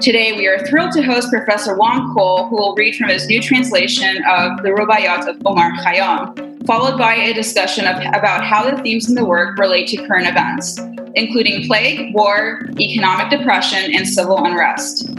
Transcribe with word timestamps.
Today, 0.00 0.32
we 0.32 0.46
are 0.46 0.64
thrilled 0.64 0.92
to 0.92 1.02
host 1.02 1.28
Professor 1.28 1.76
Juan 1.76 2.14
Cole, 2.14 2.46
who 2.48 2.56
will 2.56 2.74
read 2.76 2.94
from 2.94 3.08
his 3.08 3.26
new 3.26 3.42
translation 3.42 4.22
of 4.30 4.62
the 4.62 4.68
Rubaiyat 4.68 5.26
of 5.26 5.44
Omar 5.44 5.72
Khayyam, 5.72 6.64
followed 6.66 6.96
by 6.96 7.16
a 7.16 7.34
discussion 7.34 7.84
of, 7.84 7.96
about 8.14 8.44
how 8.44 8.70
the 8.70 8.80
themes 8.80 9.08
in 9.08 9.16
the 9.16 9.24
work 9.24 9.58
relate 9.58 9.88
to 9.88 9.96
current 10.06 10.28
events, 10.28 10.78
including 11.16 11.66
plague, 11.66 12.14
war, 12.14 12.60
economic 12.78 13.28
depression, 13.30 13.92
and 13.92 14.06
civil 14.06 14.44
unrest. 14.44 15.10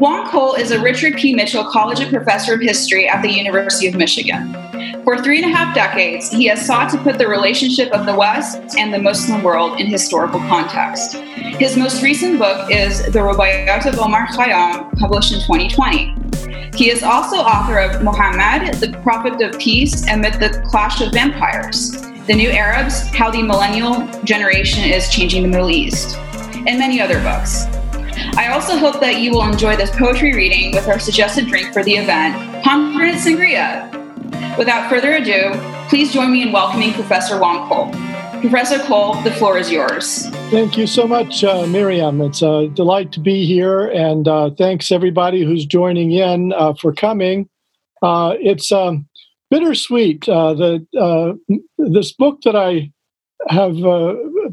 Juan 0.00 0.28
Cole 0.28 0.54
is 0.54 0.72
a 0.72 0.80
Richard 0.80 1.14
P. 1.16 1.32
Mitchell 1.32 1.70
Collegiate 1.70 2.10
Professor 2.10 2.54
of 2.54 2.60
History 2.60 3.08
at 3.08 3.22
the 3.22 3.30
University 3.30 3.86
of 3.86 3.94
Michigan. 3.94 4.52
For 5.04 5.18
three 5.18 5.42
and 5.42 5.52
a 5.52 5.56
half 5.56 5.74
decades, 5.74 6.30
he 6.30 6.46
has 6.46 6.64
sought 6.64 6.90
to 6.90 6.98
put 6.98 7.18
the 7.18 7.28
relationship 7.28 7.92
of 7.92 8.06
the 8.06 8.14
West 8.14 8.76
and 8.78 8.92
the 8.92 8.98
Muslim 8.98 9.42
world 9.42 9.80
in 9.80 9.86
historical 9.86 10.40
context. 10.40 11.14
His 11.58 11.76
most 11.76 12.02
recent 12.02 12.38
book 12.38 12.70
is 12.70 13.02
The 13.04 13.20
Rubaiyat 13.20 13.86
of 13.86 13.98
Omar 13.98 14.26
Khayyam, 14.28 14.98
published 14.98 15.32
in 15.32 15.40
2020. 15.40 16.14
He 16.76 16.90
is 16.90 17.02
also 17.02 17.36
author 17.36 17.78
of 17.78 18.02
Muhammad, 18.02 18.74
the 18.74 18.98
Prophet 19.02 19.40
of 19.40 19.58
Peace 19.60 20.06
Amid 20.08 20.34
the 20.34 20.60
Clash 20.66 21.00
of 21.00 21.14
Empires, 21.14 21.92
The 22.26 22.34
New 22.34 22.50
Arabs, 22.50 23.02
How 23.14 23.30
the 23.30 23.42
Millennial 23.42 24.08
Generation 24.24 24.82
is 24.82 25.08
Changing 25.08 25.42
the 25.42 25.48
Middle 25.48 25.70
East, 25.70 26.16
and 26.66 26.78
many 26.78 27.00
other 27.00 27.20
books. 27.22 27.66
I 28.36 28.48
also 28.52 28.76
hope 28.76 29.00
that 29.00 29.20
you 29.20 29.30
will 29.30 29.44
enjoy 29.44 29.76
this 29.76 29.90
poetry 29.90 30.34
reading 30.34 30.72
with 30.72 30.88
our 30.88 30.98
suggested 30.98 31.46
drink 31.46 31.72
for 31.72 31.84
the 31.84 31.94
event, 31.94 32.64
pomegranate 32.64 33.20
sangria. 33.20 34.03
Without 34.56 34.88
further 34.88 35.14
ado, 35.14 35.50
please 35.88 36.12
join 36.12 36.30
me 36.30 36.42
in 36.42 36.52
welcoming 36.52 36.92
Professor 36.92 37.40
Juan 37.40 37.68
Cole. 37.68 37.90
Professor 38.40 38.78
Cole, 38.78 39.20
the 39.22 39.32
floor 39.32 39.58
is 39.58 39.68
yours. 39.68 40.28
Thank 40.50 40.76
you 40.76 40.86
so 40.86 41.08
much, 41.08 41.42
uh, 41.42 41.66
Miriam. 41.66 42.20
It's 42.20 42.40
a 42.40 42.68
delight 42.68 43.10
to 43.12 43.20
be 43.20 43.46
here, 43.46 43.88
and 43.88 44.28
uh, 44.28 44.50
thanks 44.50 44.92
everybody 44.92 45.42
who's 45.44 45.66
joining 45.66 46.12
in 46.12 46.52
uh, 46.52 46.74
for 46.74 46.92
coming. 46.92 47.48
Uh, 48.00 48.34
it's 48.38 48.70
um, 48.70 49.08
bittersweet. 49.50 50.28
Uh, 50.28 50.54
the 50.54 50.86
uh, 50.96 51.56
this 51.78 52.12
book 52.12 52.42
that 52.42 52.54
I 52.54 52.92
have 53.48 53.76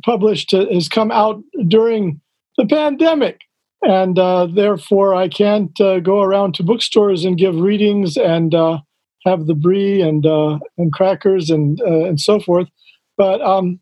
published 0.03 0.51
has 0.51 0.89
come 0.89 1.11
out 1.11 1.43
during 1.67 2.19
the 2.57 2.65
pandemic, 2.65 3.41
and 3.83 4.15
therefore 4.55 5.13
I 5.13 5.27
can't 5.27 5.77
go 5.77 6.21
around 6.21 6.55
to 6.55 6.63
bookstores 6.63 7.23
and 7.23 7.37
give 7.37 7.55
readings 7.55 8.17
and 8.17 8.55
have 9.25 9.47
the 9.47 9.55
brie 9.55 10.01
and 10.01 10.25
uh, 10.25 10.59
and 10.77 10.91
crackers 10.91 11.49
and 11.49 11.81
uh, 11.81 12.05
and 12.05 12.19
so 12.19 12.39
forth. 12.39 12.67
But 13.17 13.41
um, 13.41 13.79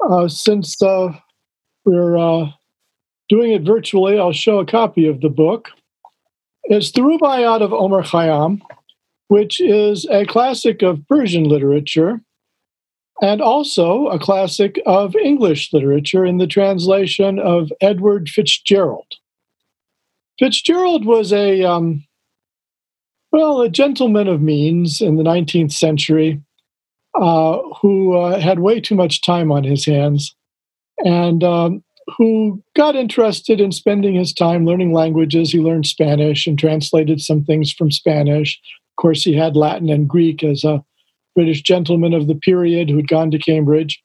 uh, 0.00 0.28
since 0.28 0.80
uh, 0.82 1.12
we're 1.84 2.16
uh, 2.16 2.50
doing 3.28 3.52
it 3.52 3.62
virtually, 3.62 4.18
I'll 4.18 4.32
show 4.32 4.58
a 4.58 4.66
copy 4.66 5.06
of 5.06 5.20
the 5.20 5.30
book. 5.30 5.68
It's 6.64 6.92
the 6.92 7.00
Rubaiyat 7.00 7.62
of 7.62 7.72
Omar 7.72 8.02
Khayyam, 8.02 8.60
which 9.28 9.60
is 9.60 10.06
a 10.10 10.26
classic 10.26 10.82
of 10.82 11.06
Persian 11.08 11.44
literature 11.44 12.20
and 13.20 13.40
also 13.40 14.06
a 14.06 14.18
classic 14.18 14.80
of 14.86 15.16
English 15.16 15.72
literature 15.72 16.24
in 16.24 16.38
the 16.38 16.46
translation 16.46 17.38
of 17.38 17.72
Edward 17.80 18.28
Fitzgerald. 18.28 19.14
Fitzgerald 20.38 21.04
was 21.04 21.32
a 21.32 21.64
um, 21.64 22.04
well, 23.32 23.60
a 23.60 23.68
gentleman 23.68 24.28
of 24.28 24.40
means 24.40 25.00
in 25.00 25.16
the 25.16 25.22
19th 25.22 25.72
century 25.72 26.40
uh, 27.14 27.58
who 27.80 28.16
uh, 28.16 28.38
had 28.38 28.60
way 28.60 28.80
too 28.80 28.94
much 28.94 29.22
time 29.22 29.50
on 29.50 29.64
his 29.64 29.84
hands 29.84 30.34
and 31.04 31.42
um, 31.44 31.82
who 32.16 32.62
got 32.74 32.96
interested 32.96 33.60
in 33.60 33.72
spending 33.72 34.14
his 34.14 34.32
time 34.32 34.64
learning 34.64 34.92
languages. 34.92 35.52
He 35.52 35.58
learned 35.58 35.86
Spanish 35.86 36.46
and 36.46 36.58
translated 36.58 37.20
some 37.20 37.44
things 37.44 37.72
from 37.72 37.90
Spanish. 37.90 38.58
Of 38.92 39.02
course, 39.02 39.22
he 39.22 39.34
had 39.34 39.56
Latin 39.56 39.90
and 39.90 40.08
Greek 40.08 40.42
as 40.42 40.64
a 40.64 40.82
British 41.34 41.62
gentleman 41.62 42.14
of 42.14 42.26
the 42.26 42.34
period 42.34 42.88
who'd 42.88 43.08
gone 43.08 43.30
to 43.30 43.38
Cambridge. 43.38 44.02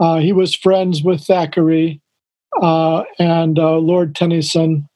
Uh, 0.00 0.18
he 0.18 0.32
was 0.32 0.54
friends 0.54 1.02
with 1.02 1.22
Thackeray 1.22 2.00
uh, 2.60 3.04
and 3.18 3.58
uh, 3.58 3.76
Lord 3.76 4.14
Tennyson. 4.14 4.88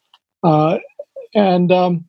Uh, 0.43 0.79
and 1.35 1.71
um, 1.71 2.09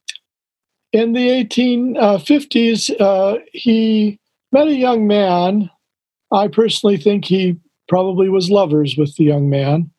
in 0.96 1.12
the 1.12 1.28
1850s, 1.28 2.90
uh, 3.02 3.38
he 3.52 4.18
met 4.54 4.68
a 4.68 4.76
young 4.76 5.08
man. 5.08 5.70
I 6.32 6.48
personally 6.48 6.96
think 6.96 7.26
he 7.26 7.58
probably 7.90 8.30
was 8.30 8.50
lovers 8.50 8.96
with 8.98 9.14
the 9.18 9.26
young 9.26 9.50
man 9.50 9.92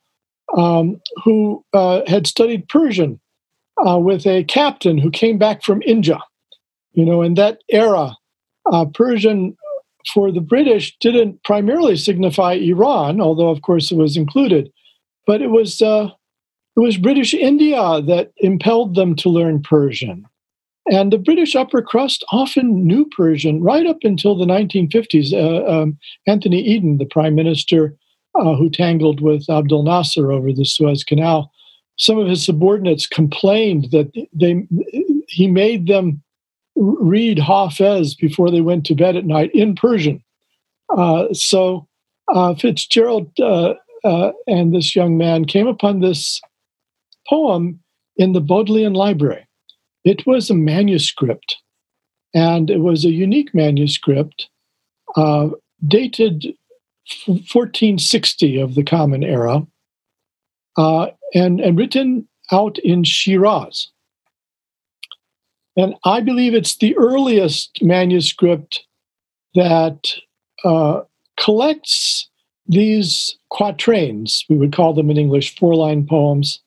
um, 0.56 0.98
who 1.22 1.62
uh, 1.74 2.00
had 2.06 2.26
studied 2.26 2.66
Persian 2.70 3.20
uh, 3.86 3.98
with 3.98 4.26
a 4.26 4.44
captain 4.44 4.96
who 4.96 5.10
came 5.10 5.36
back 5.36 5.62
from 5.62 5.82
India. 5.82 6.18
You 6.92 7.04
know, 7.04 7.20
in 7.20 7.34
that 7.34 7.58
era, 7.68 8.16
uh, 8.72 8.86
Persian 8.86 9.54
for 10.14 10.32
the 10.32 10.40
British 10.40 10.96
didn't 10.98 11.42
primarily 11.42 11.96
signify 11.98 12.54
Iran, 12.54 13.20
although 13.20 13.50
of 13.50 13.60
course 13.60 13.92
it 13.92 13.96
was 13.96 14.16
included, 14.16 14.72
but 15.26 15.42
it 15.42 15.48
was 15.48 15.82
uh, 15.82 16.08
it 16.74 16.80
was 16.80 16.96
British 16.96 17.34
India 17.34 18.00
that 18.00 18.32
impelled 18.38 18.94
them 18.94 19.14
to 19.16 19.28
learn 19.28 19.62
Persian. 19.62 20.26
And 20.90 21.12
the 21.12 21.18
British 21.18 21.56
upper 21.56 21.82
crust 21.82 22.24
often 22.30 22.86
knew 22.86 23.06
Persian 23.06 23.60
right 23.62 23.86
up 23.86 23.98
until 24.02 24.36
the 24.36 24.46
1950s. 24.46 25.32
Uh, 25.32 25.66
um, 25.68 25.98
Anthony 26.26 26.60
Eden, 26.60 26.98
the 26.98 27.06
prime 27.06 27.34
minister 27.34 27.96
uh, 28.36 28.54
who 28.54 28.70
tangled 28.70 29.20
with 29.20 29.48
Abdel 29.50 29.82
Nasser 29.82 30.30
over 30.30 30.52
the 30.52 30.64
Suez 30.64 31.02
Canal, 31.02 31.50
some 31.96 32.18
of 32.18 32.28
his 32.28 32.44
subordinates 32.44 33.06
complained 33.06 33.90
that 33.90 34.12
they 34.32 34.66
he 35.28 35.48
made 35.48 35.86
them 35.86 36.22
read 36.76 37.38
Hafez 37.38 38.16
before 38.16 38.50
they 38.50 38.60
went 38.60 38.84
to 38.86 38.94
bed 38.94 39.16
at 39.16 39.24
night 39.24 39.50
in 39.54 39.74
Persian. 39.74 40.22
Uh, 40.90 41.32
so 41.32 41.88
uh, 42.28 42.54
Fitzgerald 42.54 43.30
uh, 43.40 43.74
uh, 44.04 44.32
and 44.46 44.74
this 44.74 44.94
young 44.94 45.16
man 45.16 45.46
came 45.46 45.66
upon 45.66 46.00
this 46.00 46.40
poem 47.28 47.80
in 48.16 48.32
the 48.32 48.40
Bodleian 48.40 48.92
Library 48.92 49.45
it 50.06 50.24
was 50.24 50.48
a 50.50 50.54
manuscript, 50.54 51.56
and 52.32 52.70
it 52.70 52.78
was 52.78 53.04
a 53.04 53.10
unique 53.10 53.52
manuscript 53.52 54.48
uh, 55.16 55.48
dated 55.86 56.54
1460 57.26 58.60
of 58.60 58.76
the 58.76 58.84
Common 58.84 59.24
Era 59.24 59.66
uh, 60.76 61.08
and, 61.34 61.60
and 61.60 61.76
written 61.76 62.28
out 62.52 62.78
in 62.78 63.02
Shiraz. 63.02 63.88
And 65.76 65.94
I 66.04 66.20
believe 66.20 66.54
it's 66.54 66.76
the 66.76 66.96
earliest 66.96 67.82
manuscript 67.82 68.86
that 69.56 70.14
uh, 70.64 71.00
collects 71.36 72.28
these 72.66 73.36
quatrains, 73.50 74.44
we 74.48 74.56
would 74.56 74.72
call 74.72 74.94
them 74.94 75.10
in 75.10 75.16
English 75.16 75.56
four 75.56 75.74
line 75.74 76.06
poems, 76.06 76.60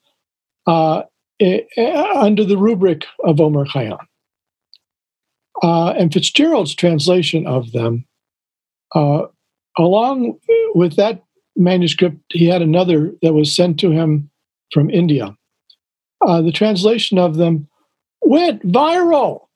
uh, 0.68 1.04
under 1.42 2.44
the 2.44 2.58
rubric 2.58 3.06
of 3.24 3.40
Omar 3.40 3.66
Khayyam. 3.66 4.00
Uh, 5.62 5.90
and 5.92 6.12
Fitzgerald's 6.12 6.76
translation 6.76 7.46
of 7.46 7.72
them, 7.72 8.06
uh, 8.96 9.24
along 9.78 10.40
with 10.74 10.96
that 10.96 11.24
manuscript, 11.56 12.18
he 12.30 12.46
had 12.46 12.62
another 12.62 13.14
that 13.22 13.34
was 13.34 13.54
sent 13.54 13.80
to 13.82 13.92
him 13.92 14.30
from 14.72 14.90
India. 14.90 15.36
Uh, 16.26 16.42
the 16.42 16.52
translation 16.52 17.18
of 17.18 17.36
them 17.36 17.68
went 18.22 18.66
viral. 18.66 19.48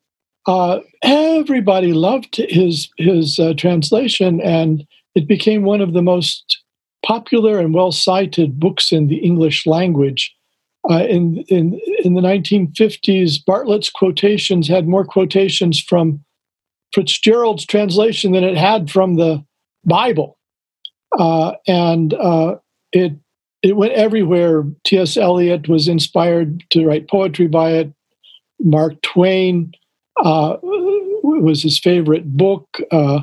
Uh, 0.46 0.80
everybody 1.04 1.94
loved 1.94 2.36
his 2.36 2.90
his 2.98 3.40
uh, 3.40 3.54
translation, 3.56 4.42
and 4.42 4.86
it 5.16 5.28
became 5.28 5.64
one 5.64 5.80
of 5.80 5.94
the 5.94 6.02
most 6.02 6.62
popular 7.06 7.60
and 7.60 7.74
well 7.74 7.92
cited 7.92 8.60
books 8.60 8.92
in 8.92 9.08
the 9.08 9.18
English 9.18 9.66
language 9.66 10.36
uh, 10.90 11.06
in, 11.06 11.38
in, 11.48 11.80
in 12.04 12.14
the 12.14 12.22
1950s, 12.22 13.44
Bartlett's 13.46 13.90
quotations 13.90 14.68
had 14.68 14.88
more 14.88 15.06
quotations 15.06 15.80
from 15.80 16.24
Fitzgerald's 16.94 17.66
translation 17.66 18.34
than 18.34 18.44
it 18.44 18.58
had 18.58 18.92
from 18.92 19.16
the 19.16 19.44
Bible. 19.86 20.38
Uh, 21.18 21.54
and 21.68 22.14
uh, 22.16 22.56
it, 22.92 23.14
it 23.62 23.78
went 23.78 23.94
everywhere. 23.94 24.66
T.S. 24.84 25.16
Eliot 25.16 25.70
was 25.70 25.88
inspired 25.88 26.64
to 26.72 26.86
write 26.86 27.10
poetry 27.10 27.48
by 27.48 27.72
it. 27.72 27.94
Mark 28.60 29.02
Twain 29.02 29.72
uh, 30.18 30.58
was 30.62 31.64
his 31.64 31.80
favorite 31.80 32.36
book. 32.36 32.68
Uh, 32.92 33.22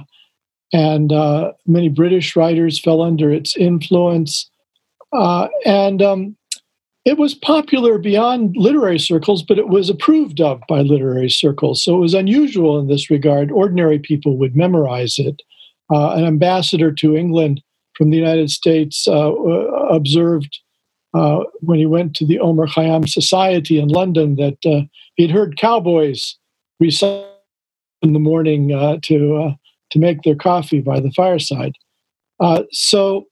and 0.72 1.12
uh, 1.12 1.52
many 1.66 1.88
British 1.88 2.36
writers 2.36 2.78
fell 2.78 3.02
under 3.02 3.30
its 3.30 3.56
influence. 3.56 4.50
and 5.12 6.00
um, 6.00 6.36
it 7.05 7.19
was 7.19 7.35
popular 7.35 7.99
beyond 7.99 8.56
literary 8.56 8.99
circles, 8.99 9.43
but 9.43 9.58
it 9.58 9.69
was 9.69 9.88
approved 9.88 10.41
of 10.41 10.61
by 10.69 10.82
literary 10.82 11.31
circles. 11.31 11.82
So 11.82 11.97
it 11.97 12.00
was 12.00 12.14
unusual 12.14 12.79
in 12.79 12.88
this 12.88 13.11
regard. 13.11 13.50
Ordinary 13.50 13.99
people 13.99 14.37
would 14.37 14.55
memorize 14.55 15.19
it. 15.19 15.41
Uh, 15.93 16.12
an 16.12 16.25
ambassador 16.25 16.93
to 16.93 17.17
England 17.17 17.62
from 17.94 18.11
the 18.11 18.17
United 18.17 18.50
States 18.50 19.08
uh, 19.08 19.32
uh 19.32 19.88
observed 19.91 20.61
uh, 21.14 21.41
when 21.61 21.79
he 21.79 21.87
went 21.87 22.14
to 22.14 22.25
the 22.25 22.38
Omar 22.38 22.67
Khayyam 22.67 23.08
Society 23.08 23.81
in 23.81 23.88
London 23.88 24.37
that 24.37 24.58
uh, 24.64 24.82
he'd 25.17 25.31
heard 25.31 25.58
cowboys 25.58 26.37
recite 26.79 27.26
in 28.02 28.12
the 28.12 28.20
morning 28.20 28.73
uh, 28.73 28.99
to 29.02 29.55
to 29.91 29.99
make 29.99 30.23
their 30.23 30.37
coffee 30.37 30.81
by 30.81 31.00
the 31.00 31.11
fireside. 31.11 31.73
So 32.70 33.26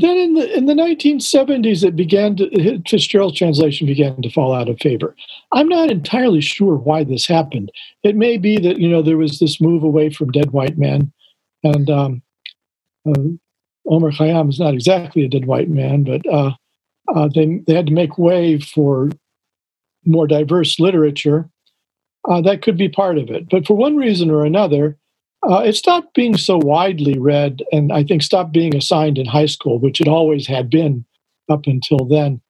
then 0.00 0.16
in 0.16 0.34
the 0.34 0.56
in 0.56 0.66
the 0.66 0.74
1970s, 0.74 1.84
it 1.84 1.96
began 1.96 2.36
to 2.36 2.82
Fitzgerald's 2.88 3.38
translation 3.38 3.86
began 3.86 4.20
to 4.22 4.30
fall 4.30 4.54
out 4.54 4.68
of 4.68 4.80
favor. 4.80 5.14
I'm 5.52 5.68
not 5.68 5.90
entirely 5.90 6.40
sure 6.40 6.76
why 6.76 7.04
this 7.04 7.26
happened. 7.26 7.70
It 8.02 8.16
may 8.16 8.36
be 8.36 8.58
that 8.58 8.78
you 8.78 8.88
know 8.88 9.02
there 9.02 9.16
was 9.16 9.38
this 9.38 9.60
move 9.60 9.82
away 9.82 10.10
from 10.10 10.32
dead 10.32 10.52
white 10.52 10.78
men, 10.78 11.12
and 11.62 11.90
um, 11.90 12.22
uh, 13.06 13.20
Omar 13.86 14.10
Khayyam 14.10 14.48
is 14.48 14.58
not 14.58 14.74
exactly 14.74 15.24
a 15.24 15.28
dead 15.28 15.46
white 15.46 15.68
man, 15.68 16.04
but 16.04 16.26
uh, 16.26 16.52
uh, 17.14 17.28
they 17.34 17.62
they 17.66 17.74
had 17.74 17.86
to 17.86 17.92
make 17.92 18.18
way 18.18 18.58
for 18.58 19.10
more 20.04 20.26
diverse 20.26 20.78
literature. 20.78 21.48
Uh, 22.28 22.40
that 22.40 22.62
could 22.62 22.78
be 22.78 22.88
part 22.88 23.18
of 23.18 23.28
it, 23.28 23.48
but 23.50 23.66
for 23.66 23.74
one 23.74 23.96
reason 23.96 24.30
or 24.30 24.44
another, 24.44 24.96
uh, 25.48 25.62
it 25.64 25.74
stopped 25.74 26.14
being 26.14 26.36
so 26.36 26.58
widely 26.58 27.18
read, 27.18 27.62
and 27.72 27.92
I 27.92 28.04
think 28.04 28.22
stopped 28.22 28.52
being 28.52 28.74
assigned 28.74 29.18
in 29.18 29.26
high 29.26 29.46
school, 29.46 29.78
which 29.78 30.00
it 30.00 30.08
always 30.08 30.46
had 30.46 30.70
been 30.70 31.04
up 31.50 31.66
until 31.66 32.06
then. 32.06 32.40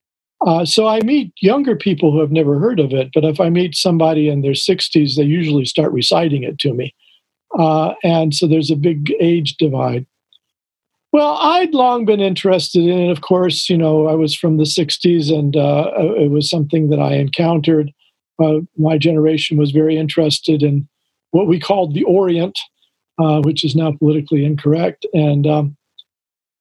Uh, 0.46 0.64
so 0.64 0.87
I 0.87 1.00
meet 1.00 1.32
younger 1.41 1.75
people 1.75 2.12
who 2.12 2.20
have 2.20 2.31
never 2.31 2.58
heard 2.58 2.79
of 2.79 2.93
it, 2.93 3.11
but 3.14 3.25
if 3.25 3.41
I 3.41 3.49
meet 3.49 3.75
somebody 3.75 4.29
in 4.29 4.43
their 4.43 4.52
60s, 4.52 5.17
they 5.17 5.23
usually 5.23 5.64
start 5.64 5.93
reciting 5.93 6.43
it 6.43 6.58
to 6.61 6.75
me. 6.75 6.94
Uh, 7.58 7.94
and 8.02 8.35
so 8.35 8.46
there's 8.46 8.70
a 8.70 8.76
big 8.76 9.12
age 9.20 9.56
divide. 9.56 10.06
Well, 11.12 11.38
I'd 11.41 11.73
long 11.75 12.05
been 12.05 12.20
interested 12.20 12.82
in 12.82 12.99
it. 12.99 13.11
Of 13.11 13.20
course, 13.20 13.70
you 13.70 13.79
know, 13.79 14.08
I 14.08 14.14
was 14.14 14.35
from 14.35 14.56
the 14.56 14.64
60s 14.64 15.32
and 15.32 15.56
uh, 15.56 15.93
it 15.96 16.31
was 16.31 16.50
something 16.50 16.91
that 16.91 16.99
I 16.99 17.14
encountered. 17.14 17.93
Uh, 18.43 18.61
my 18.76 18.99
generation 18.99 19.56
was 19.56 19.70
very 19.70 19.96
interested 19.96 20.62
in 20.62 20.88
what 21.31 21.46
we 21.46 21.61
called 21.61 21.94
the 21.94 22.02
Orient, 22.02 22.58
uh, 23.19 23.40
which 23.43 23.64
is 23.64 23.75
now 23.75 23.93
politically 23.93 24.44
incorrect. 24.44 25.06
And 25.14 25.46
um, 25.46 25.76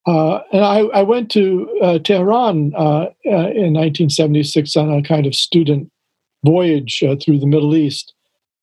uh, 0.06 0.42
and 0.52 0.66
I, 0.66 0.80
I, 0.80 1.02
went 1.02 1.32
to 1.32 1.80
uh, 1.82 1.98
Tehran 2.00 2.74
uh, 2.76 3.08
in 3.24 3.72
1976 3.72 4.76
on 4.76 4.92
a 4.92 5.02
kind 5.02 5.26
of 5.26 5.34
student 5.34 5.90
voyage 6.46 7.00
through 7.00 7.40
the 7.40 7.48
Middle 7.48 7.74
East. 7.74 8.14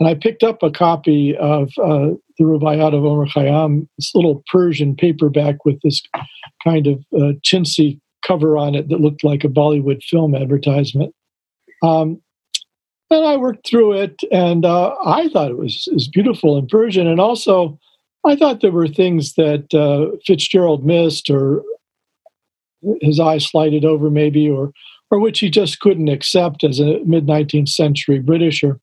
And 0.01 0.09
I 0.09 0.15
picked 0.15 0.43
up 0.43 0.63
a 0.63 0.71
copy 0.71 1.37
of 1.37 1.71
uh, 1.79 2.17
the 2.39 2.45
Rubaiyat 2.45 2.95
of 2.95 3.05
Omar 3.05 3.27
Khayyam, 3.27 3.87
this 3.99 4.15
little 4.15 4.43
Persian 4.51 4.97
paperback 4.97 5.65
with 5.67 5.79
this 5.83 6.03
kind 6.65 6.87
of 6.87 7.05
uh, 7.15 7.33
chintzy 7.45 8.01
cover 8.27 8.57
on 8.57 8.75
it 8.75 8.89
that 8.89 9.01
looked 9.01 9.23
like 9.23 9.45
a 9.45 9.49
Bollywood 9.49 10.03
film 10.03 10.35
advertisement. 10.35 11.15
Um, 11.83 12.21
and 13.11 13.25
I 13.25 13.37
worked 13.37 13.69
through 13.69 13.95
it, 13.95 14.21
and 14.31 14.65
uh, 14.65 14.95
I 15.05 15.29
thought 15.29 15.51
it 15.51 15.59
was, 15.59 15.89
was 15.93 16.09
beautiful 16.09 16.57
in 16.57 16.67
Persian. 16.67 17.07
And 17.07 17.21
also, 17.21 17.79
I 18.25 18.37
thought 18.37 18.61
there 18.61 18.73
were 18.73 18.89
things 18.89 19.35
that 19.35 19.73
uh, 19.75 20.17
Fitzgerald 20.27 20.85
missed, 20.85 21.29
or 21.31 21.63
his 23.01 23.19
eyes 23.19 23.47
slided 23.47 23.85
over, 23.85 24.11
maybe, 24.11 24.49
or 24.49 24.73
or 25.11 25.19
which 25.19 25.41
he 25.41 25.51
just 25.51 25.81
couldn't 25.81 26.09
accept 26.09 26.63
as 26.63 26.79
a 26.79 27.01
mid 27.05 27.27
19th 27.27 27.69
century 27.69 28.21
Britisher. 28.21 28.79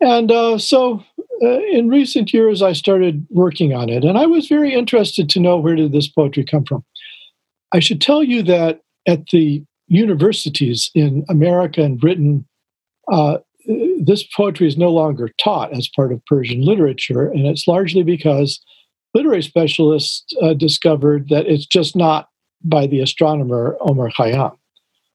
And 0.00 0.30
uh, 0.30 0.58
so 0.58 1.02
uh, 1.42 1.60
in 1.72 1.88
recent 1.88 2.32
years, 2.32 2.62
I 2.62 2.72
started 2.72 3.26
working 3.30 3.74
on 3.74 3.88
it, 3.88 4.04
and 4.04 4.16
I 4.16 4.26
was 4.26 4.46
very 4.46 4.74
interested 4.74 5.28
to 5.30 5.40
know 5.40 5.56
where 5.56 5.74
did 5.74 5.92
this 5.92 6.08
poetry 6.08 6.44
come 6.44 6.64
from. 6.64 6.84
I 7.72 7.80
should 7.80 8.00
tell 8.00 8.22
you 8.22 8.42
that 8.44 8.80
at 9.08 9.26
the 9.28 9.64
universities 9.88 10.90
in 10.94 11.24
America 11.28 11.82
and 11.82 11.98
Britain, 12.00 12.46
uh, 13.10 13.38
this 14.00 14.24
poetry 14.24 14.66
is 14.66 14.76
no 14.76 14.90
longer 14.90 15.30
taught 15.38 15.72
as 15.72 15.88
part 15.88 16.12
of 16.12 16.24
Persian 16.26 16.64
literature, 16.64 17.28
and 17.28 17.46
it's 17.46 17.68
largely 17.68 18.02
because 18.02 18.60
literary 19.14 19.42
specialists 19.42 20.32
uh, 20.42 20.54
discovered 20.54 21.28
that 21.28 21.46
it's 21.46 21.66
just 21.66 21.94
not 21.94 22.28
by 22.64 22.86
the 22.86 23.00
astronomer 23.00 23.76
Omar 23.80 24.10
Khayyam. 24.10 24.56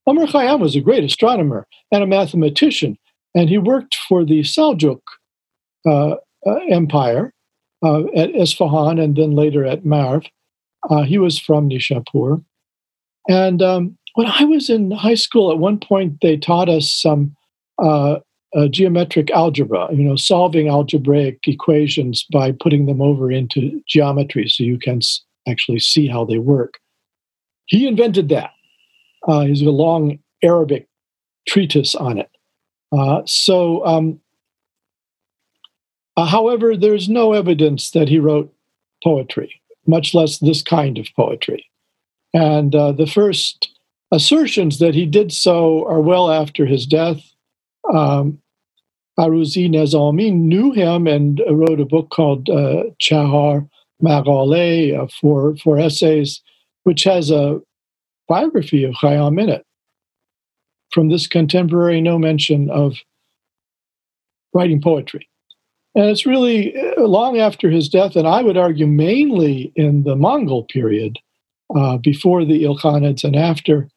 Omar 0.05 0.25
Khayyam 0.25 0.59
was 0.59 0.75
a 0.75 0.81
great 0.81 1.03
astronomer 1.03 1.67
and 1.91 2.03
a 2.03 2.07
mathematician, 2.07 2.97
and 3.35 3.49
he 3.49 3.57
worked 3.57 3.95
for 4.07 4.23
the 4.23 4.41
Seljuk 4.41 5.01
uh, 5.85 6.15
uh, 6.45 6.55
Empire 6.69 7.33
uh, 7.83 8.03
at 8.15 8.33
Isfahan 8.35 8.99
and 8.99 9.15
then 9.15 9.31
later 9.31 9.65
at 9.65 9.85
Marv. 9.85 10.25
Uh, 10.89 11.03
he 11.03 11.17
was 11.17 11.37
from 11.39 11.69
Nishapur. 11.69 12.43
And 13.27 13.61
um, 13.61 13.97
when 14.15 14.27
I 14.27 14.45
was 14.45 14.69
in 14.69 14.91
high 14.91 15.15
school, 15.15 15.51
at 15.51 15.59
one 15.59 15.79
point 15.79 16.21
they 16.21 16.37
taught 16.37 16.69
us 16.69 16.91
some 16.91 17.35
uh, 17.79 18.19
geometric 18.69 19.29
algebra, 19.31 19.87
you 19.93 20.03
know, 20.03 20.15
solving 20.15 20.67
algebraic 20.67 21.39
equations 21.45 22.25
by 22.31 22.51
putting 22.51 22.85
them 22.85 23.01
over 23.01 23.31
into 23.31 23.81
geometry 23.87 24.47
so 24.47 24.63
you 24.63 24.79
can 24.79 24.97
s- 24.97 25.21
actually 25.47 25.79
see 25.79 26.07
how 26.07 26.25
they 26.25 26.37
work. 26.37 26.79
He 27.65 27.87
invented 27.87 28.29
that. 28.29 28.51
Uh, 29.27 29.41
he's 29.41 29.61
a 29.61 29.69
long 29.71 30.19
Arabic 30.41 30.87
treatise 31.47 31.93
on 31.95 32.17
it. 32.17 32.29
Uh, 32.91 33.21
so, 33.25 33.85
um, 33.85 34.19
uh, 36.15 36.25
however, 36.25 36.75
there's 36.75 37.09
no 37.09 37.33
evidence 37.33 37.91
that 37.91 38.07
he 38.07 38.17
wrote 38.17 38.53
poetry, 39.03 39.61
much 39.85 40.13
less 40.13 40.39
this 40.39 40.61
kind 40.61 40.97
of 40.97 41.07
poetry. 41.15 41.69
And 42.33 42.73
uh, 42.73 42.91
the 42.93 43.07
first 43.07 43.77
assertions 44.11 44.79
that 44.79 44.95
he 44.95 45.05
did 45.05 45.31
so 45.31 45.85
are 45.87 46.01
well 46.01 46.31
after 46.31 46.65
his 46.65 46.85
death. 46.85 47.21
Um, 47.93 48.39
Aruzi 49.19 49.69
Nezami 49.69 50.31
knew 50.31 50.71
him 50.71 51.07
and 51.07 51.41
wrote 51.49 51.79
a 51.79 51.85
book 51.85 52.09
called 52.11 52.49
uh, 52.49 52.83
Chahar 52.99 53.67
Maghale, 54.01 54.97
uh, 54.97 55.07
four, 55.19 55.55
four 55.57 55.79
essays, 55.79 56.41
which 56.83 57.03
has 57.03 57.31
a 57.31 57.59
biography 58.27 58.83
of 58.83 58.93
Khayyam 58.95 59.41
in 59.41 59.49
it 59.49 59.65
from 60.91 61.09
this 61.09 61.27
contemporary 61.27 61.99
no 61.99 62.19
mention 62.19 62.69
of 62.69 62.95
writing 64.53 64.81
poetry. 64.81 65.27
And 65.95 66.05
it's 66.05 66.25
really 66.25 66.75
uh, 66.77 67.01
long 67.01 67.39
after 67.39 67.71
his 67.71 67.89
death, 67.89 68.15
and 68.15 68.27
I 68.27 68.43
would 68.43 68.57
argue 68.57 68.87
mainly 68.87 69.71
in 69.75 70.03
the 70.03 70.15
Mongol 70.15 70.63
period, 70.65 71.17
uh, 71.75 71.97
before 71.97 72.45
the 72.45 72.63
Ilkhanids 72.63 73.23
and 73.23 73.35
after, 73.35 73.89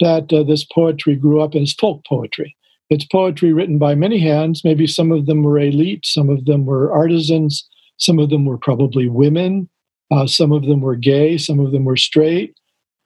that 0.00 0.32
uh, 0.32 0.42
this 0.42 0.64
poetry 0.64 1.14
grew 1.14 1.40
up 1.40 1.54
as 1.54 1.72
folk 1.72 2.04
poetry. 2.06 2.56
It's 2.90 3.06
poetry 3.06 3.52
written 3.52 3.78
by 3.78 3.94
many 3.94 4.18
hands. 4.18 4.62
Maybe 4.64 4.86
some 4.86 5.10
of 5.10 5.26
them 5.26 5.42
were 5.42 5.58
elite, 5.58 6.04
some 6.04 6.28
of 6.28 6.44
them 6.44 6.66
were 6.66 6.92
artisans, 6.92 7.66
some 7.98 8.18
of 8.18 8.30
them 8.30 8.44
were 8.44 8.58
probably 8.58 9.08
women, 9.08 9.68
uh, 10.10 10.26
some 10.26 10.52
of 10.52 10.66
them 10.66 10.80
were 10.80 10.96
gay, 10.96 11.38
some 11.38 11.60
of 11.60 11.72
them 11.72 11.84
were 11.84 11.96
straight. 11.96 12.54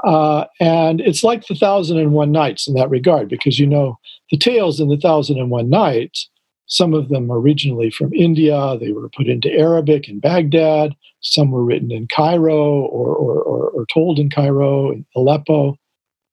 Uh, 0.04 0.44
and 0.61 1.00
it's 1.00 1.25
like 1.25 1.47
the 1.47 1.54
Thousand 1.54 1.99
and 1.99 2.12
One 2.12 2.32
Nights 2.32 2.68
in 2.68 2.75
that 2.75 2.90
regard, 2.90 3.28
because 3.28 3.58
you 3.58 3.66
know 3.66 3.99
the 4.30 4.38
tales 4.38 4.80
in 4.80 4.88
the 4.88 4.97
Thousand 4.97 5.38
and 5.38 5.50
One 5.50 5.70
Nights. 5.70 6.28
Some 6.66 6.92
of 6.92 7.08
them 7.08 7.32
originally 7.32 7.90
from 7.90 8.12
India. 8.12 8.76
They 8.78 8.92
were 8.92 9.08
put 9.16 9.26
into 9.26 9.50
Arabic 9.50 10.08
in 10.08 10.20
Baghdad. 10.20 10.94
Some 11.20 11.50
were 11.50 11.64
written 11.64 11.90
in 11.90 12.06
Cairo 12.14 12.82
or, 12.82 13.14
or, 13.14 13.40
or, 13.42 13.70
or 13.70 13.87
told 13.92 14.18
in 14.18 14.28
Cairo, 14.28 14.92
in 14.92 15.06
Aleppo. 15.16 15.76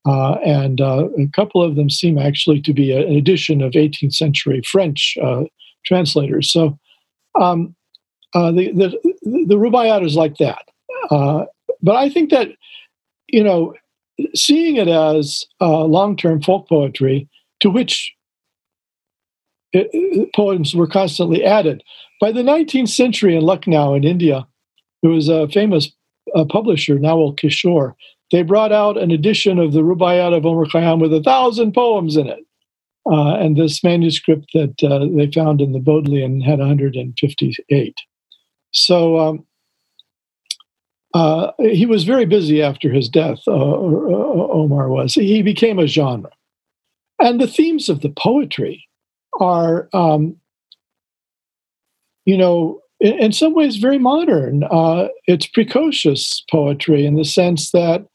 Uh, 0.06 0.34
and 0.44 0.80
uh, 0.80 1.08
a 1.18 1.26
couple 1.28 1.62
of 1.62 1.74
them 1.74 1.90
seem 1.90 2.16
actually 2.16 2.60
to 2.62 2.72
be 2.72 2.92
a, 2.92 3.06
an 3.06 3.16
addition 3.16 3.60
of 3.60 3.72
18th 3.72 4.14
century 4.14 4.62
French 4.64 5.18
uh, 5.22 5.42
translators. 5.84 6.50
So 6.50 6.78
um, 7.40 7.74
uh, 8.34 8.52
the, 8.52 8.70
the, 8.72 8.90
the 9.22 9.56
Rubaiyat 9.56 10.04
is 10.04 10.14
like 10.14 10.36
that. 10.36 10.62
Uh, 11.10 11.46
but 11.82 11.96
I 11.96 12.08
think 12.08 12.30
that 12.30 12.50
you 13.28 13.42
know, 13.42 13.74
seeing 14.34 14.76
it 14.76 14.88
as 14.88 15.44
uh, 15.60 15.84
long 15.84 16.16
term 16.16 16.40
folk 16.40 16.68
poetry 16.68 17.28
to 17.60 17.70
which 17.70 18.12
it, 19.72 19.88
it, 19.92 20.32
poems 20.34 20.74
were 20.74 20.86
constantly 20.86 21.44
added. 21.44 21.82
By 22.20 22.32
the 22.32 22.42
19th 22.42 22.88
century 22.88 23.36
in 23.36 23.42
Lucknow 23.42 23.94
in 23.94 24.04
India, 24.04 24.46
there 25.02 25.10
was 25.10 25.28
a 25.28 25.48
famous 25.48 25.90
publisher, 26.48 26.96
Nawal 26.96 27.38
Kishore. 27.38 27.94
They 28.32 28.42
brought 28.42 28.72
out 28.72 28.98
an 28.98 29.10
edition 29.10 29.58
of 29.58 29.72
the 29.72 29.82
Rubaiyat 29.82 30.36
of 30.36 30.44
Omar 30.44 30.66
Khayyam 30.66 31.00
with 31.00 31.14
a 31.14 31.22
thousand 31.22 31.72
poems 31.72 32.16
in 32.16 32.26
it. 32.26 32.40
Uh, 33.10 33.36
and 33.36 33.56
this 33.56 33.84
manuscript 33.84 34.46
that 34.52 34.82
uh, 34.82 35.06
they 35.16 35.30
found 35.30 35.60
in 35.60 35.72
the 35.72 35.78
Bodleian 35.78 36.40
had 36.40 36.58
158. 36.58 37.96
So 38.72 39.18
um, 39.20 39.46
uh, 41.14 41.52
he 41.58 41.86
was 41.86 42.02
very 42.04 42.26
busy 42.26 42.62
after 42.62 42.92
his 42.92 43.08
death, 43.08 43.38
uh, 43.46 43.52
uh, 43.52 44.48
Omar 44.52 44.88
was. 44.88 45.14
He 45.14 45.40
became 45.42 45.78
a 45.78 45.86
genre. 45.86 46.30
And 47.20 47.40
the 47.40 47.46
themes 47.46 47.88
of 47.88 48.00
the 48.00 48.10
poetry 48.10 48.86
are, 49.40 49.88
um, 49.92 50.36
you 52.24 52.36
know, 52.36 52.80
in, 53.00 53.14
in, 53.14 53.32
some 53.32 53.54
ways 53.54 53.76
very 53.76 53.98
modern. 53.98 54.64
Uh, 54.64 55.08
it's 55.26 55.46
precocious 55.46 56.44
poetry 56.50 57.06
in 57.06 57.14
the 57.14 57.24
sense 57.24 57.70
that 57.70 58.06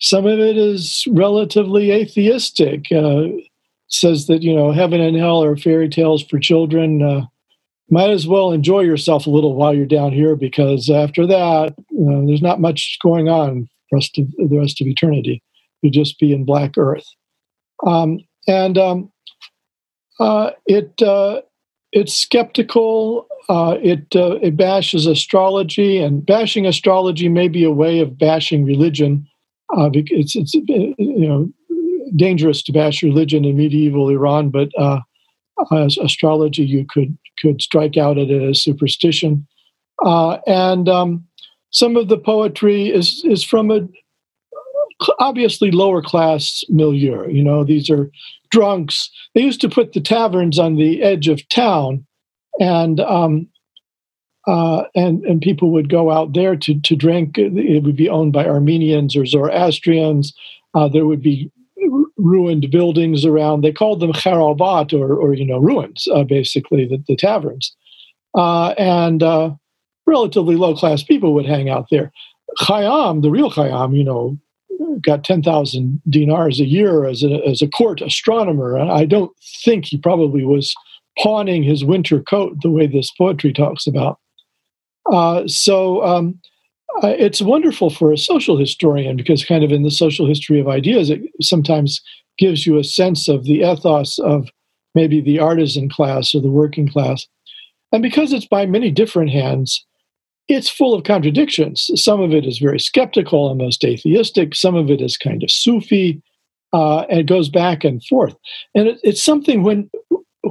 some 0.00 0.26
of 0.26 0.38
it 0.38 0.56
is 0.56 1.06
relatively 1.10 1.90
atheistic. 1.90 2.90
Uh, 2.92 3.28
says 3.88 4.26
that 4.26 4.42
you 4.42 4.54
know 4.54 4.72
heaven 4.72 5.00
and 5.00 5.16
hell 5.16 5.42
are 5.42 5.56
fairy 5.56 5.88
tales 5.88 6.22
for 6.22 6.38
children. 6.38 7.02
Uh, 7.02 7.26
might 7.90 8.10
as 8.10 8.26
well 8.26 8.50
enjoy 8.50 8.80
yourself 8.80 9.26
a 9.26 9.30
little 9.30 9.54
while 9.54 9.74
you're 9.74 9.86
down 9.86 10.10
here 10.12 10.36
because 10.36 10.88
after 10.88 11.26
that, 11.26 11.74
there's 11.90 12.42
not 12.42 12.60
much 12.60 12.98
going 13.02 13.28
on 13.28 13.68
for 13.88 13.96
rest 13.96 14.18
of 14.18 14.30
the 14.38 14.58
rest 14.58 14.80
of 14.80 14.86
eternity. 14.86 15.42
You 15.82 15.90
just 15.90 16.18
be 16.18 16.32
in 16.32 16.44
black 16.44 16.78
earth, 16.78 17.06
um, 17.86 18.20
and 18.48 18.78
um, 18.78 19.12
uh, 20.18 20.50
it 20.66 21.00
uh, 21.02 21.42
it's 21.92 22.14
skeptical. 22.14 23.28
Uh, 23.48 23.76
it 23.82 24.06
uh, 24.16 24.36
it 24.42 24.56
bashes 24.56 25.06
astrology, 25.06 25.98
and 25.98 26.24
bashing 26.24 26.66
astrology 26.66 27.28
may 27.28 27.48
be 27.48 27.64
a 27.64 27.70
way 27.70 28.00
of 28.00 28.18
bashing 28.18 28.64
religion. 28.64 29.28
Uh, 29.76 29.90
it's 29.92 30.36
it's 30.36 30.54
you 30.54 31.28
know 31.28 31.50
dangerous 32.16 32.62
to 32.62 32.72
bash 32.72 33.02
religion 33.02 33.44
in 33.44 33.56
medieval 33.56 34.08
Iran, 34.08 34.50
but 34.50 34.68
uh, 34.78 35.00
as 35.72 35.96
astrology 35.98 36.64
you 36.64 36.86
could 36.88 37.16
could 37.40 37.60
strike 37.60 37.96
out 37.96 38.18
at 38.18 38.30
it 38.30 38.42
as 38.42 38.62
superstition. 38.62 39.46
Uh, 40.04 40.38
and 40.46 40.88
um, 40.88 41.24
some 41.70 41.96
of 41.96 42.08
the 42.08 42.18
poetry 42.18 42.88
is 42.88 43.22
is 43.24 43.42
from 43.44 43.70
a 43.70 43.80
obviously 45.18 45.70
lower 45.70 46.02
class 46.02 46.62
milieu. 46.68 47.28
You 47.28 47.42
know, 47.42 47.64
these 47.64 47.90
are 47.90 48.10
drunks. 48.50 49.10
They 49.34 49.42
used 49.42 49.60
to 49.62 49.68
put 49.68 49.92
the 49.92 50.00
taverns 50.00 50.58
on 50.58 50.76
the 50.76 51.02
edge 51.02 51.28
of 51.28 51.46
town, 51.48 52.06
and 52.60 53.00
um, 53.00 53.48
uh, 54.46 54.84
and 54.94 55.24
and 55.24 55.40
people 55.40 55.70
would 55.70 55.88
go 55.88 56.10
out 56.10 56.34
there 56.34 56.56
to 56.56 56.80
to 56.80 56.96
drink. 56.96 57.38
It 57.38 57.82
would 57.82 57.96
be 57.96 58.08
owned 58.08 58.32
by 58.32 58.46
Armenians 58.46 59.16
or 59.16 59.24
Zoroastrians. 59.26 60.34
Uh, 60.74 60.88
there 60.88 61.06
would 61.06 61.22
be 61.22 61.50
ruined 62.16 62.70
buildings 62.70 63.24
around. 63.24 63.60
They 63.60 63.72
called 63.72 64.00
them 64.00 64.12
kharabat 64.12 64.98
or, 64.98 65.14
or 65.14 65.34
you 65.34 65.46
know 65.46 65.58
ruins, 65.58 66.06
uh, 66.12 66.24
basically 66.24 66.86
the, 66.86 67.02
the 67.08 67.16
taverns, 67.16 67.74
uh, 68.34 68.70
and 68.78 69.22
uh, 69.22 69.50
relatively 70.06 70.56
low 70.56 70.74
class 70.76 71.02
people 71.02 71.34
would 71.34 71.46
hang 71.46 71.68
out 71.68 71.86
there. 71.90 72.12
Khayyam, 72.60 73.22
the 73.22 73.30
real 73.30 73.50
Khayyam, 73.50 73.96
you 73.96 74.04
know, 74.04 74.38
got 75.00 75.24
ten 75.24 75.42
thousand 75.42 76.02
dinars 76.08 76.60
a 76.60 76.66
year 76.66 77.06
as 77.06 77.22
a 77.22 77.40
as 77.46 77.62
a 77.62 77.68
court 77.68 78.02
astronomer. 78.02 78.78
I 78.78 79.06
don't 79.06 79.32
think 79.64 79.86
he 79.86 79.96
probably 79.96 80.44
was 80.44 80.74
pawning 81.18 81.62
his 81.62 81.84
winter 81.84 82.20
coat 82.20 82.56
the 82.62 82.70
way 82.70 82.86
this 82.86 83.10
poetry 83.12 83.52
talks 83.52 83.86
about. 83.86 84.18
Uh, 85.10 85.46
so. 85.46 86.04
Um, 86.04 86.40
it's 87.02 87.42
wonderful 87.42 87.90
for 87.90 88.12
a 88.12 88.16
social 88.16 88.56
historian 88.56 89.16
because, 89.16 89.44
kind 89.44 89.64
of, 89.64 89.72
in 89.72 89.82
the 89.82 89.90
social 89.90 90.28
history 90.28 90.60
of 90.60 90.68
ideas, 90.68 91.10
it 91.10 91.22
sometimes 91.42 92.00
gives 92.38 92.66
you 92.66 92.78
a 92.78 92.84
sense 92.84 93.26
of 93.26 93.44
the 93.44 93.62
ethos 93.62 94.18
of 94.20 94.48
maybe 94.94 95.20
the 95.20 95.40
artisan 95.40 95.88
class 95.88 96.34
or 96.34 96.40
the 96.40 96.50
working 96.50 96.88
class. 96.88 97.26
And 97.90 98.00
because 98.00 98.32
it's 98.32 98.46
by 98.46 98.66
many 98.66 98.92
different 98.92 99.30
hands, 99.30 99.84
it's 100.46 100.68
full 100.68 100.94
of 100.94 101.04
contradictions. 101.04 101.90
Some 101.94 102.20
of 102.20 102.32
it 102.32 102.44
is 102.46 102.58
very 102.58 102.78
skeptical, 102.78 103.40
almost 103.40 103.84
atheistic. 103.84 104.54
Some 104.54 104.76
of 104.76 104.90
it 104.90 105.00
is 105.00 105.16
kind 105.16 105.42
of 105.42 105.50
Sufi, 105.50 106.22
uh, 106.72 107.00
and 107.10 107.20
it 107.20 107.26
goes 107.26 107.48
back 107.48 107.82
and 107.82 108.04
forth. 108.04 108.36
And 108.74 108.88
it, 108.88 109.00
it's 109.02 109.22
something 109.22 109.62
when 109.62 109.90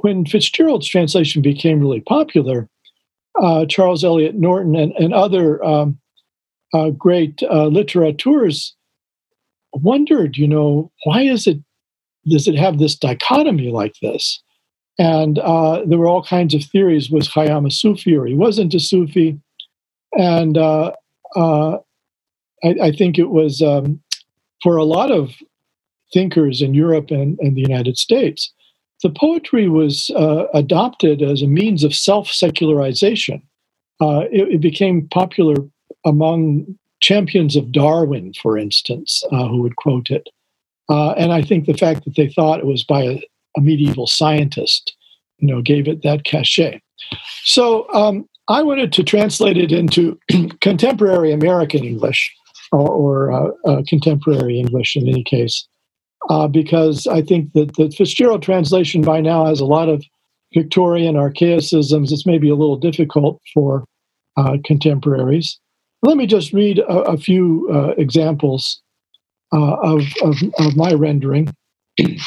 when 0.02 0.26
Fitzgerald's 0.26 0.88
translation 0.88 1.42
became 1.42 1.80
really 1.80 2.02
popular, 2.02 2.68
uh, 3.42 3.66
Charles 3.66 4.04
Eliot 4.04 4.36
Norton 4.36 4.76
and, 4.76 4.92
and 4.94 5.14
other 5.14 5.64
um, 5.64 6.00
uh, 6.74 6.90
great 6.90 7.42
uh, 7.44 7.68
literateurs 7.68 8.76
wondered, 9.74 10.38
you 10.38 10.48
know, 10.48 10.92
why 11.04 11.22
is 11.22 11.48
it 11.48 11.60
does 12.30 12.48
it 12.48 12.56
have 12.56 12.80
this 12.80 12.96
dichotomy 12.96 13.70
like 13.70 13.96
this? 14.02 14.42
And 14.98 15.40
uh, 15.40 15.84
there 15.86 15.98
were 15.98 16.08
all 16.08 16.24
kinds 16.24 16.54
of 16.54 16.64
theories. 16.64 17.10
Was 17.10 17.28
Khayyam 17.28 17.68
a 17.68 17.72
Sufi 17.72 18.16
or 18.16 18.26
he 18.26 18.36
wasn't 18.36 18.74
a 18.74 18.80
Sufi? 18.80 19.40
And 20.18 20.58
uh, 20.58 20.92
I, 21.36 21.80
I, 22.64 22.92
think 22.92 23.18
it 23.18 23.30
was 23.30 23.62
um, 23.62 24.00
for 24.62 24.78
a 24.78 24.84
lot 24.84 25.12
of 25.12 25.32
thinkers 26.14 26.62
in 26.62 26.74
Europe 26.74 27.10
and, 27.10 27.38
and 27.40 27.58
the 27.58 27.62
United 27.62 27.98
States, 27.98 28.54
the 29.04 29.12
poetry 29.12 29.70
was 29.70 30.10
uh, 30.16 30.46
adopted 30.54 31.22
as 31.22 31.42
a 31.42 31.48
means 31.48 31.84
of 31.84 31.94
self 31.94 32.30
secularization. 32.32 33.42
Uh, 34.02 34.22
it, 34.32 34.56
it, 34.56 34.62
became 34.62 35.08
popular 35.10 35.56
among 36.06 36.66
champions 37.00 37.56
of 37.56 37.72
Darwin, 37.72 38.34
for 38.42 38.58
instance, 38.58 39.24
uh, 39.32 39.48
who 39.48 39.62
would 39.62 39.76
quote 39.76 40.10
it. 40.10 40.28
Uh, 40.90 41.12
and 41.12 41.32
I 41.32 41.42
think 41.42 41.66
the 41.66 41.78
fact 41.78 42.04
that 42.06 42.16
they 42.16 42.28
thought 42.28 42.60
it 42.60 42.66
was 42.66 42.84
by 42.84 43.04
a, 43.04 43.22
a 43.56 43.62
medieval 43.62 44.08
scientist, 44.08 44.96
you 45.38 45.48
know, 45.48 45.62
gave 45.62 45.88
it 45.88 46.02
that 46.04 46.24
cachet. 46.24 46.82
So 47.44 47.88
um, 47.94 48.28
I 48.48 48.64
wanted 48.64 48.92
to 48.94 49.04
translate 49.04 49.58
it 49.58 49.72
into 49.72 50.20
contemporary 50.62 51.32
American 51.32 51.84
English 51.84 52.34
or, 52.72 52.90
or 52.90 53.32
uh, 53.32 53.52
uh, 53.66 53.84
contemporary 53.88 54.60
English 54.60 54.96
in 54.96 55.08
any 55.08 55.24
case, 55.24 55.68
uh, 56.30 56.48
because 56.48 57.08
I 57.08 57.22
think 57.22 57.54
that 57.54 57.76
the 57.76 57.90
Fitzgerald 57.92 58.44
translation 58.44 59.02
by 59.02 59.22
now 59.22 59.46
has 59.46 59.60
a 59.60 59.66
lot 59.66 59.90
of 59.90 60.04
Victorian 60.54 61.18
archaicisms. 61.18 62.12
It's 62.12 62.26
maybe 62.26 62.50
a 62.50 62.56
little 62.56 62.78
difficult 62.78 63.42
for 63.54 63.86
uh, 64.38 64.58
contemporaries. 64.64 65.60
Let 66.02 66.18
me 66.18 66.26
just 66.26 66.54
read 66.54 66.80
a, 66.80 67.00
a 67.04 67.18
few 67.18 67.70
uh, 67.72 67.94
examples 67.98 68.82
uh, 69.54 69.76
of, 69.76 70.02
of, 70.22 70.36
of, 70.60 70.76
my 70.76 70.94
rendering. 70.94 71.48
we 71.98 72.18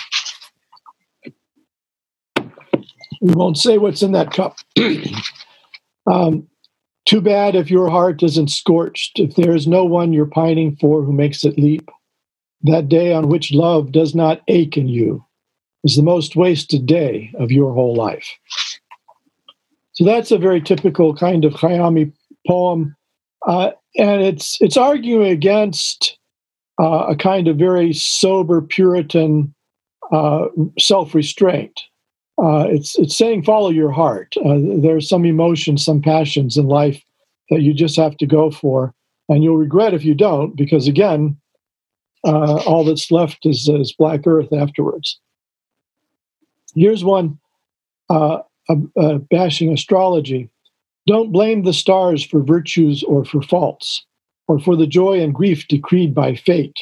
won't 3.20 3.58
say 3.58 3.78
what's 3.78 4.02
in 4.02 4.12
that 4.12 4.32
cup. 4.32 4.56
um, 6.10 6.46
too 7.06 7.20
bad 7.20 7.54
if 7.54 7.70
your 7.70 7.90
heart 7.90 8.22
isn't 8.22 8.50
scorched, 8.50 9.18
if 9.18 9.34
there 9.34 9.54
is 9.54 9.66
no 9.66 9.84
one 9.84 10.12
you're 10.12 10.26
pining 10.26 10.76
for 10.76 11.02
who 11.02 11.12
makes 11.12 11.44
it 11.44 11.58
leap. 11.58 11.88
That 12.66 12.88
day 12.88 13.12
on 13.12 13.28
which 13.28 13.52
love 13.52 13.92
does 13.92 14.14
not 14.14 14.42
ache 14.48 14.76
in 14.76 14.88
you 14.88 15.24
is 15.84 15.96
the 15.96 16.02
most 16.02 16.36
wasted 16.36 16.86
day 16.86 17.32
of 17.38 17.52
your 17.52 17.72
whole 17.72 17.94
life. 17.94 18.28
So 19.92 20.04
that's 20.04 20.30
a 20.30 20.38
very 20.38 20.60
typical 20.60 21.14
kind 21.14 21.44
of 21.44 21.54
Khayyami 21.54 22.12
poem 22.46 22.96
uh, 23.46 23.70
and 23.96 24.22
it's 24.22 24.60
it's 24.60 24.76
arguing 24.76 25.30
against 25.30 26.18
uh, 26.80 27.06
a 27.08 27.16
kind 27.16 27.48
of 27.48 27.56
very 27.56 27.92
sober 27.92 28.60
Puritan 28.60 29.54
uh, 30.12 30.46
self-restraint. 30.78 31.80
Uh, 32.42 32.66
it's 32.68 32.98
it's 32.98 33.16
saying 33.16 33.44
follow 33.44 33.70
your 33.70 33.90
heart. 33.90 34.34
Uh, 34.44 34.58
there's 34.80 35.08
some 35.08 35.24
emotions, 35.24 35.84
some 35.84 36.02
passions 36.02 36.56
in 36.56 36.66
life 36.66 37.02
that 37.50 37.62
you 37.62 37.72
just 37.72 37.96
have 37.96 38.16
to 38.18 38.26
go 38.26 38.50
for, 38.50 38.92
and 39.28 39.42
you'll 39.42 39.56
regret 39.56 39.94
if 39.94 40.04
you 40.04 40.14
don't, 40.14 40.56
because 40.56 40.88
again, 40.88 41.36
uh, 42.26 42.56
all 42.66 42.84
that's 42.84 43.10
left 43.10 43.46
is, 43.46 43.68
is 43.68 43.94
black 43.96 44.26
earth 44.26 44.52
afterwards. 44.52 45.18
Here's 46.74 47.04
one 47.04 47.38
bashing 49.30 49.72
astrology. 49.72 50.50
Don't 51.06 51.32
blame 51.32 51.62
the 51.62 51.72
stars 51.72 52.24
for 52.24 52.42
virtues 52.42 53.02
or 53.04 53.24
for 53.24 53.40
faults, 53.40 54.04
or 54.48 54.58
for 54.58 54.76
the 54.76 54.86
joy 54.86 55.20
and 55.20 55.34
grief 55.34 55.66
decreed 55.68 56.14
by 56.14 56.34
fate. 56.34 56.76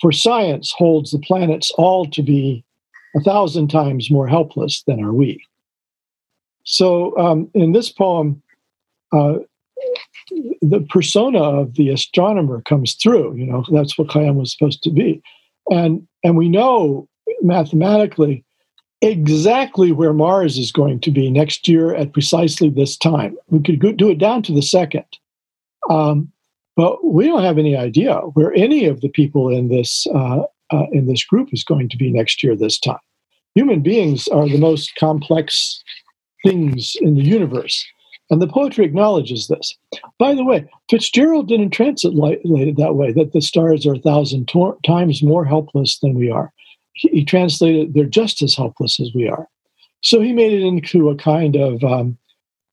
For 0.00 0.10
science 0.10 0.72
holds 0.72 1.10
the 1.10 1.18
planets 1.18 1.70
all 1.76 2.06
to 2.06 2.22
be 2.22 2.64
a 3.14 3.20
thousand 3.20 3.68
times 3.68 4.10
more 4.10 4.26
helpless 4.26 4.82
than 4.86 5.04
are 5.04 5.12
we. 5.12 5.44
So, 6.64 7.16
um, 7.18 7.50
in 7.54 7.72
this 7.72 7.90
poem, 7.90 8.42
uh, 9.12 9.38
the 10.60 10.80
persona 10.88 11.40
of 11.42 11.74
the 11.74 11.88
astronomer 11.90 12.62
comes 12.62 12.94
through. 12.94 13.36
You 13.36 13.46
know, 13.46 13.64
that's 13.70 13.96
what 13.98 14.08
Khayyam 14.08 14.36
was 14.36 14.52
supposed 14.52 14.82
to 14.84 14.90
be, 14.90 15.22
and 15.70 16.06
and 16.24 16.36
we 16.36 16.48
know 16.48 17.08
mathematically 17.40 18.44
exactly 19.00 19.90
where 19.90 20.12
Mars 20.12 20.56
is 20.58 20.70
going 20.70 21.00
to 21.00 21.10
be 21.10 21.30
next 21.30 21.66
year 21.66 21.94
at 21.94 22.12
precisely 22.12 22.70
this 22.70 22.96
time. 22.96 23.36
We 23.48 23.60
could 23.60 23.96
do 23.96 24.10
it 24.10 24.18
down 24.18 24.42
to 24.44 24.52
the 24.52 24.62
second. 24.62 25.04
Um, 25.90 26.32
but 26.76 27.04
we 27.04 27.26
don't 27.26 27.42
have 27.42 27.58
any 27.58 27.76
idea 27.76 28.14
where 28.34 28.52
any 28.54 28.86
of 28.86 29.00
the 29.00 29.08
people 29.08 29.48
in 29.50 29.68
this 29.68 30.06
uh, 30.14 30.44
uh, 30.70 30.86
in 30.92 31.06
this 31.06 31.24
group 31.24 31.50
is 31.52 31.64
going 31.64 31.88
to 31.90 31.96
be 31.96 32.10
next 32.10 32.42
year 32.42 32.56
this 32.56 32.78
time. 32.78 32.98
Human 33.54 33.82
beings 33.82 34.26
are 34.28 34.48
the 34.48 34.58
most 34.58 34.94
complex 34.96 35.82
things 36.44 36.96
in 37.00 37.14
the 37.14 37.22
universe, 37.22 37.84
and 38.32 38.42
the 38.42 38.48
poetry 38.48 38.84
acknowledges 38.84 39.46
this. 39.46 39.76
By 40.18 40.34
the 40.34 40.44
way, 40.44 40.68
Fitzgerald 40.90 41.46
didn't 41.46 41.70
translate 41.70 42.40
it 42.42 42.76
that 42.78 42.96
way. 42.96 43.12
That 43.12 43.32
the 43.32 43.40
stars 43.40 43.86
are 43.86 43.94
a 43.94 43.98
thousand 44.00 44.48
to- 44.48 44.76
times 44.84 45.22
more 45.22 45.44
helpless 45.44 46.00
than 46.00 46.14
we 46.14 46.30
are 46.30 46.52
he, 46.92 47.24
translated 47.24 47.94
they're 47.94 48.04
just 48.04 48.42
as 48.42 48.54
helpless 48.54 49.00
as 49.00 49.10
we 49.14 49.28
are. 49.28 49.48
So 50.02 50.20
he 50.20 50.32
made 50.32 50.52
it 50.52 50.62
into 50.62 51.10
a 51.10 51.16
kind 51.16 51.56
of 51.56 51.82
um, 51.84 52.18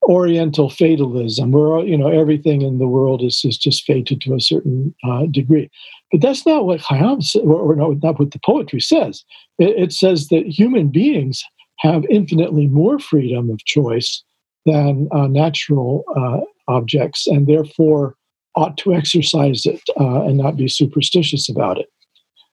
Oriental 0.04 0.70
fatalism, 0.70 1.52
where 1.52 1.86
you 1.86 1.96
know 1.96 2.08
everything 2.08 2.62
in 2.62 2.78
the 2.78 2.88
world 2.88 3.22
is, 3.22 3.42
is 3.44 3.58
just 3.58 3.84
fated 3.84 4.20
to 4.22 4.34
a 4.34 4.40
certain 4.40 4.94
uh, 5.04 5.26
degree. 5.26 5.70
But 6.10 6.22
that's 6.22 6.46
not 6.46 6.64
what 6.64 6.80
Khayyam 6.80 7.22
or, 7.44 7.72
or 7.72 7.76
no, 7.76 7.92
not 8.02 8.18
what 8.18 8.32
the 8.32 8.40
poetry 8.44 8.80
says. 8.80 9.24
It, 9.58 9.78
it 9.78 9.92
says 9.92 10.28
that 10.28 10.46
human 10.46 10.88
beings 10.88 11.44
have 11.80 12.04
infinitely 12.10 12.66
more 12.66 12.98
freedom 12.98 13.50
of 13.50 13.64
choice 13.64 14.22
than 14.66 15.08
uh, 15.12 15.26
natural 15.26 16.04
uh, 16.16 16.40
objects, 16.68 17.26
and 17.26 17.46
therefore 17.46 18.14
ought 18.56 18.76
to 18.78 18.94
exercise 18.94 19.64
it 19.64 19.80
uh, 19.98 20.22
and 20.22 20.36
not 20.36 20.56
be 20.56 20.68
superstitious 20.68 21.48
about 21.48 21.78
it. 21.78 21.88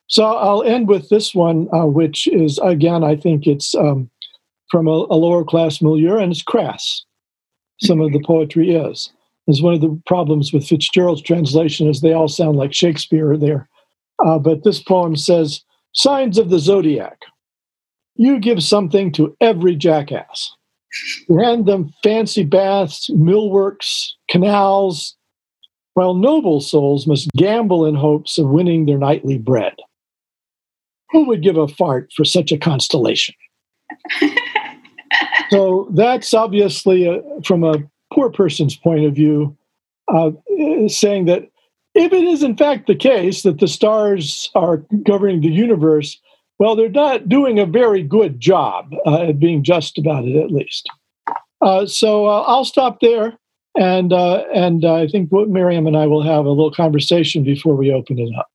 So 0.07 0.23
I'll 0.23 0.63
end 0.63 0.87
with 0.87 1.09
this 1.09 1.35
one, 1.35 1.67
uh, 1.73 1.85
which 1.85 2.27
is 2.27 2.59
again, 2.59 3.03
I 3.03 3.15
think 3.15 3.45
it's 3.45 3.75
um, 3.75 4.09
from 4.71 4.87
a, 4.87 4.91
a, 4.91 5.17
lower 5.17 5.43
class 5.43 5.81
milieu, 5.81 6.17
and 6.17 6.31
it's 6.31 6.41
crass. 6.41 7.03
Some 7.81 8.01
of 8.01 8.11
the 8.13 8.23
poetry 8.25 8.75
is. 8.75 9.11
Is 9.47 9.61
one 9.61 9.73
of 9.73 9.81
the 9.81 10.01
problems 10.05 10.51
with 10.51 10.67
Fitzgerald's 10.67 11.21
translation 11.21 11.87
is 11.87 12.01
they 12.01 12.11
all 12.11 12.27
sound 12.27 12.57
like 12.57 12.73
Shakespeare 12.73 13.37
there. 13.37 13.69
Uh, 14.25 14.39
but 14.39 14.63
this 14.63 14.81
poem 14.81 15.15
says, 15.15 15.63
"Signs 15.93 16.37
of 16.37 16.49
the 16.49 16.59
zodiac. 16.59 17.21
You 18.15 18.39
give 18.39 18.63
something 18.63 19.11
to 19.13 19.35
every 19.39 19.75
jackass. 19.75 20.51
Them 21.27 21.93
fancy 22.03 22.43
baths, 22.43 23.09
millworks, 23.09 24.11
canals, 24.29 25.15
while 25.93 26.13
noble 26.13 26.61
souls 26.61 27.07
must 27.07 27.31
gamble 27.35 27.85
in 27.85 27.95
hopes 27.95 28.37
of 28.37 28.49
winning 28.49 28.85
their 28.85 28.97
nightly 28.97 29.37
bread." 29.37 29.75
Who 31.11 31.25
would 31.27 31.41
give 31.41 31.57
a 31.57 31.67
fart 31.67 32.11
for 32.15 32.25
such 32.25 32.51
a 32.51 32.57
constellation? 32.57 33.35
so 35.49 35.87
that's 35.93 36.33
obviously 36.33 37.05
a, 37.05 37.21
from 37.45 37.63
a 37.63 37.75
poor 38.13 38.29
person's 38.29 38.75
point 38.75 39.05
of 39.05 39.15
view, 39.15 39.55
uh, 40.13 40.31
saying 40.87 41.25
that 41.25 41.49
if 41.95 42.13
it 42.13 42.23
is 42.23 42.43
in 42.43 42.55
fact 42.55 42.87
the 42.87 42.95
case 42.95 43.43
that 43.43 43.59
the 43.59 43.67
stars 43.67 44.49
are 44.55 44.85
governing 45.03 45.41
the 45.41 45.49
universe, 45.49 46.19
well, 46.59 46.75
they're 46.75 46.89
not 46.89 47.29
doing 47.29 47.59
a 47.59 47.65
very 47.65 48.01
good 48.03 48.39
job 48.39 48.93
uh, 49.05 49.23
at 49.23 49.39
being 49.39 49.63
just 49.63 49.97
about 49.97 50.25
it, 50.25 50.35
at 50.35 50.51
least. 50.51 50.89
Uh, 51.61 51.85
so 51.85 52.27
uh, 52.27 52.41
I'll 52.41 52.65
stop 52.65 52.99
there, 52.99 53.37
and 53.77 54.13
uh, 54.13 54.43
and 54.53 54.85
I 54.85 55.07
think 55.07 55.31
Miriam 55.31 55.87
and 55.87 55.97
I 55.97 56.07
will 56.07 56.23
have 56.23 56.45
a 56.45 56.49
little 56.49 56.71
conversation 56.71 57.43
before 57.43 57.75
we 57.75 57.91
open 57.91 58.19
it 58.19 58.33
up. 58.37 58.47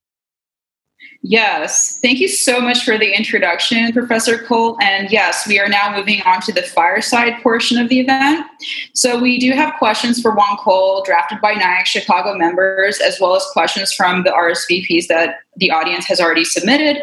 Yes, 1.25 1.99
thank 2.01 2.19
you 2.19 2.27
so 2.27 2.59
much 2.59 2.83
for 2.83 2.97
the 2.97 3.15
introduction, 3.15 3.93
Professor 3.93 4.37
Cole. 4.37 4.77
And 4.81 5.09
yes, 5.09 5.47
we 5.47 5.57
are 5.57 5.69
now 5.69 5.95
moving 5.95 6.21
on 6.23 6.41
to 6.41 6.51
the 6.51 6.61
fireside 6.61 7.41
portion 7.41 7.77
of 7.77 7.87
the 7.87 8.01
event. 8.01 8.45
So 8.93 9.21
we 9.21 9.39
do 9.39 9.51
have 9.51 9.73
questions 9.79 10.21
for 10.21 10.35
Juan 10.35 10.57
Cole 10.57 11.01
drafted 11.05 11.39
by 11.39 11.53
NIAC 11.53 11.85
Chicago 11.85 12.37
members, 12.37 12.99
as 12.99 13.21
well 13.21 13.37
as 13.37 13.45
questions 13.53 13.93
from 13.93 14.23
the 14.23 14.31
RSVPs 14.31 15.07
that 15.07 15.37
the 15.55 15.71
audience 15.71 16.05
has 16.07 16.19
already 16.19 16.43
submitted. 16.43 17.01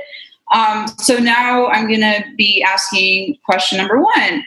Um, 0.53 0.89
so 0.99 1.19
now 1.19 1.69
I'm 1.69 1.87
going 1.87 2.01
to 2.01 2.25
be 2.37 2.63
asking 2.63 3.37
question 3.45 3.79
number 3.79 4.01
one. 4.01 4.45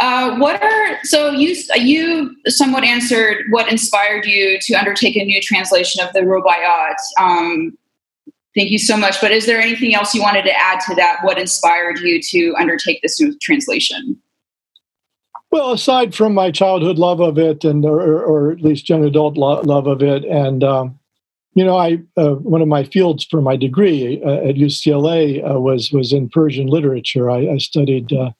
Uh, 0.00 0.36
what 0.38 0.60
are 0.60 0.98
so 1.04 1.30
you 1.30 1.54
you 1.76 2.34
somewhat 2.46 2.82
answered 2.82 3.44
what 3.50 3.70
inspired 3.70 4.24
you 4.24 4.58
to 4.60 4.74
undertake 4.74 5.16
a 5.16 5.24
new 5.24 5.40
translation 5.40 6.04
of 6.04 6.12
the 6.12 6.20
Rubaiyat 6.20 6.96
um, 7.20 7.76
Thank 8.54 8.70
you 8.70 8.78
so 8.78 8.96
much. 8.96 9.20
But 9.20 9.30
is 9.30 9.46
there 9.46 9.58
anything 9.58 9.94
else 9.94 10.14
you 10.14 10.20
wanted 10.20 10.42
to 10.42 10.52
add 10.52 10.80
to 10.80 10.94
that? 10.96 11.20
What 11.22 11.38
inspired 11.38 12.00
you 12.00 12.20
to 12.22 12.54
undertake 12.58 13.00
this 13.02 13.20
new 13.20 13.36
translation? 13.40 14.20
Well, 15.50 15.72
aside 15.72 16.14
from 16.14 16.34
my 16.34 16.50
childhood 16.50 16.98
love 16.98 17.20
of 17.20 17.38
it, 17.38 17.64
and 17.64 17.84
or, 17.84 18.22
or 18.22 18.52
at 18.52 18.60
least 18.60 18.88
young 18.88 19.04
adult 19.04 19.36
lo- 19.36 19.60
love 19.62 19.86
of 19.86 20.02
it, 20.02 20.24
and 20.24 20.64
um, 20.64 20.98
you 21.54 21.64
know, 21.64 21.76
I 21.76 21.98
uh, 22.16 22.34
one 22.36 22.62
of 22.62 22.68
my 22.68 22.84
fields 22.84 23.24
for 23.24 23.42
my 23.42 23.56
degree 23.56 24.22
uh, 24.24 24.48
at 24.48 24.56
UCLA 24.56 25.48
uh, 25.48 25.60
was 25.60 25.92
was 25.92 26.12
in 26.12 26.28
Persian 26.28 26.66
literature. 26.66 27.30
I, 27.30 27.48
I 27.48 27.58
studied 27.58 28.12
uh, 28.12 28.30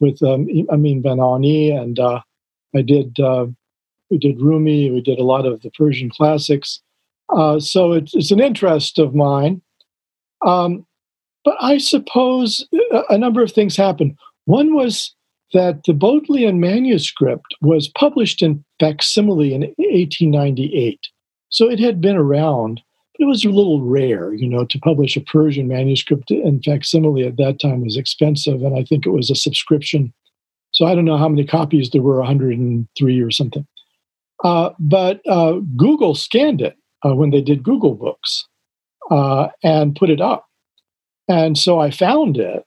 with 0.00 0.22
um, 0.22 0.46
Amin 0.70 1.02
Banani, 1.02 1.74
and 1.76 1.98
uh, 1.98 2.20
I 2.74 2.82
did 2.82 3.18
uh, 3.20 3.46
we 4.10 4.18
did 4.18 4.40
Rumi. 4.40 4.90
We 4.90 5.00
did 5.00 5.18
a 5.18 5.24
lot 5.24 5.46
of 5.46 5.62
the 5.62 5.70
Persian 5.70 6.10
classics. 6.10 6.80
So 7.58 7.92
it's, 7.92 8.14
it's, 8.14 8.30
an 8.30 8.40
interest 8.40 8.98
of 8.98 9.14
mine. 9.14 9.60
Um, 10.46 10.86
but 11.44 11.56
I 11.60 11.76
suppose 11.76 12.66
a 13.10 13.18
number 13.18 13.42
of 13.42 13.52
things 13.52 13.76
happened. 13.76 14.16
One 14.46 14.74
was 14.74 15.14
that 15.52 15.84
the 15.84 15.92
Bodleian 15.92 16.58
manuscript 16.58 17.54
was 17.60 17.88
published 17.88 18.42
in 18.42 18.64
facsimile 18.80 19.52
in 19.52 19.60
1898. 19.76 21.00
So 21.50 21.70
it 21.70 21.78
had 21.78 22.00
been 22.00 22.16
around, 22.16 22.82
but 23.14 23.24
it 23.24 23.28
was 23.28 23.44
a 23.44 23.50
little 23.50 23.82
rare, 23.82 24.34
you 24.34 24.48
know, 24.48 24.64
to 24.64 24.78
publish 24.78 25.16
a 25.16 25.20
Persian 25.20 25.68
manuscript 25.68 26.30
in 26.30 26.62
facsimile 26.62 27.26
at 27.26 27.36
that 27.36 27.60
time 27.60 27.82
was 27.82 27.96
expensive, 27.96 28.62
and 28.62 28.78
I 28.78 28.84
think 28.84 29.06
it 29.06 29.10
was 29.10 29.30
a 29.30 29.34
subscription. 29.34 30.12
So 30.72 30.86
I 30.86 30.94
don't 30.94 31.04
know 31.04 31.16
how 31.16 31.28
many 31.28 31.46
copies 31.46 31.90
there 31.90 32.02
were, 32.02 32.18
103 32.18 33.20
or 33.20 33.30
something. 33.30 33.66
Uh, 34.44 34.70
but 34.78 35.20
uh, 35.26 35.54
Google 35.76 36.14
scanned 36.14 36.60
it 36.60 36.76
uh, 37.04 37.14
when 37.14 37.30
they 37.30 37.40
did 37.40 37.62
Google 37.62 37.94
Books 37.94 38.46
uh, 39.10 39.48
and 39.62 39.96
put 39.96 40.10
it 40.10 40.20
up. 40.20 40.46
And 41.28 41.58
so 41.58 41.80
I 41.80 41.90
found 41.90 42.38
it, 42.38 42.64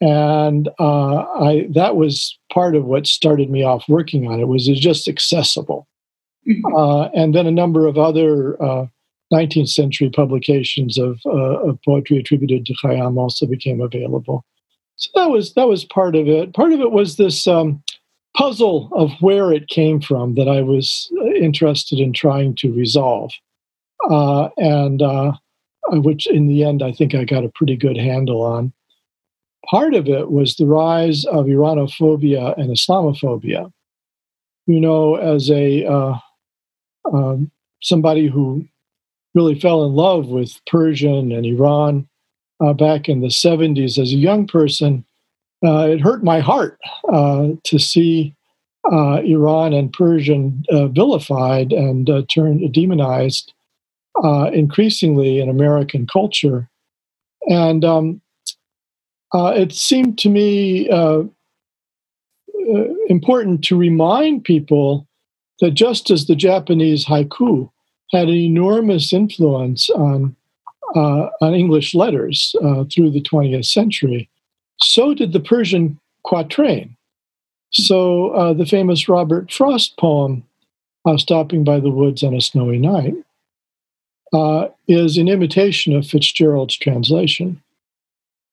and 0.00 0.68
uh, 0.78 1.16
I 1.16 1.66
that 1.74 1.96
was 1.96 2.38
part 2.52 2.74
of 2.76 2.84
what 2.84 3.06
started 3.06 3.50
me 3.50 3.62
off 3.62 3.84
working 3.88 4.26
on 4.26 4.40
it. 4.40 4.48
Was 4.48 4.68
it 4.68 4.76
just 4.76 5.06
accessible? 5.06 5.86
Mm-hmm. 6.48 6.74
Uh, 6.74 7.04
and 7.08 7.34
then 7.34 7.46
a 7.46 7.50
number 7.50 7.86
of 7.86 7.96
other 7.96 8.56
19th 9.32 9.62
uh, 9.62 9.66
century 9.66 10.10
publications 10.10 10.98
of, 10.98 11.20
uh, 11.26 11.68
of 11.68 11.78
poetry 11.84 12.18
attributed 12.18 12.66
to 12.66 12.74
Khayyam 12.82 13.16
also 13.16 13.46
became 13.46 13.80
available. 13.80 14.44
So 14.96 15.10
that 15.14 15.30
was 15.30 15.54
that 15.54 15.68
was 15.68 15.84
part 15.84 16.14
of 16.14 16.28
it. 16.28 16.54
Part 16.54 16.72
of 16.72 16.80
it 16.80 16.92
was 16.92 17.16
this 17.16 17.46
um, 17.48 17.82
puzzle 18.36 18.90
of 18.92 19.10
where 19.20 19.52
it 19.52 19.68
came 19.68 20.00
from 20.00 20.34
that 20.34 20.48
I 20.48 20.62
was 20.62 21.10
interested 21.36 21.98
in 21.98 22.12
trying 22.12 22.54
to 22.56 22.72
resolve 22.72 23.32
uh, 24.10 24.48
and 24.56 25.02
uh, 25.02 25.32
which 25.90 26.26
in 26.26 26.46
the 26.46 26.64
end 26.64 26.82
I 26.82 26.92
think 26.92 27.14
I 27.14 27.24
got 27.24 27.44
a 27.44 27.52
pretty 27.54 27.76
good 27.76 27.96
handle 27.96 28.42
on. 28.42 28.72
Part 29.70 29.94
of 29.94 30.08
it 30.08 30.30
was 30.30 30.56
the 30.56 30.66
rise 30.66 31.24
of 31.24 31.46
Iranophobia 31.46 32.56
and 32.58 32.70
Islamophobia. 32.70 33.72
You 34.66 34.80
know, 34.80 35.16
as 35.16 35.50
a 35.50 35.86
uh, 35.86 36.18
um, 37.12 37.50
somebody 37.82 38.26
who 38.26 38.66
really 39.34 39.58
fell 39.58 39.84
in 39.84 39.94
love 39.94 40.28
with 40.28 40.60
Persian 40.66 41.32
and 41.32 41.44
Iran 41.44 42.08
uh, 42.60 42.72
back 42.72 43.08
in 43.08 43.20
the 43.20 43.28
70s 43.28 43.98
as 43.98 44.12
a 44.12 44.16
young 44.16 44.46
person, 44.46 45.04
uh, 45.64 45.88
it 45.88 46.00
hurt 46.00 46.22
my 46.22 46.40
heart 46.40 46.78
uh, 47.12 47.48
to 47.64 47.78
see 47.78 48.34
uh, 48.92 49.20
Iran 49.24 49.72
and 49.72 49.92
Persian 49.92 50.62
uh, 50.70 50.88
vilified 50.88 51.72
and 51.72 52.08
uh, 52.10 52.22
turned 52.28 52.72
demonized 52.72 53.52
increasingly 54.52 55.40
in 55.40 55.48
American 55.48 56.06
culture. 56.06 56.68
And 57.48 57.84
um, 57.84 58.20
it 59.32 59.72
seemed 59.72 60.18
to 60.18 60.28
me 60.28 60.88
important 63.08 63.64
to 63.64 63.76
remind 63.76 64.44
people 64.44 65.06
that 65.60 65.72
just 65.72 66.10
as 66.10 66.26
the 66.26 66.34
Japanese 66.34 67.06
haiku 67.06 67.70
had 68.12 68.28
an 68.28 68.34
enormous 68.34 69.12
influence 69.12 69.90
on, 69.90 70.34
uh, 70.94 71.28
on 71.40 71.54
English 71.54 71.94
letters 71.94 72.54
uh, 72.62 72.84
through 72.84 73.10
the 73.10 73.22
20th 73.22 73.66
century, 73.66 74.28
so 74.80 75.14
did 75.14 75.32
the 75.32 75.40
Persian 75.40 75.98
quatrain. 76.24 76.96
So 77.70 78.54
the 78.56 78.66
famous 78.66 79.08
Robert 79.08 79.50
Frost 79.50 79.96
poem, 79.98 80.44
Stopping 81.16 81.64
by 81.64 81.80
the 81.80 81.90
Woods 81.90 82.22
on 82.22 82.34
a 82.34 82.40
Snowy 82.40 82.78
Night, 82.78 83.14
uh, 84.34 84.68
is 84.88 85.16
an 85.16 85.28
imitation 85.28 85.94
of 85.94 86.06
Fitzgerald's 86.06 86.76
translation. 86.76 87.62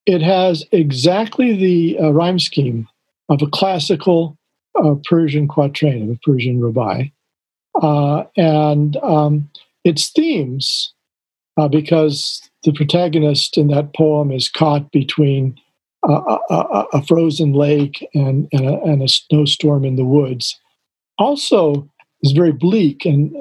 It 0.05 0.21
has 0.21 0.63
exactly 0.71 1.55
the 1.55 1.97
uh, 1.99 2.11
rhyme 2.11 2.39
scheme 2.39 2.87
of 3.29 3.41
a 3.41 3.47
classical 3.47 4.37
uh, 4.75 4.95
Persian 5.05 5.47
quatrain, 5.47 6.03
of 6.03 6.09
a 6.15 6.19
Persian 6.23 6.59
rubai. 6.59 7.11
Uh, 7.81 8.23
and 8.37 8.97
um, 8.97 9.49
its 9.83 10.11
themes, 10.11 10.93
uh, 11.57 11.67
because 11.67 12.41
the 12.63 12.73
protagonist 12.73 13.57
in 13.57 13.67
that 13.67 13.93
poem 13.95 14.31
is 14.31 14.49
caught 14.49 14.91
between 14.91 15.57
a, 16.03 16.37
a, 16.49 16.85
a 16.93 17.03
frozen 17.03 17.53
lake 17.53 18.07
and, 18.13 18.47
and 18.51 18.65
a, 18.65 18.81
and 18.81 19.03
a 19.03 19.07
snowstorm 19.07 19.85
in 19.85 19.95
the 19.95 20.05
woods, 20.05 20.59
also 21.17 21.89
is 22.23 22.31
very 22.31 22.51
bleak 22.51 23.05
and 23.05 23.31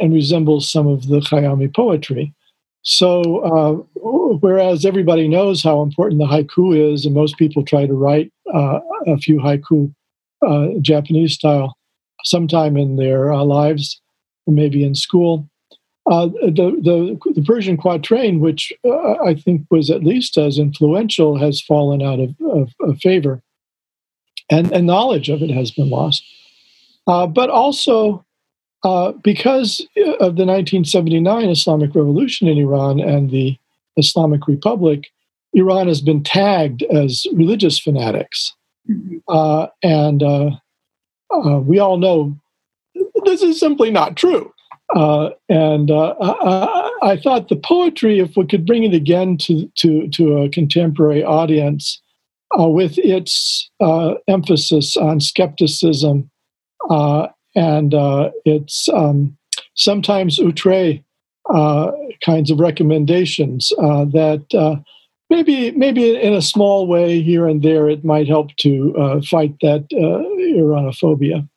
and 0.00 0.14
resembles 0.14 0.70
some 0.70 0.86
of 0.86 1.08
the 1.08 1.20
Khayyami 1.20 1.74
poetry. 1.74 2.34
So, 2.82 3.40
uh, 3.40 3.72
whereas 4.40 4.86
everybody 4.86 5.28
knows 5.28 5.62
how 5.62 5.82
important 5.82 6.20
the 6.20 6.26
haiku 6.26 6.92
is, 6.94 7.04
and 7.04 7.14
most 7.14 7.36
people 7.36 7.62
try 7.62 7.86
to 7.86 7.92
write 7.92 8.32
uh, 8.54 8.80
a 9.06 9.18
few 9.18 9.38
haiku 9.38 9.94
uh, 10.46 10.68
Japanese 10.80 11.34
style 11.34 11.76
sometime 12.24 12.76
in 12.76 12.96
their 12.96 13.32
uh, 13.32 13.44
lives, 13.44 14.00
maybe 14.46 14.84
in 14.84 14.94
school, 14.94 15.48
uh, 16.10 16.26
the, 16.26 16.76
the, 16.82 17.32
the 17.34 17.42
Persian 17.42 17.76
quatrain, 17.76 18.40
which 18.40 18.72
uh, 18.84 19.22
I 19.24 19.34
think 19.34 19.66
was 19.70 19.90
at 19.90 20.02
least 20.02 20.36
as 20.36 20.58
influential, 20.58 21.38
has 21.38 21.60
fallen 21.60 22.02
out 22.02 22.18
of, 22.18 22.34
of, 22.40 22.72
of 22.80 22.98
favor, 22.98 23.42
and, 24.50 24.72
and 24.72 24.86
knowledge 24.86 25.28
of 25.28 25.42
it 25.42 25.50
has 25.50 25.70
been 25.70 25.90
lost. 25.90 26.24
Uh, 27.06 27.26
but 27.26 27.48
also 27.50 28.24
uh, 28.82 29.12
because 29.22 29.80
of 30.20 30.36
the 30.36 30.46
1979 30.46 31.48
Islamic 31.48 31.94
Revolution 31.94 32.48
in 32.48 32.58
Iran 32.58 32.98
and 32.98 33.30
the 33.30 33.56
Islamic 33.96 34.46
Republic, 34.48 35.08
Iran 35.52 35.86
has 35.86 36.00
been 36.00 36.22
tagged 36.22 36.82
as 36.84 37.26
religious 37.34 37.78
fanatics. 37.78 38.54
Mm-hmm. 38.88 39.18
Uh, 39.28 39.66
and 39.82 40.22
uh, 40.22 40.50
uh, 41.30 41.60
we 41.60 41.78
all 41.78 41.98
know 41.98 42.36
this 43.24 43.42
is 43.42 43.58
simply 43.58 43.90
not 43.90 44.16
true. 44.16 44.52
Uh, 44.94 45.30
and 45.48 45.90
uh, 45.90 46.14
I, 46.20 47.12
I, 47.12 47.16
thought 47.16 47.48
the 47.48 47.54
poetry, 47.54 48.18
if 48.18 48.36
we 48.36 48.44
could 48.44 48.66
bring 48.66 48.82
it 48.82 48.92
again 48.92 49.36
to, 49.38 49.70
to, 49.76 50.08
to 50.08 50.38
a 50.38 50.48
contemporary 50.48 51.22
audience 51.22 52.02
uh, 52.58 52.66
with 52.66 52.98
its 52.98 53.70
emphasis 54.26 54.96
on 54.96 55.20
skepticism 55.20 56.28
and 56.88 57.94
its 58.44 58.88
um, 58.88 59.38
sometimes 59.74 60.40
outre 60.40 60.98
kinds 62.24 62.50
of 62.50 62.58
recommendations, 62.58 63.68
that 63.68 64.82
maybe 65.30 65.70
maybe 65.70 66.20
in 66.20 66.34
a 66.34 66.42
small 66.42 66.86
way 66.86 67.22
here 67.22 67.46
and 67.46 67.62
there 67.62 67.88
it 67.88 68.04
might 68.04 68.28
help 68.28 68.54
to 68.56 68.94
uh, 68.98 69.20
fight 69.22 69.54
that 69.62 69.86
uh, 69.92 70.58
Iranophobia. 70.58 71.48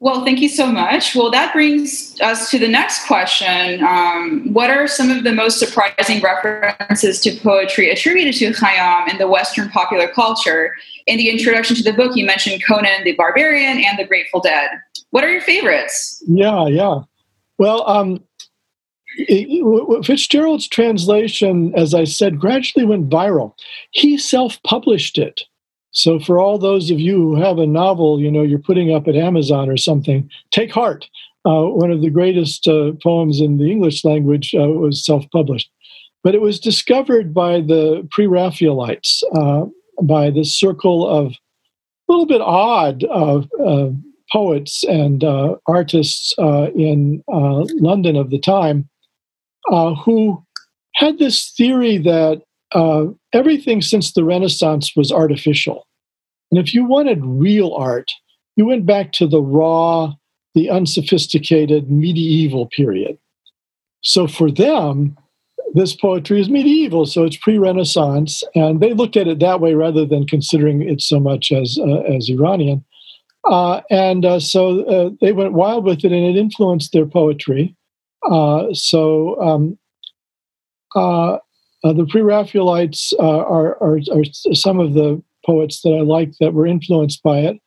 Well, 0.00 0.22
thank 0.22 0.42
you 0.42 0.50
so 0.50 0.66
much. 0.66 1.16
Well, 1.16 1.30
that 1.30 1.54
brings 1.54 2.20
us 2.20 2.50
to 2.50 2.58
the 2.58 2.68
next 2.68 3.06
question. 3.06 3.82
Um, 3.82 4.52
what 4.52 4.68
are 4.68 4.86
some 4.86 5.10
of 5.10 5.24
the 5.24 5.32
most 5.32 5.58
surprising 5.58 6.20
references 6.20 7.20
to 7.20 7.34
poetry 7.40 7.88
attributed 7.88 8.34
to 8.34 8.50
Khayyam 8.50 9.08
in 9.08 9.16
the 9.16 9.26
Western 9.26 9.70
popular 9.70 10.08
culture? 10.08 10.74
In 11.06 11.16
the 11.16 11.30
introduction 11.30 11.74
to 11.76 11.82
the 11.82 11.94
book, 11.94 12.16
you 12.16 12.26
mentioned 12.26 12.62
Conan 12.66 13.02
the 13.04 13.14
Barbarian 13.14 13.82
and 13.82 13.98
the 13.98 14.04
Grateful 14.04 14.40
Dead. 14.40 14.68
What 15.08 15.24
are 15.24 15.30
your 15.30 15.40
favorites? 15.40 16.22
Yeah, 16.26 16.66
yeah. 16.66 16.98
Well, 17.56 17.88
um, 17.88 18.22
Fitzgerald's 20.02 20.68
translation, 20.68 21.72
as 21.76 21.94
I 21.94 22.04
said, 22.04 22.40
gradually 22.40 22.84
went 22.84 23.10
viral. 23.10 23.54
He 23.90 24.18
self 24.18 24.62
published 24.62 25.18
it. 25.18 25.42
So, 25.92 26.18
for 26.18 26.38
all 26.40 26.58
those 26.58 26.90
of 26.90 26.98
you 26.98 27.16
who 27.16 27.36
have 27.36 27.58
a 27.58 27.66
novel, 27.66 28.20
you 28.20 28.30
know, 28.30 28.42
you're 28.42 28.58
putting 28.58 28.92
up 28.92 29.06
at 29.06 29.14
Amazon 29.14 29.68
or 29.68 29.76
something, 29.76 30.28
take 30.50 30.72
heart. 30.72 31.08
Uh, 31.46 31.66
one 31.66 31.90
of 31.90 32.00
the 32.00 32.10
greatest 32.10 32.66
uh, 32.66 32.92
poems 33.02 33.40
in 33.40 33.58
the 33.58 33.70
English 33.70 34.04
language 34.04 34.54
uh, 34.54 34.66
was 34.66 35.04
self 35.04 35.24
published. 35.30 35.70
But 36.22 36.34
it 36.34 36.40
was 36.40 36.58
discovered 36.58 37.32
by 37.32 37.60
the 37.60 38.06
pre 38.10 38.26
Raphaelites, 38.26 39.22
uh, 39.36 39.66
by 40.02 40.30
the 40.30 40.44
circle 40.44 41.06
of 41.06 41.32
a 42.08 42.12
little 42.12 42.26
bit 42.26 42.40
odd 42.40 43.04
of 43.04 43.48
poets 44.32 44.82
and 44.84 45.22
uh, 45.22 45.54
artists 45.68 46.34
uh, 46.38 46.70
in 46.74 47.22
London 47.28 48.16
of 48.16 48.30
the 48.30 48.38
time 48.38 48.88
uh, 49.70 49.94
who 49.94 50.42
had 50.94 51.18
this 51.18 51.50
theory 51.50 51.98
that 51.98 52.42
uh, 52.72 53.06
everything 53.32 53.82
since 53.82 54.12
the 54.12 54.24
Renaissance 54.24 54.92
was 54.96 55.12
artificial. 55.12 55.86
And 56.50 56.58
if 56.58 56.74
you 56.74 56.84
wanted 56.84 57.24
real 57.24 57.72
art, 57.74 58.12
you 58.56 58.66
went 58.66 58.86
back 58.86 59.12
to 59.12 59.26
the 59.26 59.40
raw, 59.40 60.12
the 60.54 60.70
unsophisticated 60.70 61.90
medieval 61.90 62.66
period. 62.66 63.18
So 64.02 64.26
for 64.26 64.50
them, 64.50 65.16
this 65.74 65.96
poetry 65.96 66.40
is 66.40 66.48
medieval, 66.48 67.06
so 67.06 67.24
it's 67.24 67.36
pre-Renaissance, 67.36 68.44
and 68.54 68.80
they 68.80 68.92
looked 68.92 69.16
at 69.16 69.26
it 69.26 69.40
that 69.40 69.60
way 69.60 69.74
rather 69.74 70.06
than 70.06 70.26
considering 70.26 70.82
it 70.82 71.00
so 71.00 71.18
much 71.18 71.50
as 71.50 71.78
uh, 71.80 72.02
as 72.02 72.28
Iranian. 72.28 72.84
Uh, 73.44 73.80
and 73.90 74.24
uh, 74.24 74.38
so 74.38 74.84
uh, 74.84 75.10
they 75.20 75.32
went 75.32 75.52
wild 75.52 75.84
with 75.84 76.04
it, 76.04 76.12
and 76.12 76.24
it 76.24 76.38
influenced 76.38 76.92
their 76.92 77.06
poetry. 77.06 77.74
Uh, 78.30 78.72
so 78.72 79.40
um, 79.40 79.78
uh, 80.94 81.34
uh, 81.84 81.92
the 81.92 82.06
Pre-Raphaelites 82.06 83.12
are, 83.18 83.46
are, 83.46 84.00
are, 84.10 84.24
some 84.52 84.80
of 84.80 84.94
the 84.94 85.22
poets 85.44 85.82
that 85.82 85.90
I 85.90 86.00
like 86.00 86.32
that 86.40 86.54
were 86.54 86.66
influenced 86.66 87.22
by 87.22 87.38
it. 87.38 87.60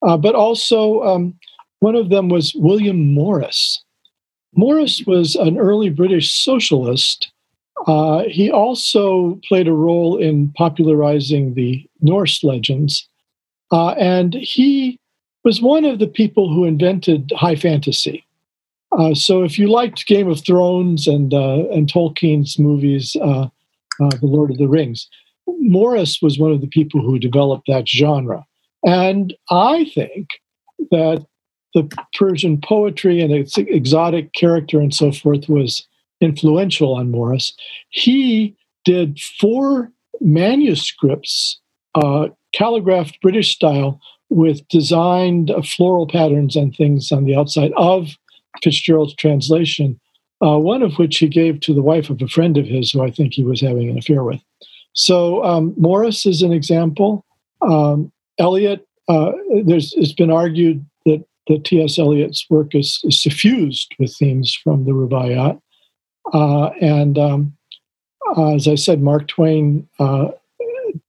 but 0.00 0.34
also, 0.34 1.02
um, 1.02 1.34
one 1.80 1.96
of 1.96 2.10
them 2.10 2.28
was 2.28 2.54
William 2.54 3.12
Morris. 3.12 3.82
Morris 4.54 5.02
was 5.06 5.34
an 5.34 5.58
early 5.58 5.88
British 5.88 6.30
socialist. 6.30 7.32
Uh, 7.86 8.24
he 8.28 8.50
also 8.50 9.40
played 9.48 9.66
a 9.66 9.72
role 9.72 10.16
in 10.16 10.52
popularizing 10.56 11.54
the 11.54 11.84
Norse 12.00 12.44
legends. 12.44 13.08
Uh, 13.72 13.90
and 13.92 14.34
he 14.34 14.98
was 15.44 15.62
one 15.62 15.84
of 15.84 15.98
the 15.98 16.06
people 16.06 16.52
who 16.52 16.64
invented 16.64 17.32
high 17.34 17.56
fantasy. 17.56 18.24
Uh, 18.98 19.14
so 19.14 19.42
if 19.42 19.58
you 19.58 19.68
liked 19.68 20.06
Game 20.06 20.28
of 20.28 20.44
Thrones 20.44 21.06
and 21.06 21.32
uh, 21.32 21.68
and 21.70 21.90
Tolkien's 21.90 22.58
movies, 22.58 23.16
uh, 23.20 23.48
uh, 24.00 24.10
The 24.20 24.26
Lord 24.26 24.50
of 24.50 24.58
the 24.58 24.68
Rings, 24.68 25.08
Morris 25.46 26.20
was 26.20 26.38
one 26.38 26.52
of 26.52 26.60
the 26.60 26.66
people 26.66 27.00
who 27.00 27.18
developed 27.18 27.66
that 27.68 27.88
genre. 27.88 28.44
And 28.84 29.34
I 29.50 29.90
think 29.94 30.28
that 30.90 31.24
the 31.74 31.88
Persian 32.18 32.60
poetry 32.60 33.20
and 33.20 33.32
its 33.32 33.56
exotic 33.56 34.32
character 34.34 34.80
and 34.80 34.92
so 34.92 35.10
forth 35.10 35.48
was 35.48 35.86
influential 36.20 36.94
on 36.94 37.10
Morris. 37.10 37.54
He 37.88 38.54
did 38.84 39.18
four 39.40 39.90
manuscripts, 40.20 41.60
uh, 41.94 42.28
calligraphed 42.52 43.20
British 43.22 43.54
style, 43.54 44.00
with 44.28 44.66
designed 44.68 45.52
floral 45.64 46.06
patterns 46.06 46.56
and 46.56 46.74
things 46.74 47.12
on 47.12 47.24
the 47.24 47.36
outside 47.36 47.72
of 47.76 48.16
Fitzgerald's 48.62 49.14
translation, 49.14 50.00
uh, 50.44 50.58
one 50.58 50.82
of 50.82 50.94
which 50.94 51.18
he 51.18 51.28
gave 51.28 51.60
to 51.60 51.74
the 51.74 51.82
wife 51.82 52.10
of 52.10 52.20
a 52.20 52.28
friend 52.28 52.56
of 52.58 52.66
his 52.66 52.90
who 52.90 53.02
I 53.02 53.10
think 53.10 53.34
he 53.34 53.44
was 53.44 53.60
having 53.60 53.88
an 53.88 53.98
affair 53.98 54.24
with. 54.24 54.40
So 54.94 55.42
um, 55.44 55.74
Morris 55.76 56.26
is 56.26 56.42
an 56.42 56.52
example. 56.52 57.24
Um, 57.62 58.12
Eliot, 58.38 58.86
uh, 59.08 59.32
there's 59.64 59.92
it's 59.94 60.12
been 60.12 60.30
argued 60.30 60.84
that 61.06 61.24
that 61.48 61.64
T.S. 61.64 61.98
Eliot's 61.98 62.46
work 62.50 62.74
is, 62.74 63.00
is, 63.04 63.22
suffused 63.22 63.94
with 63.98 64.14
themes 64.16 64.54
from 64.62 64.84
the 64.84 64.92
Rubaiyat. 64.92 65.60
Uh, 66.32 66.66
and 66.80 67.18
um, 67.18 67.56
as 68.54 68.68
I 68.68 68.76
said, 68.76 69.02
Mark 69.02 69.26
Twain 69.28 69.88
uh, 69.98 70.28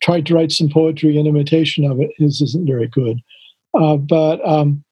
tried 0.02 0.26
to 0.26 0.34
write 0.34 0.52
some 0.52 0.70
poetry 0.70 1.18
in 1.18 1.28
imitation 1.28 1.90
of 1.90 2.00
it. 2.00 2.12
His 2.18 2.42
isn't 2.42 2.68
very 2.68 2.88
good. 2.88 3.20
Uh, 3.74 3.98
but 3.98 4.46
um, 4.48 4.83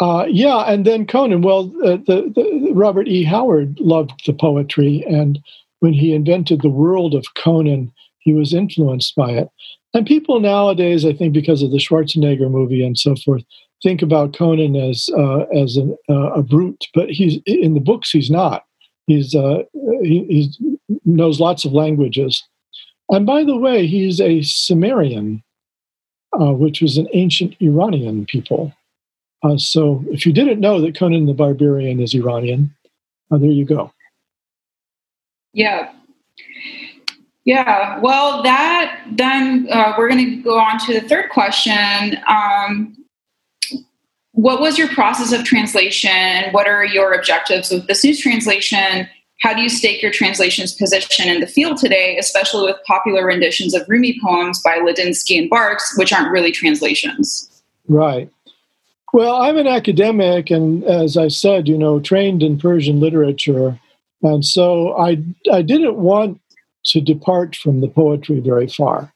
uh, 0.00 0.26
yeah, 0.28 0.58
and 0.70 0.84
then 0.84 1.06
Conan. 1.06 1.42
Well, 1.42 1.72
uh, 1.82 1.96
the, 1.96 2.32
the, 2.34 2.72
Robert 2.74 3.08
E. 3.08 3.24
Howard 3.24 3.80
loved 3.80 4.26
the 4.26 4.34
poetry, 4.34 5.04
and 5.08 5.38
when 5.80 5.94
he 5.94 6.12
invented 6.12 6.62
the 6.62 6.68
world 6.68 7.14
of 7.14 7.34
Conan, 7.34 7.92
he 8.18 8.34
was 8.34 8.52
influenced 8.52 9.14
by 9.14 9.30
it. 9.30 9.48
And 9.94 10.06
people 10.06 10.40
nowadays, 10.40 11.06
I 11.06 11.14
think, 11.14 11.32
because 11.32 11.62
of 11.62 11.70
the 11.70 11.78
Schwarzenegger 11.78 12.50
movie 12.50 12.84
and 12.84 12.98
so 12.98 13.16
forth, 13.16 13.42
think 13.82 14.02
about 14.02 14.36
Conan 14.36 14.76
as 14.76 15.08
uh, 15.16 15.44
as 15.54 15.76
an, 15.76 15.96
uh, 16.10 16.32
a 16.32 16.42
brute. 16.42 16.84
But 16.92 17.10
he's 17.10 17.40
in 17.46 17.72
the 17.72 17.80
books. 17.80 18.10
He's 18.10 18.30
not. 18.30 18.64
He's 19.06 19.34
uh, 19.34 19.62
he 20.02 20.26
he's, 20.28 20.58
knows 21.06 21.40
lots 21.40 21.64
of 21.64 21.72
languages. 21.72 22.42
And 23.08 23.24
by 23.24 23.44
the 23.44 23.56
way, 23.56 23.86
he's 23.86 24.20
a 24.20 24.42
Cimmerian, 24.42 25.42
uh, 26.38 26.52
which 26.52 26.82
was 26.82 26.98
an 26.98 27.08
ancient 27.14 27.54
Iranian 27.60 28.26
people. 28.26 28.74
Uh, 29.46 29.56
so 29.56 30.04
if 30.08 30.26
you 30.26 30.32
didn't 30.32 30.58
know 30.58 30.80
that 30.80 30.98
Conan 30.98 31.26
the 31.26 31.34
Barbarian 31.34 32.00
is 32.00 32.14
Iranian, 32.14 32.74
uh, 33.30 33.38
there 33.38 33.50
you 33.50 33.64
go. 33.64 33.92
Yeah. 35.52 35.92
Yeah. 37.44 38.00
Well, 38.00 38.42
that 38.42 39.06
then 39.12 39.68
uh, 39.70 39.94
we're 39.96 40.08
going 40.08 40.24
to 40.24 40.42
go 40.42 40.58
on 40.58 40.78
to 40.80 41.00
the 41.00 41.08
third 41.08 41.30
question. 41.30 42.18
Um, 42.28 42.96
what 44.32 44.60
was 44.60 44.78
your 44.78 44.88
process 44.88 45.32
of 45.32 45.44
translation? 45.44 46.50
What 46.50 46.66
are 46.66 46.84
your 46.84 47.12
objectives 47.12 47.70
with 47.70 47.86
this 47.86 48.02
new 48.02 48.16
translation? 48.16 49.08
How 49.40 49.54
do 49.54 49.62
you 49.62 49.68
stake 49.68 50.02
your 50.02 50.10
translation's 50.10 50.74
position 50.74 51.28
in 51.28 51.40
the 51.40 51.46
field 51.46 51.76
today, 51.76 52.18
especially 52.18 52.64
with 52.64 52.76
popular 52.84 53.24
renditions 53.24 53.74
of 53.74 53.88
Rumi 53.88 54.18
poems 54.22 54.60
by 54.62 54.78
Ladinsky 54.78 55.38
and 55.38 55.48
Barks, 55.48 55.96
which 55.96 56.12
aren't 56.12 56.32
really 56.32 56.50
translations? 56.50 57.62
Right. 57.86 58.28
Well, 59.16 59.36
I'm 59.36 59.56
an 59.56 59.66
academic, 59.66 60.50
and 60.50 60.84
as 60.84 61.16
I 61.16 61.28
said, 61.28 61.68
you 61.68 61.78
know, 61.78 61.98
trained 61.98 62.42
in 62.42 62.58
Persian 62.58 63.00
literature, 63.00 63.80
and 64.20 64.44
so 64.44 64.94
I 64.94 65.16
I 65.50 65.62
didn't 65.62 65.96
want 65.96 66.38
to 66.88 67.00
depart 67.00 67.56
from 67.56 67.80
the 67.80 67.88
poetry 67.88 68.40
very 68.40 68.66
far. 68.68 69.14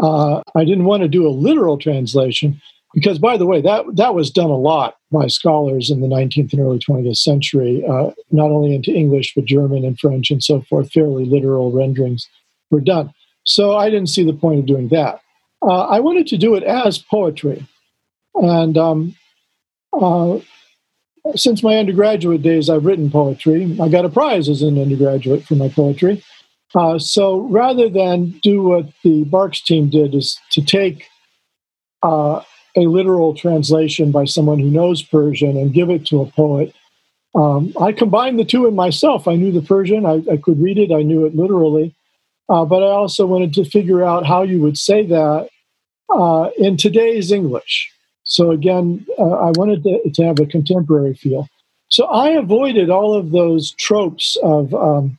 Uh, 0.00 0.42
I 0.54 0.64
didn't 0.64 0.84
want 0.84 1.02
to 1.02 1.08
do 1.08 1.26
a 1.26 1.38
literal 1.46 1.76
translation. 1.76 2.62
because, 2.94 3.18
by 3.18 3.36
the 3.36 3.44
way, 3.44 3.60
that 3.60 3.84
that 3.96 4.14
was 4.14 4.30
done 4.30 4.50
a 4.50 4.56
lot 4.56 4.94
by 5.10 5.26
scholars 5.26 5.90
in 5.90 6.02
the 6.02 6.06
19th 6.06 6.52
and 6.52 6.62
early 6.62 6.78
20th 6.78 7.16
century, 7.16 7.84
uh, 7.84 8.12
not 8.30 8.52
only 8.52 8.76
into 8.76 8.94
English 8.94 9.34
but 9.34 9.44
German 9.44 9.84
and 9.84 9.98
French 9.98 10.30
and 10.30 10.44
so 10.44 10.60
forth. 10.60 10.92
Fairly 10.92 11.24
literal 11.24 11.72
renderings 11.72 12.28
were 12.70 12.80
done. 12.80 13.12
So 13.42 13.74
I 13.76 13.90
didn't 13.90 14.10
see 14.10 14.24
the 14.24 14.40
point 14.44 14.60
of 14.60 14.66
doing 14.66 14.86
that. 14.90 15.20
Uh, 15.62 15.86
I 15.86 15.98
wanted 15.98 16.28
to 16.28 16.38
do 16.38 16.54
it 16.54 16.62
as 16.62 16.98
poetry, 16.98 17.66
and 18.36 18.78
um, 18.78 19.16
uh, 19.92 20.38
since 21.34 21.62
my 21.62 21.76
undergraduate 21.76 22.42
days, 22.42 22.68
I've 22.68 22.84
written 22.84 23.10
poetry. 23.10 23.76
I 23.80 23.88
got 23.88 24.04
a 24.04 24.08
prize 24.08 24.48
as 24.48 24.62
an 24.62 24.80
undergraduate 24.80 25.44
for 25.44 25.54
my 25.54 25.68
poetry. 25.68 26.22
Uh, 26.74 26.98
so 26.98 27.40
rather 27.40 27.88
than 27.88 28.30
do 28.42 28.62
what 28.62 28.86
the 29.04 29.24
Barks 29.24 29.60
team 29.60 29.90
did, 29.90 30.14
is 30.14 30.38
to 30.50 30.64
take 30.64 31.06
uh, 32.02 32.42
a 32.76 32.80
literal 32.80 33.34
translation 33.34 34.10
by 34.10 34.24
someone 34.24 34.58
who 34.58 34.70
knows 34.70 35.02
Persian 35.02 35.56
and 35.56 35.74
give 35.74 35.90
it 35.90 36.06
to 36.06 36.22
a 36.22 36.26
poet. 36.26 36.74
Um, 37.34 37.72
I 37.80 37.92
combined 37.92 38.38
the 38.38 38.44
two 38.44 38.66
in 38.66 38.74
myself. 38.74 39.28
I 39.28 39.36
knew 39.36 39.52
the 39.52 39.62
Persian, 39.62 40.06
I, 40.06 40.22
I 40.30 40.36
could 40.36 40.60
read 40.60 40.78
it, 40.78 40.92
I 40.92 41.02
knew 41.02 41.24
it 41.24 41.34
literally, 41.34 41.94
uh, 42.48 42.64
but 42.64 42.82
I 42.82 42.90
also 42.90 43.26
wanted 43.26 43.54
to 43.54 43.64
figure 43.64 44.02
out 44.02 44.26
how 44.26 44.42
you 44.42 44.60
would 44.60 44.76
say 44.76 45.06
that 45.06 45.48
uh, 46.12 46.50
in 46.58 46.76
today's 46.76 47.32
English. 47.32 47.91
So 48.32 48.50
again, 48.50 49.04
uh, 49.18 49.28
I 49.28 49.52
wanted 49.56 49.82
to, 49.84 50.10
to, 50.10 50.24
have 50.24 50.40
a 50.40 50.46
contemporary 50.46 51.12
feel. 51.12 51.48
So 51.88 52.06
I 52.06 52.30
avoided 52.30 52.88
all 52.88 53.14
of 53.14 53.30
those 53.30 53.72
tropes 53.72 54.38
of 54.42 54.72
um, 54.74 55.18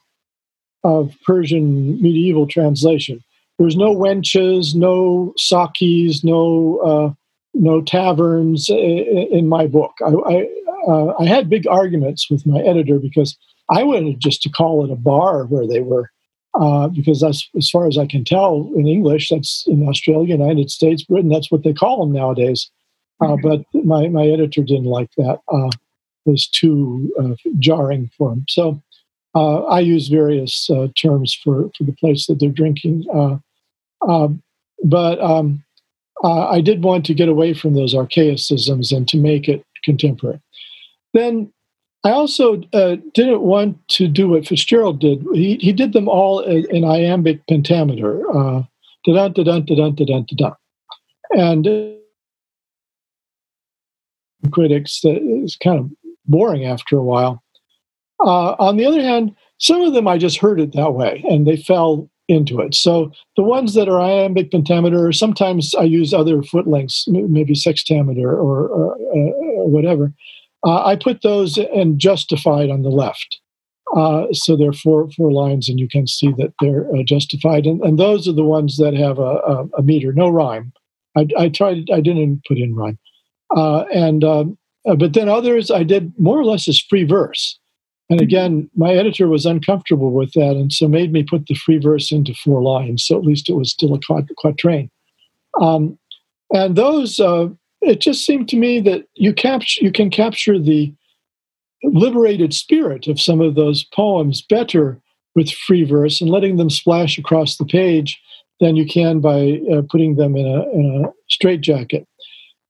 of 0.83 1.15
Persian 1.23 2.01
medieval 2.01 2.47
translation. 2.47 3.23
There's 3.59 3.75
no 3.75 3.95
wenches, 3.95 4.73
no 4.73 5.31
sakis, 5.37 6.23
no 6.23 6.79
uh, 6.79 7.13
no 7.53 7.83
taverns 7.83 8.67
in 8.67 9.47
my 9.47 9.67
book. 9.67 9.91
I, 10.03 10.09
I, 10.09 10.49
uh, 10.87 11.13
I, 11.19 11.25
had 11.25 11.51
big 11.51 11.67
arguments 11.67 12.31
with 12.31 12.47
my 12.47 12.61
editor 12.61 12.97
because 12.97 13.37
I 13.69 13.83
wanted 13.83 14.19
just 14.19 14.41
to 14.41 14.49
call 14.49 14.83
it 14.83 14.91
a 14.91 14.95
bar 14.95 15.45
where 15.45 15.67
they 15.67 15.81
were, 15.81 16.09
uh, 16.55 16.87
because 16.87 17.21
that's 17.21 17.47
as 17.55 17.69
far 17.69 17.85
as 17.85 17.99
I 17.99 18.07
can 18.07 18.25
tell 18.25 18.71
in 18.75 18.87
English. 18.87 19.29
That's 19.29 19.65
in 19.67 19.87
Australia, 19.87 20.35
United 20.35 20.71
States, 20.71 21.03
Britain. 21.03 21.29
That's 21.29 21.51
what 21.51 21.63
they 21.63 21.73
call 21.73 21.99
them 22.03 22.11
nowadays. 22.11 22.71
Uh, 23.21 23.37
but 23.41 23.63
my 23.85 24.07
my 24.07 24.25
editor 24.27 24.63
didn't 24.63 24.85
like 24.85 25.11
that. 25.17 25.39
Uh, 25.51 25.69
it 26.25 26.29
was 26.29 26.47
too 26.47 27.13
uh, 27.19 27.35
jarring 27.59 28.09
for 28.17 28.31
him. 28.31 28.45
So 28.47 28.81
uh, 29.35 29.63
I 29.63 29.79
use 29.79 30.07
various 30.07 30.69
terms 30.95 31.33
for 31.33 31.69
for 31.77 31.83
the 31.83 31.93
place 31.93 32.27
that 32.27 32.39
they're 32.39 32.49
drinking. 32.49 33.05
but 34.85 35.21
um, 35.21 35.63
uh, 36.23 36.47
I 36.47 36.61
did 36.61 36.83
want 36.83 37.05
to 37.05 37.13
get 37.13 37.29
away 37.29 37.53
from 37.53 37.73
those 37.73 37.93
archaicisms 37.93 38.91
and 38.91 39.07
to 39.09 39.17
make 39.17 39.47
it 39.49 39.65
contemporary. 39.83 40.39
Then 41.13 41.51
I 42.05 42.11
also 42.11 42.61
uh, 42.73 42.97
didn't 43.13 43.41
want 43.41 43.87
to 43.89 44.07
do 44.07 44.29
what 44.29 44.47
Fitzgerald 44.47 44.99
did. 44.99 45.25
He, 45.33 45.55
he 45.55 45.71
did 45.73 45.93
them 45.93 46.07
all 46.07 46.39
in, 46.39 46.65
in 46.69 46.83
iambic 46.83 47.45
pentameter. 47.47 48.23
Uh, 48.29 48.63
da-dun, 49.05 49.33
da-dun, 49.33 49.65
da-dun, 49.65 49.95
da-dun, 49.95 50.25
da-dun. 50.27 50.55
And 51.31 51.67
uh, 51.67 52.02
critics, 54.51 55.01
that 55.01 55.21
is 55.21 55.55
kind 55.55 55.79
of 55.79 55.89
boring 56.25 56.65
after 56.65 56.97
a 56.97 57.03
while. 57.03 57.43
Uh, 58.19 58.55
on 58.59 58.77
the 58.77 58.85
other 58.85 59.01
hand, 59.01 59.35
some 59.59 59.81
of 59.81 59.93
them 59.93 60.07
I 60.07 60.17
just 60.17 60.37
heard 60.37 60.59
it 60.59 60.73
that 60.73 60.93
way, 60.93 61.23
and 61.29 61.45
they 61.45 61.57
fell 61.57 62.09
into 62.27 62.61
it. 62.61 62.73
So 62.73 63.11
the 63.35 63.43
ones 63.43 63.73
that 63.73 63.89
are 63.89 63.99
iambic 63.99 64.51
pentameter, 64.51 65.11
sometimes 65.11 65.75
I 65.75 65.83
use 65.83 66.13
other 66.13 66.41
foot 66.41 66.67
lengths, 66.67 67.05
maybe 67.07 67.53
sextameter 67.53 68.23
or, 68.23 68.67
or, 68.67 68.95
uh, 68.95 69.31
or 69.55 69.69
whatever. 69.69 70.13
Uh, 70.65 70.85
I 70.85 70.95
put 70.95 71.21
those 71.21 71.57
and 71.57 71.99
justified 71.99 72.69
on 72.69 72.83
the 72.83 72.89
left. 72.89 73.39
Uh, 73.95 74.25
so 74.31 74.55
there 74.55 74.69
are 74.69 74.73
four, 74.73 75.09
four 75.11 75.31
lines, 75.31 75.69
and 75.69 75.79
you 75.79 75.87
can 75.87 76.07
see 76.07 76.33
that 76.37 76.53
they're 76.61 76.87
uh, 76.95 77.03
justified. 77.03 77.65
And, 77.65 77.81
and, 77.81 77.99
those 77.99 78.27
are 78.27 78.33
the 78.33 78.43
ones 78.43 78.77
that 78.77 78.95
have 78.95 79.19
a, 79.19 79.21
a, 79.21 79.65
a 79.77 79.83
meter, 79.83 80.13
no 80.13 80.29
rhyme. 80.29 80.73
I, 81.15 81.27
I, 81.37 81.49
tried, 81.49 81.89
I 81.93 82.01
didn't 82.01 82.43
put 82.47 82.57
in 82.57 82.73
rhyme. 82.73 82.97
Uh, 83.55 83.83
and 83.93 84.23
um, 84.23 84.57
uh, 84.85 84.95
but 84.95 85.13
then 85.13 85.29
others 85.29 85.71
I 85.71 85.83
did 85.83 86.11
more 86.19 86.39
or 86.39 86.45
less 86.45 86.67
as 86.67 86.79
free 86.79 87.03
verse. 87.03 87.59
And 88.09 88.19
mm-hmm. 88.19 88.25
again, 88.25 88.69
my 88.75 88.93
editor 88.93 89.27
was 89.27 89.45
uncomfortable 89.45 90.11
with 90.11 90.33
that, 90.33 90.51
and 90.51 90.71
so 90.71 90.87
made 90.87 91.11
me 91.11 91.23
put 91.23 91.47
the 91.47 91.55
free 91.55 91.77
verse 91.77 92.11
into 92.11 92.33
four 92.33 92.61
lines. 92.61 93.05
So 93.05 93.17
at 93.17 93.23
least 93.23 93.49
it 93.49 93.53
was 93.53 93.71
still 93.71 93.93
a 93.95 93.99
quatrain. 94.35 94.89
Um, 95.61 95.97
and 96.53 96.75
those, 96.75 97.19
uh, 97.19 97.49
it 97.81 98.01
just 98.01 98.25
seemed 98.25 98.49
to 98.49 98.57
me 98.57 98.79
that 98.81 99.05
you 99.15 99.33
capture, 99.33 99.83
you 99.83 99.91
can 99.91 100.09
capture 100.09 100.59
the 100.59 100.93
liberated 101.83 102.53
spirit 102.53 103.07
of 103.07 103.19
some 103.19 103.41
of 103.41 103.55
those 103.55 103.83
poems 103.83 104.41
better 104.41 105.01
with 105.35 105.51
free 105.51 105.83
verse 105.83 106.21
and 106.21 106.29
letting 106.29 106.57
them 106.57 106.69
splash 106.69 107.17
across 107.17 107.57
the 107.57 107.65
page 107.65 108.19
than 108.59 108.75
you 108.75 108.85
can 108.85 109.19
by 109.19 109.59
uh, 109.71 109.81
putting 109.89 110.15
them 110.15 110.35
in 110.35 110.45
a, 110.45 110.61
in 110.71 111.03
a 111.03 111.11
straitjacket. 111.27 112.07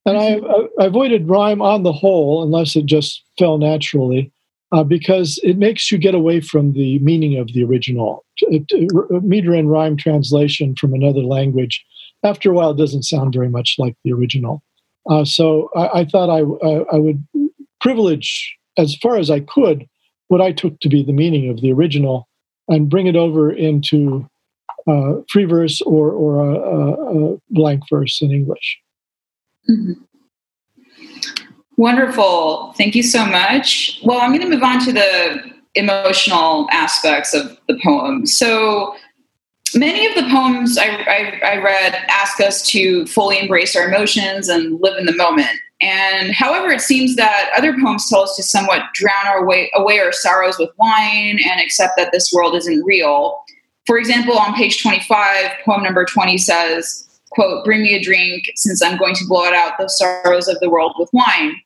And 0.06 0.18
I. 0.18 0.34
I, 0.80 0.86
avoided 0.86 1.28
rhyme 1.28 1.62
on 1.62 1.82
the 1.82 1.92
whole, 1.92 2.42
unless 2.42 2.76
it 2.76 2.86
just 2.86 3.22
fell 3.38 3.58
naturally 3.58 4.32
uh, 4.74 4.82
because 4.82 5.38
it 5.44 5.56
makes 5.56 5.92
you 5.92 5.98
get 5.98 6.14
away 6.14 6.40
from 6.40 6.72
the 6.72 6.98
meaning 6.98 7.38
of 7.38 7.46
the 7.52 7.62
original. 7.62 8.24
It, 8.40 8.64
it, 8.70 9.22
meter 9.22 9.54
and 9.54 9.70
rhyme 9.70 9.96
translation 9.96 10.74
from 10.74 10.94
another 10.94 11.22
language, 11.22 11.84
after 12.24 12.50
a 12.50 12.54
while, 12.54 12.74
doesn't 12.74 13.04
sound 13.04 13.34
very 13.34 13.48
much 13.48 13.76
like 13.78 13.94
the 14.04 14.12
original. 14.12 14.62
Uh, 15.08 15.24
so 15.24 15.70
I, 15.76 16.00
I 16.00 16.04
thought 16.04 16.28
I, 16.28 16.40
I, 16.92 16.98
would 16.98 17.24
privilege, 17.80 18.56
as 18.76 18.96
far 18.96 19.16
as 19.16 19.30
I 19.30 19.40
could, 19.40 19.86
what 20.28 20.40
I 20.40 20.50
took 20.50 20.80
to 20.80 20.88
be 20.88 21.04
the 21.04 21.12
meaning 21.12 21.50
of 21.50 21.60
the 21.60 21.72
original 21.72 22.26
and 22.66 22.88
bring 22.88 23.06
it 23.06 23.14
over 23.14 23.52
into 23.52 24.28
uh, 24.88 25.20
free 25.30 25.44
verse 25.44 25.82
or, 25.82 26.10
or 26.10 26.40
a, 26.40 26.54
a, 26.54 27.34
a, 27.34 27.38
blank 27.50 27.82
verse 27.88 28.20
in 28.20 28.32
English. 28.32 28.78
Mm-hmm. 29.68 29.92
Wonderful. 31.76 32.72
Thank 32.78 32.94
you 32.94 33.02
so 33.02 33.26
much. 33.26 34.00
Well, 34.04 34.20
I'm 34.20 34.30
going 34.30 34.42
to 34.42 34.48
move 34.48 34.62
on 34.62 34.84
to 34.84 34.92
the 34.92 35.52
emotional 35.74 36.68
aspects 36.70 37.34
of 37.34 37.58
the 37.68 37.78
poem. 37.82 38.26
So, 38.26 38.94
many 39.74 40.06
of 40.06 40.14
the 40.14 40.30
poems 40.30 40.78
I, 40.78 40.86
I, 40.86 41.40
I, 41.44 41.56
read 41.56 41.94
ask 42.06 42.38
us 42.40 42.64
to 42.70 43.06
fully 43.06 43.40
embrace 43.40 43.74
our 43.74 43.88
emotions 43.88 44.48
and 44.48 44.80
live 44.80 44.96
in 44.98 45.06
the 45.06 45.16
moment. 45.16 45.50
And 45.80 46.32
however, 46.32 46.70
it 46.70 46.80
seems 46.80 47.16
that 47.16 47.50
other 47.56 47.74
poems 47.82 48.08
tell 48.08 48.20
us 48.20 48.36
to 48.36 48.42
somewhat 48.44 48.82
drown 48.94 49.26
our 49.26 49.44
way, 49.44 49.70
away 49.74 49.98
our 49.98 50.12
sorrows 50.12 50.58
with 50.58 50.70
wine 50.78 51.40
and 51.44 51.60
accept 51.60 51.94
that 51.96 52.12
this 52.12 52.32
world 52.32 52.54
isn't 52.54 52.84
real. 52.84 53.42
For 53.86 53.98
example, 53.98 54.38
on 54.38 54.54
page 54.54 54.80
25, 54.80 55.50
poem 55.64 55.82
number 55.82 56.04
20 56.04 56.38
says, 56.38 57.13
quote, 57.34 57.64
bring 57.64 57.82
me 57.82 57.94
a 57.94 58.02
drink 58.02 58.50
since 58.56 58.82
I'm 58.82 58.98
going 58.98 59.14
to 59.16 59.26
blot 59.26 59.54
out 59.54 59.74
the 59.78 59.88
sorrows 59.88 60.48
of 60.48 60.58
the 60.60 60.70
world 60.70 60.94
with 60.98 61.10
wine. 61.12 61.60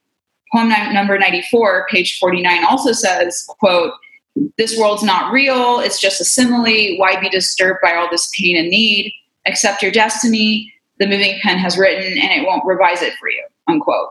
Poem 0.53 0.71
number 0.93 1.19
94, 1.19 1.87
page 1.91 2.19
49 2.19 2.65
also 2.65 2.93
says, 2.93 3.47
quote, 3.59 3.93
this 4.57 4.79
world's 4.79 5.03
not 5.03 5.33
real. 5.33 5.81
It's 5.81 6.01
just 6.01 6.21
a 6.21 6.25
simile. 6.25 6.97
Why 6.99 7.21
be 7.21 7.29
disturbed 7.29 7.81
by 7.83 7.95
all 7.95 8.09
this 8.11 8.31
pain 8.39 8.57
and 8.57 8.69
need? 8.69 9.13
Accept 9.47 9.83
your 9.83 9.93
destiny. 9.93 10.73
The 10.99 11.07
moving 11.07 11.39
pen 11.43 11.59
has 11.59 11.77
written 11.77 12.19
and 12.19 12.33
it 12.33 12.47
won't 12.47 12.65
revise 12.65 13.03
it 13.03 13.15
for 13.21 13.29
you, 13.29 13.45
unquote. 13.67 14.11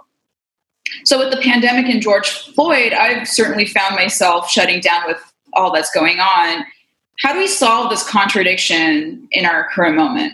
So 1.04 1.18
with 1.20 1.32
the 1.32 1.42
pandemic 1.42 1.88
and 1.88 2.02
George 2.02 2.30
Floyd, 2.54 2.94
I've 2.94 3.28
certainly 3.28 3.66
found 3.66 3.96
myself 3.96 4.50
shutting 4.50 4.80
down 4.80 5.04
with 5.06 5.18
all 5.54 5.72
that's 5.72 5.92
going 5.92 6.20
on. 6.20 6.66
How 7.20 7.34
do 7.34 7.40
we 7.40 7.48
solve 7.48 7.90
this 7.90 8.08
contradiction 8.08 9.28
in 9.32 9.46
our 9.46 9.70
current 9.74 9.98
moment? 9.98 10.34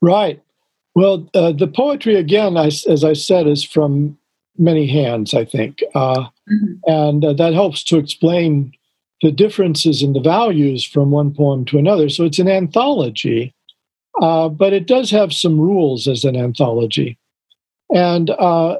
Right. 0.00 0.42
Well, 0.94 1.28
uh, 1.34 1.52
the 1.52 1.68
poetry, 1.68 2.16
again, 2.16 2.56
I, 2.56 2.66
as 2.66 3.04
I 3.04 3.12
said, 3.12 3.46
is 3.46 3.62
from 3.62 4.18
many 4.56 4.86
hands, 4.86 5.34
I 5.34 5.44
think. 5.44 5.82
Uh, 5.94 6.26
mm-hmm. 6.50 6.72
And 6.86 7.24
uh, 7.24 7.32
that 7.34 7.54
helps 7.54 7.84
to 7.84 7.98
explain 7.98 8.72
the 9.22 9.30
differences 9.32 10.02
in 10.02 10.12
the 10.12 10.20
values 10.20 10.84
from 10.84 11.10
one 11.10 11.32
poem 11.34 11.64
to 11.66 11.78
another. 11.78 12.08
So 12.08 12.24
it's 12.24 12.38
an 12.38 12.48
anthology, 12.48 13.54
uh, 14.20 14.48
but 14.48 14.72
it 14.72 14.86
does 14.86 15.10
have 15.10 15.32
some 15.32 15.60
rules 15.60 16.06
as 16.08 16.24
an 16.24 16.36
anthology. 16.36 17.18
And 17.94 18.30
uh, 18.30 18.78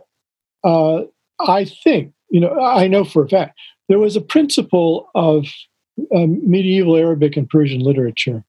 uh, 0.65 1.03
I 1.41 1.65
think, 1.65 2.13
you 2.31 2.41
know, 2.41 2.59
I 2.61 2.89
know 2.89 3.05
for 3.05 3.25
a 3.25 3.29
fact, 3.29 3.59
there 3.89 3.99
was 3.99 4.17
a 4.17 4.21
principle 4.21 5.09
of 5.15 5.47
medieval 6.13 6.97
Arabic 6.97 7.37
and 7.37 7.49
Persian 7.49 7.81
literature 7.81 8.45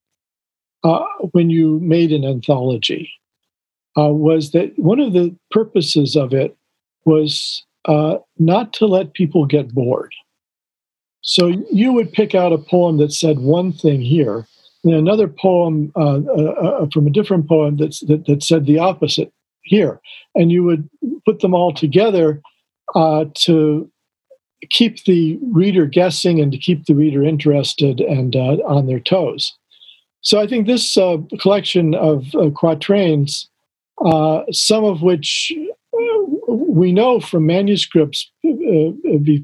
uh, 0.84 1.06
when 1.32 1.50
you 1.50 1.80
made 1.82 2.12
an 2.12 2.26
anthology. 2.26 3.12
was 3.96 4.52
that 4.52 4.78
one 4.78 5.00
of 5.00 5.14
the 5.14 5.36
purposes 5.52 6.16
of 6.16 6.34
it 6.34 6.56
was 7.06 7.64
uh, 7.86 8.18
not 8.38 8.74
to 8.74 8.86
let 8.86 9.14
people 9.14 9.46
get 9.46 9.74
bored. 9.74 10.14
So 11.22 11.48
you 11.72 11.92
would 11.94 12.12
pick 12.12 12.36
out 12.36 12.54
a 12.54 12.58
poem 12.58 12.98
that 12.98 13.12
said 13.12 13.40
one 13.40 13.74
thing 13.74 14.02
here, 14.02 14.48
and 14.84 14.94
another 14.94 15.28
poem 15.28 15.92
uh, 15.96 16.20
uh, 16.20 16.54
uh 16.84 16.88
from 16.94 17.08
a 17.08 17.12
different 17.12 17.48
poem 17.48 17.78
that, 17.78 18.24
that 18.28 18.44
said 18.44 18.66
the 18.66 18.80
opposite 18.80 19.32
here, 19.64 20.00
and 20.36 20.52
you 20.52 20.64
would 20.64 20.90
put 21.26 21.42
them 21.42 21.54
all 21.54 21.74
together 21.74 22.42
uh, 22.96 23.26
to 23.36 23.90
keep 24.70 25.04
the 25.04 25.38
reader 25.52 25.86
guessing 25.86 26.40
and 26.40 26.52
to 26.52 26.58
keep 26.58 26.86
the 26.86 26.96
reader 26.96 27.24
interested 27.24 28.00
and 28.00 28.36
uh, 28.36 28.58
on 28.66 28.88
their 28.88 29.00
toes. 29.00 29.58
So 30.22 30.40
I 30.40 30.48
think 30.48 30.68
this 30.68 30.98
uh, 30.98 31.18
collection 31.40 31.96
of 31.96 32.34
uh, 32.36 32.50
quatrains, 32.50 33.48
uh, 34.04 34.44
some 34.52 34.84
of 34.84 35.02
which 35.02 35.52
uh, 35.94 36.54
we 36.54 36.92
know 36.92 37.20
from 37.20 37.46
manuscripts 37.46 38.30
uh, 38.46 38.92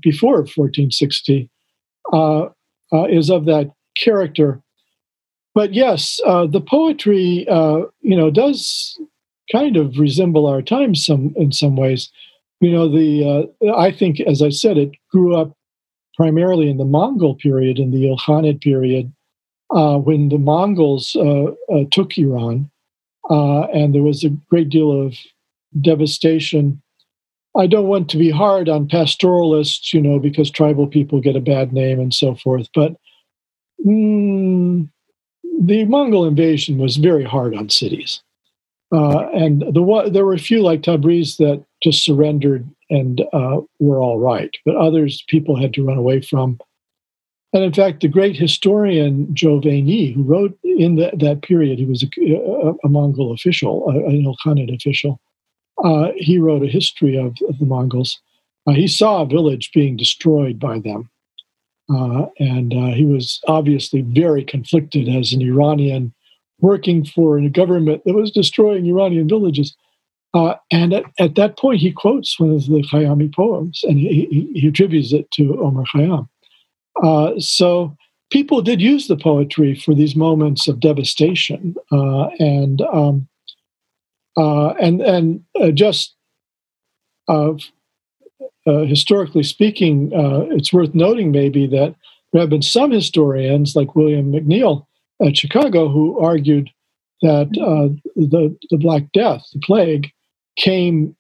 before 0.02 0.38
1460, 0.38 1.50
is 3.10 3.30
of 3.30 3.46
that 3.46 3.72
character. 3.98 4.62
But 5.54 5.74
yes, 5.74 6.18
the 6.26 6.64
poetry, 6.66 7.46
you 8.02 8.18
know, 8.18 8.30
does 8.30 9.00
kind 9.52 9.78
of 9.78 9.98
resemble 9.98 10.48
our 10.48 10.62
times 10.62 11.06
some 11.06 11.34
in 11.38 11.52
some 11.52 11.76
ways 11.76 12.10
you 12.62 12.72
know 12.72 12.90
the 12.90 13.50
uh, 13.64 13.76
i 13.76 13.92
think 13.92 14.20
as 14.22 14.42
i 14.42 14.50
said 14.50 14.78
it 14.78 14.92
grew 15.12 15.36
up 15.36 15.52
primarily 16.16 16.70
in 16.70 16.78
the 16.78 16.86
mongol 16.86 17.36
period 17.36 17.78
in 17.78 17.92
the 17.92 18.06
ilkhanid 18.06 18.62
period 18.62 19.12
uh, 19.72 19.98
when 19.98 20.30
the 20.30 20.38
mongols 20.38 21.16
uh, 21.16 21.52
uh 21.74 21.84
took 21.92 22.18
iran 22.18 22.70
uh, 23.30 23.62
and 23.74 23.94
there 23.94 24.04
was 24.04 24.24
a 24.24 24.30
great 24.50 24.70
deal 24.70 24.92
of 24.92 25.16
devastation 25.82 26.82
i 27.58 27.68
don't 27.68 27.88
want 27.88 28.10
to 28.10 28.18
be 28.18 28.30
hard 28.30 28.70
on 28.70 28.88
pastoralists 28.88 29.94
you 29.94 30.02
know 30.02 30.20
because 30.20 30.50
tribal 30.50 30.88
people 30.88 31.20
get 31.20 31.36
a 31.36 31.42
bad 31.42 31.74
name 31.74 32.00
and 32.00 32.14
so 32.14 32.36
forth 32.36 32.68
but 32.74 32.96
mm, 33.86 34.88
the 35.62 35.86
mongol 35.86 36.26
invasion 36.26 36.78
was 36.78 36.98
very 36.98 37.24
hard 37.24 37.56
on 37.56 37.70
cities 37.70 38.22
uh, 38.92 39.28
and 39.34 39.62
the 39.62 40.10
there 40.12 40.26
were 40.26 40.34
a 40.34 40.40
few 40.40 40.62
like 40.62 40.82
Tabriz 40.82 41.38
that 41.38 41.64
just 41.82 42.04
surrendered 42.04 42.70
and 42.90 43.22
uh, 43.34 43.60
were 43.80 44.00
all 44.00 44.20
right, 44.20 44.56
but 44.66 44.76
others 44.76 45.24
people 45.28 45.60
had 45.60 45.74
to 45.74 45.84
run 45.84 45.98
away 45.98 46.22
from. 46.22 46.60
And 47.56 47.64
in 47.64 47.72
fact, 47.72 48.02
the 48.02 48.10
great 48.10 48.36
historian 48.36 49.28
Juvayni, 49.28 50.14
who 50.14 50.24
wrote 50.24 50.60
in 50.62 50.98
the, 50.98 51.10
that 51.14 51.42
period, 51.42 51.80
he 51.80 51.86
was 51.86 52.04
a, 52.04 52.08
a, 52.34 52.74
a 52.84 52.90
Mongol 52.90 53.32
official, 53.32 53.90
a, 53.90 53.92
an 53.92 54.26
Ilkhanid 54.26 54.76
official. 54.76 55.22
Uh, 55.82 56.10
he 56.18 56.38
wrote 56.38 56.64
a 56.64 56.68
history 56.68 57.16
of, 57.16 57.38
of 57.48 57.58
the 57.58 57.66
Mongols. 57.66 58.20
Uh, 58.68 58.74
he 58.74 58.90
saw 58.90 59.22
a 59.22 59.26
village 59.26 59.72
being 59.74 59.96
destroyed 59.96 60.60
by 60.60 60.80
them. 60.80 61.10
Uh, 61.90 62.26
and 62.40 62.74
uh, 62.74 62.94
he 62.94 63.06
was 63.06 63.40
obviously 63.48 64.02
very 64.02 64.44
conflicted 64.44 65.08
as 65.08 65.32
an 65.32 65.42
Iranian 65.42 66.14
working 66.60 67.06
for 67.06 67.38
a 67.38 67.48
government 67.48 68.02
that 68.04 68.16
was 68.16 68.32
destroying 68.32 68.86
Iranian 68.86 69.30
villages. 69.30 69.78
Uh, 70.34 70.56
and 70.72 70.92
at, 70.92 71.06
at, 71.20 71.36
that 71.36 71.58
point, 71.58 71.80
he 71.80 71.94
quotes 71.94 72.38
one 72.38 72.52
of 72.52 72.66
the 72.66 72.86
Khayyami 72.92 73.34
poems 73.34 73.82
and 73.84 73.98
he, 73.98 74.28
he, 74.30 74.60
he 74.60 74.68
attributes 74.68 75.14
it 75.14 75.32
to 75.32 75.58
Omar 75.62 75.86
Khayyam. 75.96 76.28
Uh, 77.02 77.40
so 77.40 77.96
people 78.32 78.62
did 78.62 78.82
use 78.82 79.08
the 79.08 79.18
poetry 79.18 79.76
for 79.76 79.94
these 79.94 80.16
moments 80.16 80.68
of 80.68 80.80
devastation. 80.80 81.76
Uh, 81.92 82.28
and, 82.40 82.82
um, 82.82 83.28
uh, 84.38 84.70
and, 84.82 85.02
and 85.02 85.44
uh, 85.62 85.72
just 85.72 86.16
uh, 87.28 87.54
historically 88.66 89.44
speaking, 89.44 90.12
it's 90.52 90.74
worth 90.74 90.94
noting 90.94 91.32
maybe 91.32 91.68
that 91.68 91.96
there 92.32 92.42
have 92.42 92.50
been 92.50 92.62
some 92.62 92.92
historians 92.92 93.76
like 93.76 93.96
William 93.96 94.32
McNeill 94.32 94.86
at 95.26 95.38
Chicago 95.38 95.88
who 95.88 96.20
argued 96.20 96.70
that 97.22 97.50
the 98.16 98.58
the 98.70 98.78
Black 98.78 99.12
Death, 99.14 99.46
the 99.54 99.60
plague, 99.60 100.12
came 100.58 101.16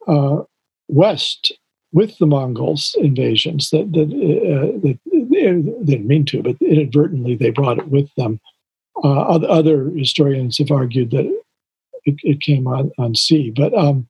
west 0.90 1.54
with 1.96 2.16
the 2.20 2.28
Mongols 2.28 2.96
invasions. 3.00 3.72
That 3.72 3.92
that, 3.94 4.10
uh, 4.12 4.80
that 4.84 5.00
they 5.32 5.86
didn't 5.86 6.08
mean 6.08 6.26
to, 6.26 6.44
but 6.44 6.62
inadvertently 6.62 7.36
they 7.36 7.50
brought 7.50 7.80
it 7.80 7.88
with 7.88 8.14
them. 8.16 8.40
Uh, 9.04 9.22
other 9.22 9.90
historians 9.90 10.58
have 10.60 10.72
argued 10.72 11.12
that 11.12 11.26
it, 12.06 12.16
it 12.24 12.42
came 12.42 12.68
on, 12.68 12.92
on 12.98 13.16
sea, 13.16 13.52
but 13.52 13.74
um, 13.74 14.08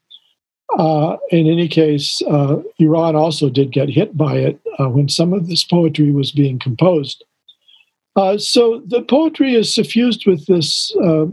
uh, 0.78 1.16
in 1.32 1.48
any 1.48 1.68
case, 1.68 2.22
uh, 2.30 2.58
Iran 2.78 3.16
also 3.16 3.50
did 3.50 3.72
get 3.72 3.90
hit 3.90 4.18
by 4.18 4.36
it 4.36 4.60
when 4.78 5.08
some 5.08 5.32
of 5.34 5.48
this 5.48 5.64
poetry 5.64 6.12
was 6.12 6.32
being 6.32 6.60
composed 6.60 7.24
uh, 8.16 8.38
so 8.38 8.82
the 8.88 9.02
poetry 9.02 9.56
is 9.56 9.74
suffused 9.74 10.26
with 10.26 10.46
this 10.46 10.96
uh, 11.04 11.26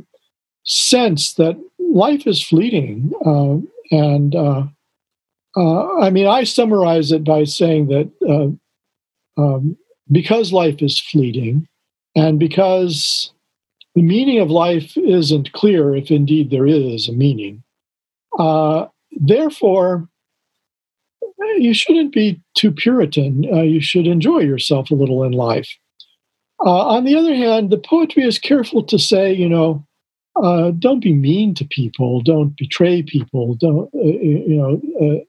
sense 0.65 1.35
that 1.35 1.57
life 1.79 2.27
is 2.27 2.45
fleeting. 2.45 3.13
Uh, 3.25 3.59
and 3.95 4.35
uh, 5.57 5.61
uh, 5.61 6.01
I 6.01 6.11
mean, 6.11 6.27
I 6.27 6.45
summarize 6.45 7.13
it 7.13 7.25
by 7.25 7.45
saying 7.45 7.89
that 7.89 8.59
um, 9.37 9.77
because 10.11 10.53
life 10.53 10.83
is 10.83 11.01
fleeting 11.01 11.67
and 12.15 12.39
because 12.39 13.33
the 13.95 14.03
meaning 14.03 14.39
of 14.41 14.51
life 14.51 14.97
isn't 14.97 15.53
clear, 15.53 15.95
if 15.95 16.11
indeed 16.11 16.51
there 16.51 16.67
is 16.67 17.09
a 17.09 17.13
meaning, 17.13 17.63
therefore, 19.13 20.09
you 21.57 21.75
shouldn't 21.75 22.13
be 22.13 22.41
too 22.55 22.73
Puritan. 22.73 23.43
you 23.43 23.81
should 23.81 24.07
enjoy 24.07 24.39
yourself 24.39 24.91
a 24.91 24.95
little 24.95 25.23
in 25.25 25.33
life. 25.33 25.69
Uh, 26.65 26.87
on 26.87 27.05
the 27.05 27.17
other 27.17 27.35
hand, 27.35 27.71
the 27.71 27.79
poetry 27.79 28.23
is 28.23 28.39
careful 28.39 28.85
to 28.85 28.99
say, 28.99 29.33
you 29.33 29.49
know, 29.49 29.85
uh, 30.37 30.71
don't 30.79 31.01
be 31.01 31.13
mean 31.13 31.55
to 31.55 31.65
people, 31.65 32.23
don't 32.23 32.57
betray 32.57 33.03
people, 33.03 33.55
don't, 33.57 33.91
uh, 33.95 33.99
you 33.99 34.57
know, 34.57 34.81
uh, 35.01 35.25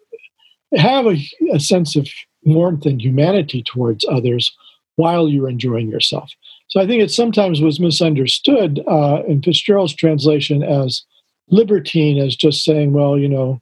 have 0.76 1.06
a, 1.06 1.18
a, 1.52 1.60
sense 1.60 1.96
of 1.96 2.08
warmth 2.44 2.86
and 2.86 3.02
humanity 3.02 3.64
towards 3.64 4.06
others 4.10 4.56
while 4.96 5.28
you're 5.28 5.50
enjoying 5.50 5.90
yourself. 5.90 6.32
So 6.68 6.80
I 6.80 6.88
think 6.88 7.02
it 7.02 7.12
sometimes 7.12 7.62
was 7.62 7.80
misunderstood 7.80 8.82
uh, 8.88 9.24
in 9.28 9.42
Fitzgerald's 9.42 9.96
translation 9.96 10.64
as 10.64 11.04
libertine, 11.50 12.18
as 12.18 12.36
just 12.36 12.64
saying, 12.64 12.94
well, 12.94 13.18
you 13.18 13.30
know, 13.30 13.62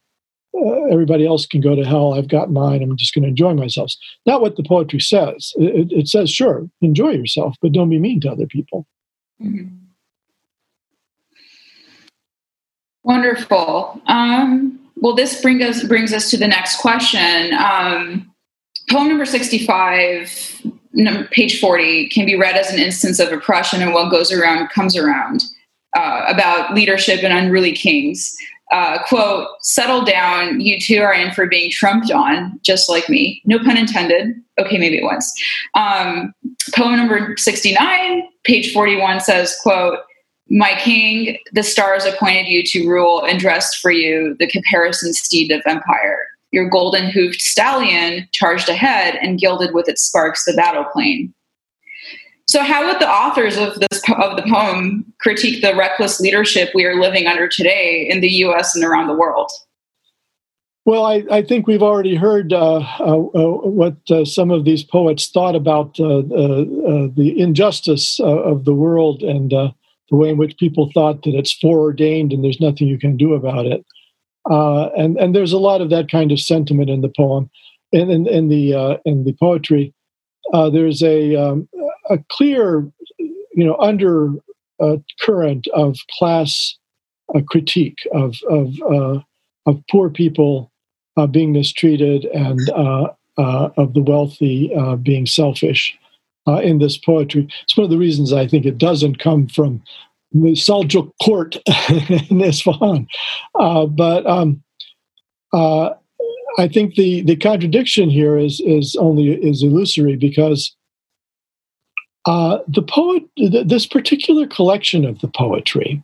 uh, 0.53 0.83
everybody 0.91 1.25
else 1.25 1.45
can 1.45 1.61
go 1.61 1.75
to 1.75 1.85
hell. 1.85 2.13
I've 2.13 2.27
got 2.27 2.51
mine. 2.51 2.83
I'm 2.83 2.97
just 2.97 3.13
going 3.13 3.23
to 3.23 3.29
enjoy 3.29 3.53
myself. 3.53 3.93
Not 4.25 4.41
what 4.41 4.55
the 4.55 4.63
poetry 4.63 4.99
says. 4.99 5.53
It, 5.57 5.91
it, 5.91 6.07
says, 6.07 6.29
sure, 6.29 6.69
enjoy 6.81 7.11
yourself, 7.11 7.55
but 7.61 7.71
don't 7.71 7.89
be 7.89 7.99
mean 7.99 8.21
to 8.21 8.31
other 8.31 8.47
people. 8.47 8.85
Mm-hmm. 9.41 9.77
Wonderful. 13.03 14.01
Um, 14.07 14.80
well, 15.01 15.15
this 15.15 15.41
bring 15.41 15.61
us, 15.61 15.83
brings 15.83 16.13
us 16.13 16.29
to 16.31 16.37
the 16.37 16.47
next 16.47 16.79
question. 16.79 17.53
Um, 17.53 18.33
poem 18.89 19.09
number 19.09 19.25
65, 19.25 20.61
page 21.31 21.59
40, 21.59 22.09
can 22.09 22.25
be 22.25 22.37
read 22.37 22.55
as 22.55 22.71
an 22.71 22.79
instance 22.79 23.19
of 23.19 23.31
oppression 23.31 23.81
and 23.81 23.93
what 23.93 24.09
goes 24.09 24.31
around 24.31 24.69
comes 24.69 24.95
around. 24.95 25.43
Uh, 25.97 26.23
about 26.29 26.73
leadership 26.73 27.21
and 27.21 27.33
unruly 27.33 27.73
kings 27.73 28.33
uh, 28.71 29.03
quote, 29.03 29.47
settle 29.61 30.03
down. 30.03 30.61
You 30.61 30.79
two 30.79 31.01
are 31.01 31.13
in 31.13 31.31
for 31.33 31.45
being 31.45 31.69
trumped 31.69 32.09
on, 32.09 32.57
just 32.63 32.89
like 32.89 33.09
me. 33.09 33.41
No 33.45 33.59
pun 33.59 33.77
intended. 33.77 34.33
Okay, 34.57 34.77
maybe 34.77 34.97
it 34.97 35.03
was. 35.03 35.31
Um, 35.73 36.33
poem 36.73 36.95
number 36.95 37.35
69, 37.37 38.23
page 38.43 38.71
41 38.73 39.19
says, 39.19 39.57
quote, 39.61 39.99
my 40.51 40.75
king, 40.75 41.37
the 41.53 41.63
stars 41.63 42.05
appointed 42.05 42.47
you 42.47 42.61
to 42.63 42.87
rule 42.87 43.23
and 43.23 43.39
dressed 43.39 43.77
for 43.77 43.89
you 43.89 44.35
the 44.37 44.47
caparison 44.47 45.13
steed 45.13 45.49
of 45.49 45.61
empire. 45.65 46.27
Your 46.51 46.69
golden 46.69 47.09
hoofed 47.09 47.39
stallion 47.39 48.27
charged 48.33 48.67
ahead 48.67 49.17
and 49.21 49.39
gilded 49.39 49.73
with 49.73 49.87
its 49.87 50.03
sparks 50.03 50.43
the 50.43 50.53
battle 50.53 50.83
plain. 50.91 51.33
So, 52.47 52.63
how 52.63 52.85
would 52.85 52.99
the 52.99 53.09
authors 53.09 53.57
of 53.57 53.79
this 53.79 54.01
of 54.21 54.35
the 54.35 54.43
poem 54.49 55.05
critique 55.21 55.61
the 55.61 55.73
reckless 55.73 56.19
leadership 56.19 56.71
we 56.75 56.85
are 56.85 56.99
living 56.99 57.27
under 57.27 57.47
today 57.47 58.05
in 58.09 58.19
the 58.19 58.27
U.S. 58.45 58.75
and 58.75 58.83
around 58.83 59.07
the 59.07 59.13
world? 59.15 59.49
Well, 60.83 61.05
I, 61.05 61.23
I 61.31 61.43
think 61.43 61.67
we've 61.67 61.83
already 61.83 62.15
heard 62.15 62.51
uh, 62.51 62.79
uh, 62.99 63.05
uh, 63.05 63.51
what 63.69 63.95
uh, 64.09 64.25
some 64.25 64.51
of 64.51 64.65
these 64.65 64.83
poets 64.83 65.29
thought 65.29 65.55
about 65.55 65.97
uh, 65.97 66.17
uh, 66.17 67.07
the 67.15 67.35
injustice 67.37 68.19
of 68.19 68.65
the 68.65 68.73
world 68.73 69.21
and 69.21 69.53
the 70.11 70.17
way 70.17 70.29
in 70.29 70.37
which 70.37 70.57
people 70.57 70.91
thought 70.93 71.23
that 71.23 71.33
it's 71.33 71.53
foreordained 71.53 72.31
and 72.31 72.43
there's 72.43 72.61
nothing 72.61 72.87
you 72.87 72.99
can 72.99 73.17
do 73.17 73.33
about 73.33 73.65
it. 73.65 73.83
and 74.45 75.17
and 75.17 75.33
there's 75.33 75.53
a 75.53 75.57
lot 75.57 75.81
of 75.81 75.89
that 75.89 76.11
kind 76.11 76.31
of 76.31 76.39
sentiment 76.39 76.89
in 76.89 77.01
the 77.01 77.13
poem, 77.17 77.49
in 77.91 78.11
in, 78.11 78.27
in 78.27 78.49
the 78.49 78.99
in 79.05 79.23
the 79.23 79.33
poetry. 79.39 79.93
there's 80.53 81.01
a 81.01 81.35
um, 81.35 81.67
a 82.09 82.19
clear, 82.29 82.91
you 83.17 83.65
know, 83.65 83.77
under 83.79 84.33
uh, 84.81 84.97
current 85.21 85.67
of 85.73 85.97
class 86.17 86.77
uh, 87.35 87.41
critique 87.47 87.99
of 88.13 88.35
of 88.49 88.73
uh, 88.81 89.19
of 89.65 89.81
poor 89.89 90.09
people 90.09 90.71
uh, 91.17 91.27
being 91.27 91.51
mistreated 91.51 92.25
and 92.25 92.69
uh, 92.71 93.07
uh, 93.37 93.69
of 93.77 93.93
the 93.93 94.01
wealthy 94.01 94.73
being 95.03 95.25
selfish 95.25 95.97
in 96.47 96.79
this 96.79 96.97
poetry. 96.97 97.47
It's 97.63 97.77
one 97.77 97.85
of 97.85 97.91
the 97.91 97.97
reasons 97.97 98.33
I 98.33 98.47
think 98.47 98.65
it 98.65 98.77
doesn't 98.77 99.19
come 99.19 99.47
from 99.47 99.81
the 100.31 100.53
Seljuk 100.53 101.11
court 101.21 101.57
in 102.29 102.41
Isfahan. 102.41 103.07
Uh, 103.55 103.85
but 103.85 104.25
um, 104.25 104.63
uh, 105.53 105.91
I 106.57 106.67
think 106.67 106.95
the, 106.95 107.21
the 107.21 107.35
contradiction 107.35 108.09
here 108.09 108.37
is 108.37 108.61
is 108.61 108.95
only 108.99 109.31
is 109.31 109.63
illusory 109.63 110.15
because 110.15 110.75
uh, 112.25 112.59
the 112.67 112.81
poet 112.81 113.23
th- 113.37 113.67
this 113.67 113.85
particular 113.85 114.47
collection 114.47 115.05
of 115.05 115.19
the 115.19 115.27
poetry 115.27 116.03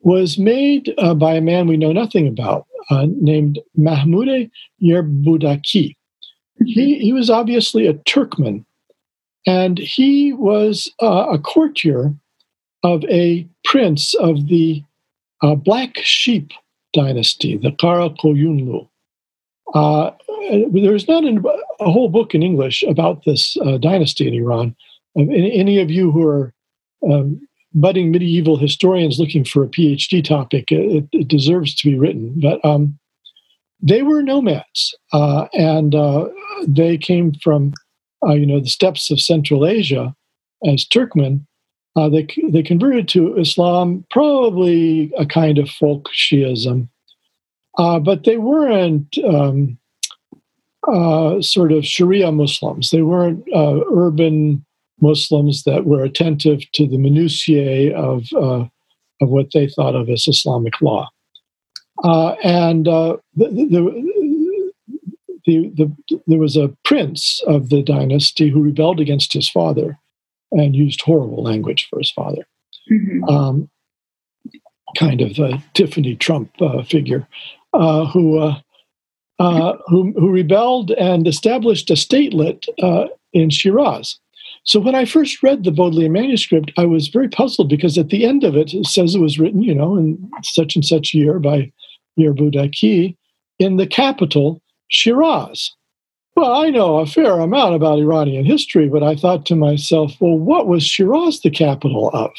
was 0.00 0.38
made 0.38 0.92
uh, 0.98 1.14
by 1.14 1.34
a 1.34 1.40
man 1.40 1.68
we 1.68 1.76
know 1.76 1.92
nothing 1.92 2.26
about 2.26 2.66
uh, 2.90 3.06
named 3.20 3.60
Mahmoud 3.76 4.50
Yerbudaki. 4.82 5.94
He, 6.64 6.98
he 6.98 7.12
was 7.12 7.30
obviously 7.30 7.86
a 7.86 7.94
Turkmen, 7.94 8.64
and 9.46 9.78
he 9.78 10.32
was 10.32 10.90
uh, 11.02 11.26
a 11.30 11.38
courtier 11.38 12.14
of 12.82 13.04
a 13.04 13.46
prince 13.64 14.14
of 14.14 14.48
the 14.48 14.82
uh, 15.42 15.54
Black 15.54 15.96
Sheep 15.98 16.52
dynasty, 16.92 17.56
the 17.56 17.70
Karakoyunlu. 17.70 18.88
Uh, 19.74 20.10
there's 20.72 21.08
not 21.08 21.24
an, 21.24 21.42
a 21.80 21.90
whole 21.90 22.08
book 22.08 22.34
in 22.34 22.42
English 22.42 22.82
about 22.82 23.24
this 23.24 23.56
uh, 23.64 23.78
dynasty 23.78 24.28
in 24.28 24.34
Iran. 24.34 24.76
Um, 25.18 25.30
any 25.30 25.80
of 25.80 25.90
you 25.90 26.10
who 26.10 26.26
are 26.26 26.52
um, 27.08 27.40
budding 27.74 28.10
medieval 28.10 28.56
historians 28.56 29.18
looking 29.18 29.44
for 29.44 29.62
a 29.62 29.68
PhD 29.68 30.22
topic, 30.22 30.70
it, 30.70 31.08
it 31.12 31.28
deserves 31.28 31.74
to 31.76 31.90
be 31.90 31.98
written. 31.98 32.38
But 32.40 32.62
um, 32.64 32.98
they 33.80 34.02
were 34.02 34.22
nomads, 34.22 34.94
uh, 35.12 35.46
and 35.54 35.94
uh, 35.94 36.28
they 36.66 36.96
came 36.98 37.34
from, 37.34 37.72
uh, 38.26 38.34
you 38.34 38.46
know, 38.46 38.60
the 38.60 38.68
steppes 38.68 39.10
of 39.10 39.20
Central 39.20 39.66
Asia 39.66 40.14
as 40.66 40.86
Turkmen. 40.86 41.46
Uh, 41.94 42.08
they 42.08 42.26
they 42.48 42.62
converted 42.62 43.06
to 43.08 43.36
Islam, 43.36 44.04
probably 44.10 45.12
a 45.18 45.26
kind 45.26 45.58
of 45.58 45.68
folk 45.68 46.08
Shiism, 46.14 46.88
uh, 47.78 47.98
but 47.98 48.24
they 48.24 48.38
weren't 48.38 49.18
um, 49.28 49.78
uh, 50.88 51.42
sort 51.42 51.70
of 51.70 51.84
Sharia 51.84 52.32
Muslims. 52.32 52.90
They 52.90 53.02
weren't 53.02 53.44
urban 53.54 54.64
Muslims 55.02 55.64
that 55.64 55.84
were 55.84 56.02
attentive 56.02 56.60
to 56.72 56.86
the 56.86 56.96
minutiae 56.96 57.94
of 57.94 58.24
uh, 58.34 58.64
of 59.20 59.28
what 59.28 59.48
they 59.52 59.68
thought 59.68 59.94
of 59.94 60.08
as 60.08 60.26
Islamic 60.26 60.80
law. 60.80 61.08
Uh, 62.02 62.34
and 62.42 62.88
uh, 62.88 63.16
the, 63.36 63.48
the, 63.48 64.11
the, 65.46 65.70
the, 65.74 66.20
there 66.26 66.38
was 66.38 66.56
a 66.56 66.74
prince 66.84 67.42
of 67.46 67.68
the 67.68 67.82
dynasty 67.82 68.48
who 68.48 68.62
rebelled 68.62 69.00
against 69.00 69.32
his 69.32 69.48
father 69.48 69.98
and 70.52 70.76
used 70.76 71.00
horrible 71.00 71.42
language 71.42 71.86
for 71.88 71.98
his 71.98 72.10
father. 72.10 72.46
Mm-hmm. 72.90 73.24
Um, 73.24 73.70
kind 74.96 75.20
of 75.20 75.38
a 75.38 75.62
Tiffany 75.74 76.16
Trump 76.16 76.50
uh, 76.60 76.82
figure 76.82 77.26
uh, 77.72 78.06
who, 78.06 78.38
uh, 78.38 78.58
who, 79.86 80.12
who 80.12 80.30
rebelled 80.30 80.90
and 80.92 81.26
established 81.26 81.90
a 81.90 81.94
statelet 81.94 82.66
in 83.32 83.50
Shiraz. 83.50 84.18
So 84.64 84.78
when 84.78 84.94
I 84.94 85.04
first 85.04 85.42
read 85.42 85.64
the 85.64 85.72
Bodleian 85.72 86.12
manuscript, 86.12 86.70
I 86.76 86.84
was 86.84 87.08
very 87.08 87.28
puzzled 87.28 87.68
because 87.68 87.98
at 87.98 88.10
the 88.10 88.24
end 88.24 88.44
of 88.44 88.56
it, 88.56 88.72
it 88.74 88.86
says 88.86 89.14
it 89.14 89.20
was 89.20 89.38
written, 89.38 89.62
you 89.62 89.74
know, 89.74 89.96
in 89.96 90.30
such 90.44 90.76
and 90.76 90.84
such 90.84 91.14
year 91.14 91.40
by 91.40 91.72
Yerbudaki 92.18 93.16
in 93.58 93.76
the 93.76 93.86
capital, 93.86 94.61
Shiraz. 94.92 95.72
Well, 96.36 96.52
I 96.52 96.70
know 96.70 96.98
a 96.98 97.06
fair 97.06 97.40
amount 97.40 97.74
about 97.74 97.98
Iranian 97.98 98.44
history, 98.44 98.88
but 98.88 99.02
I 99.02 99.16
thought 99.16 99.46
to 99.46 99.56
myself, 99.56 100.12
well, 100.20 100.38
what 100.38 100.66
was 100.66 100.84
Shiraz 100.84 101.40
the 101.40 101.50
capital 101.50 102.10
of? 102.12 102.30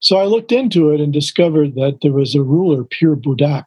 So 0.00 0.16
I 0.16 0.24
looked 0.24 0.50
into 0.50 0.90
it 0.90 1.00
and 1.00 1.12
discovered 1.12 1.74
that 1.76 1.98
there 2.02 2.12
was 2.12 2.34
a 2.34 2.42
ruler, 2.42 2.84
Pir 2.84 3.16
Budak, 3.16 3.64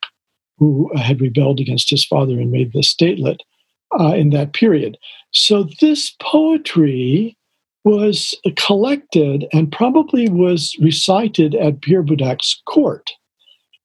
who 0.58 0.92
had 0.96 1.22
rebelled 1.22 1.60
against 1.60 1.90
his 1.90 2.06
father 2.06 2.34
and 2.34 2.52
made 2.52 2.74
the 2.74 2.80
statelet 2.80 3.40
uh, 4.00 4.14
in 4.16 4.32
that 4.32 4.54
period. 4.54 4.98
So 5.32 5.68
this 5.80 6.16
poetry 6.20 7.38
was 7.84 8.36
collected 8.56 9.46
and 9.54 9.72
probably 9.72 10.28
was 10.28 10.76
recited 10.80 11.56
at 11.56 11.82
Pir 11.82 12.04
Budak's 12.04 12.62
court. 12.68 13.10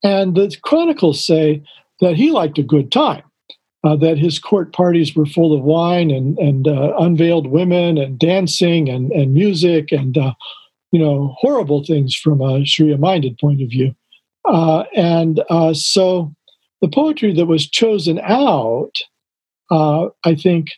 And 0.02 0.34
the 0.34 0.56
chronicles 0.62 1.24
say 1.24 1.62
that 2.00 2.16
he 2.16 2.30
liked 2.30 2.58
a 2.58 2.62
good 2.62 2.90
time, 2.90 3.22
uh, 3.84 3.96
that 3.96 4.18
his 4.18 4.38
court 4.38 4.72
parties 4.72 5.14
were 5.14 5.26
full 5.26 5.52
of 5.52 5.62
wine 5.62 6.10
and, 6.10 6.38
and 6.38 6.68
uh, 6.68 6.94
unveiled 6.98 7.48
women 7.48 7.98
and 7.98 8.18
dancing 8.18 8.88
and, 8.88 9.10
and 9.12 9.34
music 9.34 9.90
and, 9.90 10.16
uh, 10.16 10.34
you 10.92 11.00
know, 11.00 11.34
horrible 11.38 11.84
things 11.84 12.14
from 12.14 12.40
a 12.40 12.64
Sharia 12.64 12.96
minded 12.96 13.38
point 13.38 13.60
of 13.60 13.68
view. 13.68 13.94
Uh, 14.44 14.84
and 14.94 15.42
uh, 15.50 15.74
so 15.74 16.32
the 16.80 16.88
poetry 16.88 17.32
that 17.34 17.46
was 17.46 17.68
chosen 17.68 18.20
out, 18.20 18.92
uh, 19.70 20.08
I 20.24 20.34
think, 20.34 20.68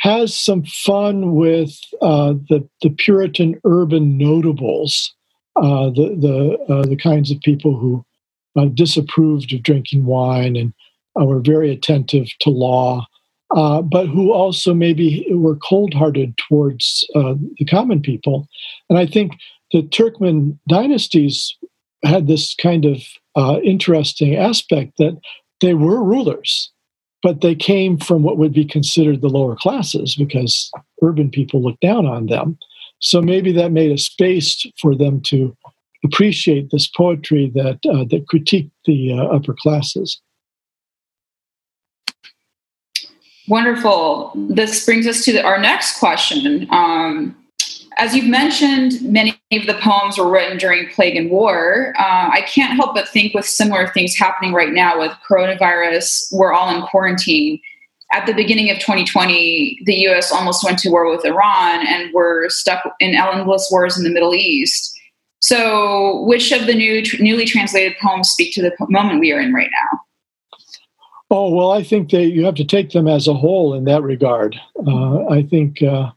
has 0.00 0.36
some 0.36 0.64
fun 0.64 1.34
with 1.34 1.78
the 2.00 2.68
the 2.82 2.90
Puritan 2.90 3.58
urban 3.64 4.18
notables, 4.18 5.14
the 5.56 6.58
the 6.68 6.84
the 6.86 6.96
kinds 6.96 7.30
of 7.30 7.40
people 7.40 7.78
who 7.78 8.04
disapproved 8.74 9.52
of 9.54 9.62
drinking 9.62 10.04
wine 10.04 10.56
and 10.56 10.74
uh, 11.20 11.24
were 11.24 11.40
very 11.40 11.70
attentive 11.70 12.28
to 12.40 12.50
law, 12.50 13.06
uh, 13.54 13.82
but 13.82 14.06
who 14.06 14.32
also 14.32 14.74
maybe 14.74 15.26
were 15.30 15.56
cold-hearted 15.56 16.36
towards 16.36 17.06
the 17.14 17.66
common 17.68 18.00
people. 18.00 18.48
And 18.88 18.98
I 18.98 19.06
think 19.06 19.32
the 19.72 19.82
Turkmen 19.82 20.58
dynasties 20.68 21.56
had 22.04 22.26
this 22.26 22.54
kind 22.54 22.84
of 22.84 23.02
interesting 23.62 24.36
aspect 24.36 24.98
that 24.98 25.18
they 25.60 25.74
were 25.74 26.02
rulers 26.02 26.72
but 27.24 27.40
they 27.40 27.54
came 27.54 27.96
from 27.96 28.22
what 28.22 28.36
would 28.36 28.52
be 28.52 28.66
considered 28.66 29.22
the 29.22 29.30
lower 29.30 29.56
classes 29.56 30.14
because 30.14 30.70
urban 31.02 31.30
people 31.30 31.62
looked 31.62 31.80
down 31.80 32.04
on 32.04 32.26
them. 32.26 32.58
So 33.00 33.22
maybe 33.22 33.50
that 33.52 33.72
made 33.72 33.90
a 33.90 33.98
space 33.98 34.66
for 34.78 34.94
them 34.94 35.22
to 35.22 35.56
appreciate 36.04 36.70
this 36.70 36.86
poetry 36.86 37.50
that 37.54 37.78
uh, 37.88 38.04
that 38.10 38.26
critiqued 38.30 38.70
the 38.84 39.14
uh, 39.14 39.24
upper 39.24 39.54
classes. 39.58 40.20
Wonderful. 43.48 44.32
This 44.34 44.84
brings 44.84 45.06
us 45.06 45.24
to 45.24 45.32
the, 45.32 45.42
our 45.42 45.58
next 45.58 45.98
question. 45.98 46.66
Um, 46.70 47.36
as 47.96 48.14
you've 48.14 48.26
mentioned, 48.26 49.00
many 49.02 49.38
of 49.52 49.66
the 49.66 49.74
poems 49.74 50.18
were 50.18 50.28
written 50.28 50.58
during 50.58 50.88
plague 50.88 51.16
and 51.16 51.30
war. 51.30 51.94
Uh, 51.98 52.30
I 52.32 52.42
can't 52.48 52.74
help 52.74 52.94
but 52.94 53.08
think 53.08 53.34
with 53.34 53.44
similar 53.44 53.86
things 53.88 54.16
happening 54.16 54.52
right 54.52 54.72
now 54.72 54.98
with 54.98 55.12
coronavirus, 55.28 56.32
we're 56.32 56.52
all 56.52 56.74
in 56.74 56.82
quarantine. 56.82 57.60
At 58.12 58.26
the 58.26 58.32
beginning 58.32 58.70
of 58.70 58.78
2020, 58.78 59.80
the 59.84 59.94
US 60.08 60.32
almost 60.32 60.64
went 60.64 60.78
to 60.80 60.90
war 60.90 61.08
with 61.10 61.24
Iran 61.24 61.86
and 61.86 62.12
we're 62.12 62.48
stuck 62.48 62.82
in 63.00 63.14
endless 63.14 63.68
wars 63.70 63.96
in 63.96 64.04
the 64.04 64.10
Middle 64.10 64.34
East. 64.34 64.92
So, 65.40 66.22
which 66.22 66.52
of 66.52 66.66
the 66.66 66.74
new 66.74 67.02
newly 67.20 67.44
translated 67.44 67.96
poems 68.00 68.30
speak 68.30 68.54
to 68.54 68.62
the 68.62 68.72
moment 68.88 69.20
we 69.20 69.30
are 69.30 69.40
in 69.40 69.52
right 69.52 69.70
now? 69.70 70.00
Oh, 71.30 71.54
well, 71.54 71.72
I 71.72 71.82
think 71.82 72.10
that 72.10 72.26
you 72.26 72.44
have 72.44 72.54
to 72.56 72.64
take 72.64 72.90
them 72.90 73.08
as 73.08 73.26
a 73.26 73.34
whole 73.34 73.74
in 73.74 73.84
that 73.84 74.02
regard. 74.02 74.56
Uh, 74.86 75.26
I 75.28 75.42
think. 75.42 75.82
Uh, 75.82 76.10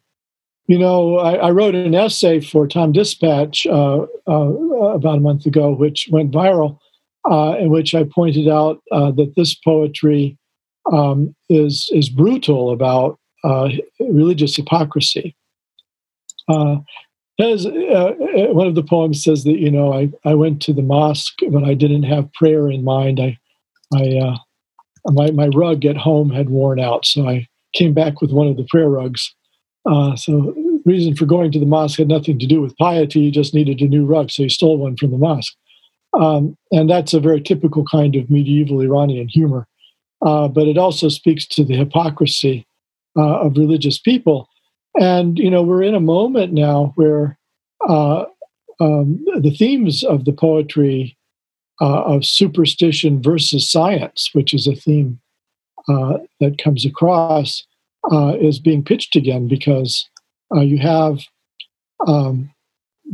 you 0.67 0.77
know, 0.77 1.17
I, 1.17 1.35
I, 1.35 1.51
wrote 1.51 1.75
an 1.75 1.95
essay 1.95 2.41
for 2.41 2.67
TomDispatch 2.67 3.65
uh, 3.67 4.05
uh, 4.29 4.93
about 4.93 5.17
a 5.17 5.21
month 5.21 5.45
ago, 5.45 5.71
which 5.71 6.09
went 6.11 6.31
viral, 6.31 6.77
uh, 7.29 7.55
in 7.57 7.69
which 7.69 7.95
I 7.95 8.03
pointed 8.03 8.49
out 8.49 8.81
uh, 8.91 9.11
that 9.11 9.33
this 9.37 9.55
poetry 9.55 10.37
um, 10.91 11.33
is 11.49 11.89
is 11.93 12.09
brutal 12.09 12.71
about 12.71 13.17
uh, 13.45 13.69
religious 13.99 14.57
hypocrisy. 14.57 15.35
Uh, 16.49 16.77
as 17.39 17.65
one 17.65 18.67
of 18.67 18.75
the 18.75 18.83
poems 18.83 19.23
says 19.23 19.43
that 19.43 19.59
you 19.59 19.71
know, 19.71 19.93
I, 19.93 20.09
I 20.25 20.33
went 20.33 20.61
to 20.63 20.73
the 20.73 20.81
mosque, 20.81 21.39
but 21.49 21.63
I 21.63 21.75
didn't 21.75 22.03
have 22.03 22.33
prayer 22.33 22.69
in 22.69 22.83
mind. 22.83 23.19
I, 23.19 23.37
I 23.93 24.37
my 25.11 25.31
my 25.31 25.47
rug 25.47 25.85
at 25.85 25.97
home 25.97 26.29
had 26.29 26.49
worn 26.49 26.79
out, 26.79 27.05
so 27.05 27.27
I 27.27 27.47
came 27.73 27.93
back 27.93 28.21
with 28.21 28.31
one 28.31 28.47
of 28.47 28.57
the 28.57 28.65
prayer 28.69 28.89
rugs 28.89 29.33
uh, 29.87 30.15
so 30.15 30.53
reason 30.85 31.15
for 31.15 31.25
going 31.25 31.51
to 31.51 31.59
the 31.59 31.65
mosque 31.65 31.97
had 31.97 32.09
nothing 32.09 32.37
to 32.39 32.45
do 32.45 32.61
with 32.61 32.77
piety. 32.77 33.21
He 33.21 33.31
just 33.31 33.53
needed 33.53 33.81
a 33.81 33.87
new 33.87 34.05
rug, 34.05 34.29
so 34.29 34.43
he 34.43 34.49
stole 34.49 34.77
one 34.77 34.97
from 34.97 35.11
the 35.11 35.17
mosque. 35.17 35.53
Um, 36.19 36.57
and 36.71 36.89
that's 36.89 37.13
a 37.13 37.19
very 37.19 37.41
typical 37.41 37.85
kind 37.85 38.15
of 38.15 38.29
medieval 38.29 38.81
Iranian 38.81 39.27
humor. 39.27 39.67
Uh, 40.25 40.47
but 40.47 40.67
it 40.67 40.77
also 40.77 41.09
speaks 41.09 41.45
to 41.47 41.63
the 41.63 41.75
hypocrisy 41.75 42.65
uh, 43.17 43.39
of 43.39 43.57
religious 43.57 43.99
people. 43.99 44.49
And, 44.99 45.37
you 45.37 45.49
know, 45.49 45.61
we're 45.61 45.83
in 45.83 45.95
a 45.95 45.99
moment 45.99 46.53
now 46.53 46.93
where 46.95 47.37
uh, 47.87 48.25
um, 48.79 49.23
the 49.39 49.55
themes 49.57 50.03
of 50.03 50.25
the 50.25 50.33
poetry 50.33 51.16
uh, 51.81 52.03
of 52.03 52.25
superstition 52.25 53.21
versus 53.21 53.69
science, 53.69 54.29
which 54.33 54.53
is 54.53 54.67
a 54.67 54.75
theme 54.75 55.19
uh, 55.87 56.17
that 56.39 56.57
comes 56.57 56.85
across, 56.85 57.65
uh, 58.11 58.33
is 58.39 58.59
being 58.59 58.83
pitched 58.83 59.15
again 59.15 59.47
because 59.47 60.07
uh, 60.55 60.61
you 60.61 60.77
have 60.77 61.19
um, 62.07 62.51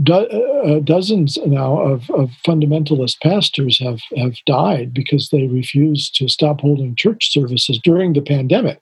do, 0.01 0.13
uh, 0.13 0.79
dozens 0.79 1.37
now 1.45 1.79
of, 1.79 2.09
of 2.11 2.29
fundamentalist 2.45 3.21
pastors 3.21 3.79
have, 3.79 4.01
have 4.17 4.35
died 4.45 4.93
because 4.93 5.29
they 5.29 5.47
refused 5.47 6.15
to 6.15 6.27
stop 6.27 6.61
holding 6.61 6.95
church 6.95 7.31
services 7.31 7.79
during 7.83 8.13
the 8.13 8.21
pandemic. 8.21 8.79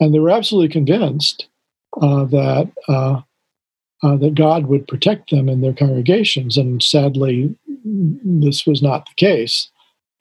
And 0.00 0.14
they 0.14 0.18
were 0.18 0.30
absolutely 0.30 0.68
convinced 0.68 1.48
that 2.00 2.70
uh, 4.02 4.16
that 4.16 4.34
God 4.36 4.66
would 4.66 4.86
protect 4.86 5.30
them 5.30 5.48
and 5.48 5.62
their 5.62 5.72
congregations. 5.72 6.56
And 6.56 6.80
sadly, 6.82 7.56
this 7.84 8.66
was 8.66 8.82
not 8.82 9.06
the 9.06 9.14
case. 9.14 9.70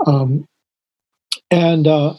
Um, 0.06 0.48
and 1.50 1.88
uh, 1.88 2.16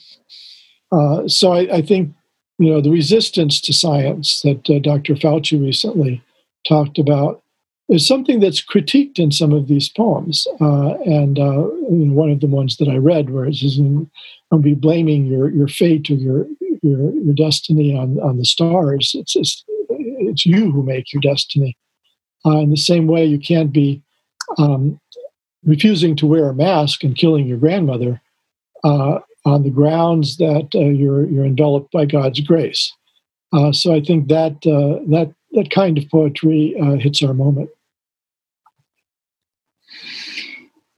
uh, 0.90 1.28
so 1.28 1.52
I, 1.52 1.76
I, 1.76 1.82
think, 1.82 2.14
you 2.58 2.70
know, 2.70 2.80
the 2.80 2.90
resistance 2.90 3.60
to 3.62 3.72
science 3.72 4.40
that 4.42 4.68
uh, 4.68 4.78
Dr. 4.78 5.14
Fauci 5.14 5.62
recently 5.62 6.22
talked 6.66 6.98
about 6.98 7.42
is 7.88 8.06
something 8.06 8.40
that's 8.40 8.64
critiqued 8.64 9.18
in 9.18 9.30
some 9.30 9.52
of 9.52 9.68
these 9.68 9.88
poems. 9.88 10.46
Uh, 10.60 10.94
and 11.04 11.38
uh, 11.38 11.62
one 11.88 12.30
of 12.30 12.40
the 12.40 12.46
ones 12.46 12.76
that 12.76 12.88
I 12.88 12.96
read, 12.96 13.30
where 13.30 13.46
it 13.46 13.56
says, 13.56 13.76
"Don't 13.76 14.62
be 14.62 14.74
blaming 14.74 15.26
your 15.26 15.50
your 15.50 15.68
fate 15.68 16.10
or 16.10 16.14
your 16.14 16.46
your, 16.82 17.12
your 17.14 17.34
destiny 17.34 17.96
on 17.96 18.18
on 18.20 18.36
the 18.36 18.44
stars. 18.44 19.12
It's, 19.14 19.34
it's 19.34 19.64
it's 19.88 20.44
you 20.44 20.70
who 20.70 20.82
make 20.82 21.12
your 21.12 21.22
destiny. 21.22 21.76
Uh, 22.44 22.58
in 22.58 22.70
the 22.70 22.76
same 22.76 23.06
way, 23.06 23.24
you 23.24 23.38
can't 23.38 23.72
be 23.72 24.02
um, 24.58 25.00
refusing 25.68 26.16
to 26.16 26.26
wear 26.26 26.48
a 26.48 26.54
mask 26.54 27.04
and 27.04 27.14
killing 27.16 27.46
your 27.46 27.58
grandmother 27.58 28.20
uh, 28.82 29.18
on 29.44 29.62
the 29.62 29.70
grounds 29.70 30.38
that 30.38 30.68
uh, 30.74 30.80
you're 30.80 31.26
you're 31.26 31.44
enveloped 31.44 31.92
by 31.92 32.04
God's 32.04 32.40
grace. 32.40 32.92
Uh, 33.52 33.72
so 33.72 33.94
I 33.94 34.00
think 34.00 34.28
that 34.28 34.54
uh, 34.66 35.04
that 35.10 35.32
that 35.52 35.70
kind 35.70 35.96
of 35.98 36.08
poetry 36.10 36.74
uh, 36.80 36.96
hits 36.96 37.22
our 37.22 37.34
moment. 37.34 37.70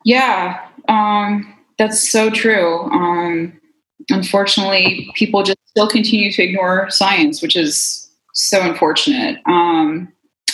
Yeah, 0.04 0.66
um, 0.88 1.54
that's 1.78 2.10
so 2.10 2.30
true. 2.30 2.80
Um, 2.90 3.60
unfortunately, 4.08 5.10
people 5.14 5.42
just 5.42 5.58
still 5.66 5.88
continue 5.88 6.32
to 6.32 6.42
ignore 6.42 6.88
science, 6.90 7.42
which 7.42 7.56
is 7.56 8.08
so 8.32 8.60
unfortunate 8.62 9.38
um, 9.46 10.10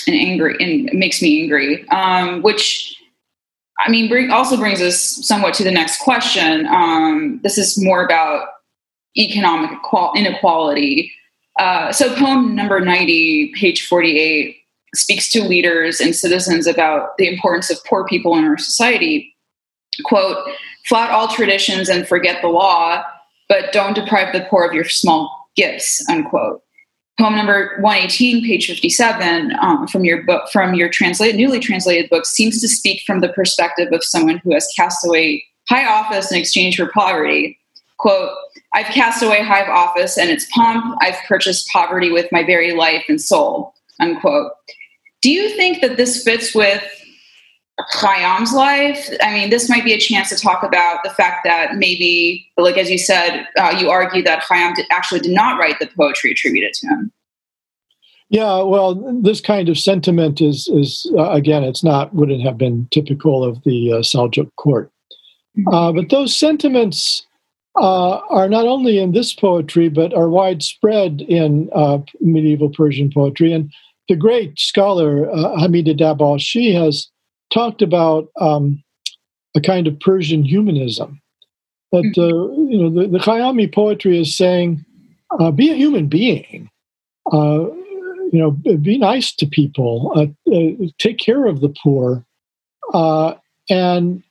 and 0.07 0.17
angry, 0.17 0.57
and 0.61 0.99
makes 0.99 1.23
me 1.23 1.43
angry. 1.43 1.89
Um, 1.89 2.43
which, 2.43 2.96
I 3.79 3.91
mean, 3.91 4.09
bring, 4.09 4.31
also 4.31 4.57
brings 4.57 4.81
us 4.81 5.01
somewhat 5.27 5.55
to 5.55 5.65
the 5.65 5.71
next 5.71 6.01
question. 6.01 6.67
Um, 6.67 7.41
this 7.43 7.59
is 7.59 7.83
more 7.83 8.05
about 8.05 8.49
economic 9.17 9.79
inequality. 10.15 11.13
Uh, 11.59 11.93
so, 11.93 12.15
poem 12.17 12.55
number 12.55 12.81
90, 12.81 13.53
page 13.55 13.87
48, 13.87 14.57
speaks 14.95 15.31
to 15.31 15.43
leaders 15.43 16.01
and 16.01 16.15
citizens 16.15 16.67
about 16.67 17.17
the 17.19 17.29
importance 17.29 17.71
of 17.71 17.79
poor 17.85 18.07
people 18.07 18.37
in 18.37 18.45
our 18.45 18.59
society. 18.59 19.35
Quote, 20.05 20.39
flout 20.87 21.11
all 21.11 21.29
traditions 21.29 21.89
and 21.89 22.07
forget 22.07 22.43
the 22.43 22.49
law, 22.49 23.03
but 23.49 23.73
don't 23.73 23.95
deprive 23.95 24.33
the 24.33 24.47
poor 24.51 24.67
of 24.67 24.75
your 24.75 24.85
small 24.85 25.49
gifts, 25.57 26.07
unquote 26.09 26.63
poem 27.19 27.35
number 27.35 27.77
118 27.81 28.45
page 28.45 28.67
57 28.67 29.53
um, 29.61 29.87
from 29.87 30.05
your 30.05 30.23
book 30.23 30.49
from 30.51 30.75
your 30.75 30.89
translated 30.89 31.37
newly 31.37 31.59
translated 31.59 32.11
book 32.11 32.27
seems 32.27 32.61
to 32.61 32.69
speak 32.69 33.03
from 33.07 33.21
the 33.21 33.31
perspective 33.31 33.93
of 33.93 34.05
someone 34.05 34.39
who 34.39 34.53
has 34.53 34.69
cast 34.77 35.07
away 35.07 35.45
high 35.69 35.87
office 35.87 36.31
in 36.31 36.39
exchange 36.39 36.77
for 36.77 36.89
poverty. 36.89 37.59
Quote 37.99 38.31
i've 38.75 38.87
cast 38.87 39.23
away 39.23 39.43
high 39.43 39.67
office 39.67 40.19
and 40.19 40.31
its 40.31 40.47
pomp. 40.51 40.97
I've 41.01 41.19
purchased 41.27 41.69
poverty 41.73 42.11
with 42.11 42.31
my 42.31 42.43
very 42.43 42.75
life 42.75 43.05
and 43.09 43.21
soul 43.21 43.75
unquote. 44.01 44.53
Do 45.23 45.31
you 45.31 45.51
think 45.51 45.81
that 45.81 45.97
this 45.97 46.23
fits 46.23 46.55
with 46.55 46.85
Khayyam's 47.93 48.55
life. 48.55 49.11
I 49.23 49.33
mean, 49.35 49.51
this 49.51 49.69
might 49.69 49.85
be 49.85 49.93
a 49.93 49.99
chance 49.99 50.31
to 50.31 50.37
talk 50.37 50.63
about 50.63 51.05
the 51.05 51.11
fact 51.11 51.41
that 51.45 51.77
maybe, 51.77 52.51
like 52.57 52.79
as 52.79 52.91
you 52.91 52.99
said, 52.99 53.47
uh, 53.59 53.77
you 53.79 53.91
argue 53.91 54.23
that 54.23 54.43
Khayyam 54.45 54.75
did, 54.75 54.87
actually 54.91 55.21
did 55.21 55.33
not 55.33 55.59
write 55.59 55.79
the 55.79 55.89
poetry 55.97 56.33
attributed 56.33 56.73
to 56.75 56.87
him. 56.89 57.13
Yeah, 58.29 58.63
well, 58.63 58.95
this 59.23 59.41
kind 59.41 59.69
of 59.69 59.79
sentiment 59.79 60.41
is 60.41 60.69
is 60.69 61.09
uh, 61.17 61.31
again, 61.31 61.63
it's 61.63 61.85
not 61.85 62.13
wouldn't 62.13 62.43
have 62.43 62.59
been 62.59 62.89
typical 62.91 63.45
of 63.45 63.63
the 63.65 63.93
uh, 63.93 63.97
Seljuk 63.99 64.51
court, 64.57 64.91
mm-hmm. 65.57 65.69
uh, 65.69 65.93
but 65.93 66.09
those 66.09 66.35
sentiments 66.35 67.25
uh, 67.77 68.17
are 68.31 68.49
not 68.49 68.67
only 68.67 68.99
in 68.99 69.13
this 69.13 69.33
poetry 69.33 69.89
but 69.89 70.15
are 70.15 70.29
widespread 70.29 71.21
in 71.23 71.69
uh, 71.75 71.99
medieval 72.21 72.71
Persian 72.71 73.13
poetry. 73.13 73.53
And 73.53 73.71
the 74.09 74.17
great 74.17 74.59
scholar 74.59 75.31
uh, 75.31 75.59
Hamid 75.59 75.87
Dabashi 75.87 76.75
has 76.75 77.09
talked 77.53 77.83
about 77.83 78.29
um, 78.41 78.83
a 79.55 79.61
kind 79.61 79.87
of 79.87 79.99
Persian 80.01 80.45
humanism. 80.45 81.21
That 81.93 82.03
mm-hmm. 82.03 82.21
uh, 82.21 82.71
you 82.71 82.79
know, 82.79 83.03
the, 83.03 83.09
the 83.09 83.19
Khayyami 83.19 83.73
poetry 83.73 84.21
is 84.21 84.37
saying, 84.37 84.85
uh, 85.39 85.51
be 85.51 85.71
a 85.71 85.75
human 85.75 86.09
being. 86.09 86.71
Uh, 87.33 87.67
you 88.33 88.41
know, 88.41 88.51
be 88.77 88.99
nice 88.99 89.35
to 89.35 89.47
people. 89.47 90.13
Uh, 90.15 90.53
uh, 90.53 90.87
take 90.99 91.19
care 91.19 91.47
of 91.47 91.61
the 91.61 91.73
poor, 91.83 92.25
uh, 92.93 93.35
and 93.69 94.23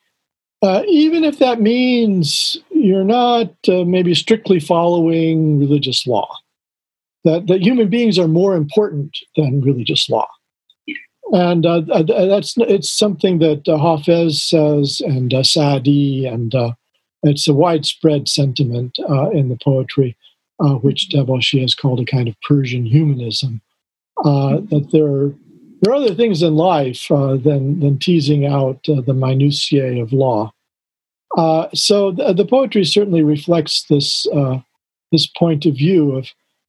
even 0.88 1.24
if 1.24 1.40
that 1.40 1.62
means 1.62 2.58
you're 2.72 3.04
not 3.04 3.54
maybe 3.68 4.16
strictly 4.16 4.60
following 4.60 5.60
religious 5.60 6.08
law, 6.08 6.28
that 7.24 7.48
that 7.48 7.62
human 7.62 7.90
beings 7.90 8.18
are 8.18 8.28
more 8.28 8.56
important 8.56 9.18
than 9.36 9.62
religious 9.62 10.10
law 10.10 10.28
and 11.32 11.66
uh, 11.66 11.82
uh, 11.92 12.04
that's 12.28 12.56
it's 12.58 12.90
something 12.90 13.40
that 13.40 13.68
uh, 13.68 13.78
Hafez 13.78 14.36
says, 14.36 15.02
and 15.02 15.34
uh, 15.34 15.44
Saadi, 15.44 16.26
and 16.26 16.54
uh, 16.54 16.72
it's 17.24 17.48
a 17.48 17.54
widespread 17.54 18.30
sentiment 18.30 18.98
uh, 19.10 19.30
in 19.32 19.50
the 19.50 19.58
poetry, 19.64 20.16
uh, 20.60 20.76
which 20.76 21.10
Dabashi 21.12 21.62
has 21.62 21.74
called 21.74 22.00
a 22.00 22.06
kind 22.06 22.28
of 22.28 22.40
Persian 22.42 22.86
humanism. 22.86 23.62
that 24.24 24.90
there 24.92 25.08
are 25.08 25.34
there 25.82 25.94
are 25.94 25.98
other 25.98 26.16
things 26.16 26.44
in 26.44 26.56
life 26.56 27.08
than 27.10 27.80
than 27.80 27.98
teasing 27.98 28.46
out 28.46 28.84
the 28.84 29.14
minutiae 29.14 30.02
of 30.02 30.14
law. 30.14 30.54
so 31.74 32.12
the, 32.12 32.34
the, 32.34 32.46
poetry 32.46 32.86
certainly 32.86 33.24
reflects 33.24 33.86
this 33.90 34.28
this 35.12 35.28
point 35.38 35.66
of 35.66 35.76
view 35.76 36.12
of 36.16 36.28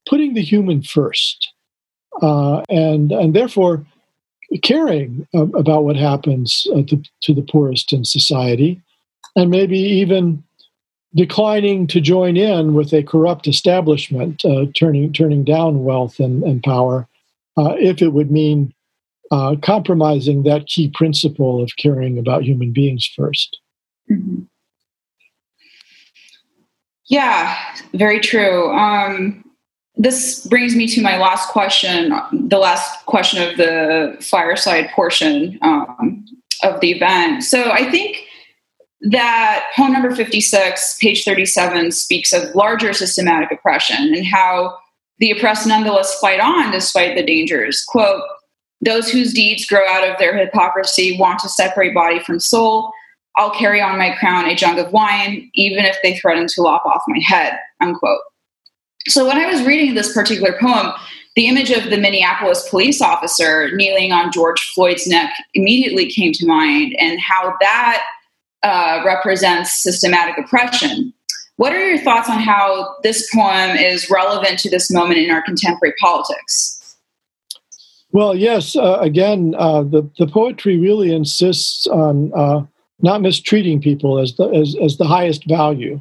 putting 0.09 0.32
the 0.32 0.42
human 0.42 0.82
first, 0.82 1.52
and 2.22 3.12
and 3.12 3.34
therefore 3.34 3.84
caring 4.62 5.26
about 5.34 5.84
what 5.84 5.97
happens 5.97 6.66
uh, 6.74 6.82
to, 6.82 7.03
to, 7.22 7.34
the 7.34 7.42
poorest 7.42 7.92
in 7.92 8.05
society, 8.05 8.80
and 9.34 9.51
maybe 9.51 9.78
even 9.78 10.42
declining 11.14 11.86
to 11.86 12.01
join 12.01 12.36
in 12.36 12.74
with 12.74 12.92
a 12.92 13.03
corrupt 13.03 13.49
establishment, 13.49 14.44
uh, 14.44 14.66
turning 14.76 15.12
turning 15.12 15.44
down 15.44 15.84
wealth 15.84 16.20
and, 16.20 16.42
and 16.44 16.62
power, 16.62 17.09
uh, 17.57 17.74
if 17.78 18.03
it 18.03 18.12
would 18.12 18.30
mean 18.30 18.72
uh, 19.30 19.57
compromising 19.62 20.42
that 20.44 20.66
key 20.66 20.88
principle 20.94 21.62
of 21.62 21.70
caring 21.76 22.18
about 22.18 22.44
human 22.44 22.72
beings 22.72 23.11
1st 23.18 23.49
mm-hmm. 24.11 24.42
Yeah, 27.09 27.57
very 27.94 28.18
true. 28.18 28.72
Um, 28.72 29.44
this 29.97 30.47
brings 30.47 30.76
me 30.76 30.86
to 30.88 31.01
my 31.01 31.16
last 31.16 31.49
question, 31.49 32.12
the 32.32 32.59
last 32.59 33.05
question 33.07 33.42
of 33.42 33.57
the 33.57 34.16
fireside 34.20 34.90
portion 34.94 35.59
um, 35.62 36.24
of 36.62 36.80
the 36.80 36.92
event. 36.92 37.42
So 37.42 37.70
I 37.70 37.90
think 37.90 38.18
that 39.01 39.66
poem 39.74 39.92
number 39.92 40.14
56, 40.14 40.99
page 41.01 41.24
37, 41.24 41.92
speaks 41.92 42.32
of 42.32 42.55
larger 42.55 42.92
systematic 42.92 43.51
oppression 43.51 44.14
and 44.14 44.26
how 44.26 44.76
the 45.18 45.30
oppressed 45.30 45.66
nonetheless 45.66 46.18
fight 46.20 46.40
on 46.40 46.72
despite 46.72 47.16
the 47.16 47.24
dangers. 47.24 47.84
Quote, 47.84 48.22
those 48.82 49.11
whose 49.11 49.32
deeds 49.32 49.66
grow 49.66 49.86
out 49.88 50.09
of 50.09 50.18
their 50.18 50.36
hypocrisy 50.36 51.18
want 51.18 51.38
to 51.40 51.49
separate 51.49 51.94
body 51.94 52.20
from 52.20 52.38
soul. 52.38 52.92
I'll 53.36 53.51
carry 53.51 53.80
on 53.80 53.99
my 53.99 54.14
crown 54.16 54.47
a 54.47 54.55
jug 54.55 54.78
of 54.78 54.92
wine, 54.92 55.51
even 55.55 55.84
if 55.84 55.97
they 56.03 56.16
threaten 56.16 56.47
to 56.49 56.62
lop 56.62 56.84
off 56.84 57.03
my 57.09 57.20
head, 57.20 57.59
unquote. 57.80 58.20
So 59.09 59.26
when 59.26 59.38
I 59.38 59.46
was 59.46 59.62
reading 59.62 59.94
this 59.94 60.12
particular 60.12 60.57
poem, 60.61 60.92
the 61.36 61.46
image 61.46 61.70
of 61.70 61.90
the 61.90 61.98
Minneapolis 61.98 62.68
police 62.68 63.00
officer 63.00 63.70
kneeling 63.76 64.11
on 64.11 64.32
George 64.32 64.61
Floyd's 64.74 65.07
neck 65.07 65.32
immediately 65.54 66.11
came 66.11 66.32
to 66.32 66.46
mind, 66.46 66.96
and 66.98 67.20
how 67.20 67.54
that 67.61 68.02
uh, 68.62 69.02
represents 69.04 69.82
systematic 69.82 70.38
oppression. 70.38 71.12
What 71.57 71.72
are 71.72 71.88
your 71.88 71.98
thoughts 71.98 72.28
on 72.28 72.38
how 72.38 72.96
this 73.02 73.28
poem 73.34 73.76
is 73.76 74.11
relevant 74.11 74.59
to 74.61 74.70
this 74.70 74.90
moment 74.90 75.18
in 75.18 75.30
our 75.30 75.42
contemporary 75.42 75.94
politics? 76.00 76.96
Well, 78.12 78.34
yes. 78.34 78.76
Uh, 78.76 78.98
again, 79.00 79.54
uh, 79.59 79.82
the 79.82 80.09
the 80.18 80.26
poetry 80.26 80.78
really 80.78 81.14
insists 81.14 81.86
on 81.86 82.32
uh, 82.34 82.64
not 83.00 83.20
mistreating 83.20 83.80
people 83.80 84.18
as 84.18 84.34
the 84.36 84.48
as, 84.48 84.74
as 84.82 84.96
the 84.96 85.07
highest 85.07 85.46
value, 85.46 86.00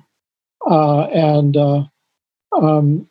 uh, 0.69 1.03
and 1.07 1.57
uh, 1.57 1.83
um, 2.61 3.07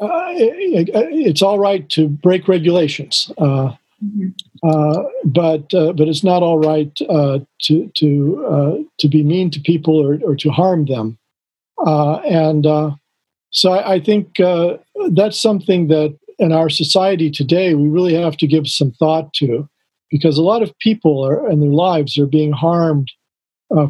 uh, 0.00 0.32
it, 0.32 0.90
it's 0.92 1.42
all 1.42 1.58
right 1.58 1.88
to 1.90 2.08
break 2.08 2.48
regulations. 2.48 3.30
Uh, 3.38 3.72
mm-hmm. 4.02 4.28
uh, 4.62 5.02
but 5.24 5.72
uh, 5.74 5.92
but 5.92 6.08
it's 6.08 6.24
not 6.24 6.42
all 6.42 6.58
right 6.58 6.98
uh, 7.08 7.38
to 7.62 7.90
to 7.94 8.46
uh, 8.46 8.76
to 8.98 9.08
be 9.08 9.22
mean 9.22 9.50
to 9.50 9.60
people 9.60 9.96
or, 9.96 10.18
or 10.24 10.34
to 10.34 10.50
harm 10.50 10.86
them, 10.86 11.18
uh, 11.86 12.16
and 12.20 12.66
so 13.50 13.72
I, 13.72 13.94
I 13.94 14.00
think 14.00 14.36
that's 15.10 15.40
something 15.40 15.88
that 15.88 16.18
in 16.38 16.52
our 16.52 16.70
society 16.70 17.30
today 17.30 17.74
we 17.74 17.88
really 17.88 18.14
have 18.14 18.36
to 18.38 18.46
give 18.46 18.66
some 18.66 18.92
thought 18.92 19.32
to, 19.34 19.68
because 20.10 20.38
a 20.38 20.42
lot 20.42 20.62
of 20.62 20.76
people 20.78 21.24
are 21.24 21.48
in 21.50 21.60
their 21.60 21.70
lives 21.70 22.18
are 22.18 22.26
being 22.26 22.52
harmed 22.52 23.12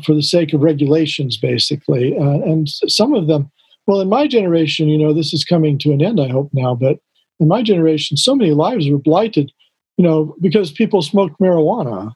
for 0.05 0.15
the 0.15 0.23
sake 0.23 0.53
of 0.53 0.63
regulations, 0.63 1.37
basically, 1.37 2.17
and 2.17 2.69
some 2.69 3.15
of 3.15 3.29
them. 3.29 3.51
Well, 3.87 4.01
in 4.01 4.09
my 4.09 4.27
generation, 4.27 4.89
you 4.89 4.99
know, 4.99 5.13
this 5.13 5.35
is 5.35 5.45
coming 5.45 5.79
to 5.79 5.93
an 5.93 6.03
end. 6.03 6.21
I 6.21 6.29
hope 6.29 6.51
now, 6.53 6.75
but 6.75 6.99
in 7.41 7.49
my 7.49 7.63
generation, 7.63 8.17
so 8.17 8.35
many 8.35 8.53
lives 8.53 8.89
were 8.89 8.99
blighted 8.99 9.53
you 9.97 10.05
know, 10.05 10.35
because 10.41 10.73
people 10.73 11.03
smoked 11.03 11.39
marijuana. 11.41 12.13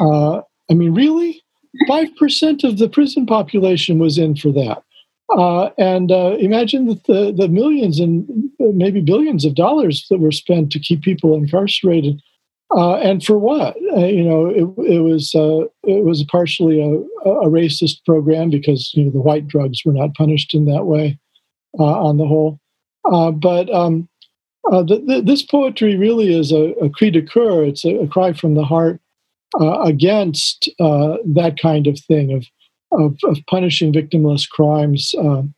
Uh, 0.00 0.40
I 0.70 0.74
mean, 0.74 0.94
really? 0.94 1.42
5% 1.88 2.64
of 2.64 2.78
the 2.78 2.88
prison 2.88 3.26
population 3.26 3.98
was 3.98 4.18
in 4.18 4.36
for 4.36 4.50
that. 4.52 4.82
Uh, 5.30 5.70
and 5.78 6.12
uh, 6.12 6.36
imagine 6.38 6.86
the, 6.86 7.32
the 7.34 7.48
millions 7.48 7.98
and 7.98 8.26
maybe 8.58 9.00
billions 9.00 9.44
of 9.44 9.54
dollars 9.54 10.06
that 10.10 10.18
were 10.18 10.32
spent 10.32 10.70
to 10.72 10.78
keep 10.78 11.02
people 11.02 11.34
incarcerated. 11.34 12.20
Uh, 12.74 12.96
and 12.96 13.22
for 13.22 13.38
what? 13.38 13.76
Uh, 13.96 14.06
you 14.06 14.24
know, 14.24 14.46
it, 14.46 14.92
it 14.94 15.00
was 15.00 15.34
uh, 15.34 15.64
it 15.84 16.04
was 16.04 16.24
partially 16.24 16.80
a, 16.80 17.28
a, 17.28 17.48
racist 17.48 18.04
program 18.06 18.48
because 18.48 18.92
you 18.94 19.04
know 19.04 19.10
the 19.10 19.20
white 19.20 19.46
drugs 19.46 19.84
were 19.84 19.92
not 19.92 20.14
punished 20.14 20.54
in 20.54 20.64
that 20.64 20.84
way, 20.84 21.18
on 21.78 22.16
the 22.16 22.26
whole. 22.26 22.58
but 23.04 23.72
um, 23.74 24.08
uh, 24.70 24.82
the, 24.82 25.02
the, 25.06 25.22
this 25.22 25.42
poetry 25.42 25.96
really 25.96 26.32
is 26.32 26.52
a, 26.52 26.72
a 26.80 26.88
cri 26.88 27.10
de 27.10 27.22
coeur. 27.22 27.64
It's 27.64 27.84
a, 27.84 27.96
a, 27.96 28.06
cry 28.08 28.32
from 28.32 28.54
the 28.54 28.64
heart 28.64 29.00
uh, 29.60 29.80
against 29.80 30.68
uh, 30.78 31.16
that 31.26 31.58
kind 31.60 31.86
of 31.86 31.98
thing 31.98 32.32
of, 32.32 32.46
of, 32.92 33.18
of 33.24 33.38
punishing 33.48 33.92
victimless 33.92 34.48
crimes. 34.48 35.14
Um, 35.18 35.54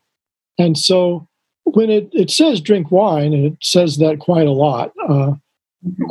and 0.59 0.79
so 0.79 1.29
when 1.65 1.91
it, 1.91 2.09
it 2.12 2.31
says 2.31 2.61
drink 2.61 2.91
wine, 2.91 3.35
and 3.35 3.45
it 3.45 3.59
says 3.61 3.99
that 3.99 4.21
quite 4.21 4.47
a 4.47 4.53
lot, 4.53 4.93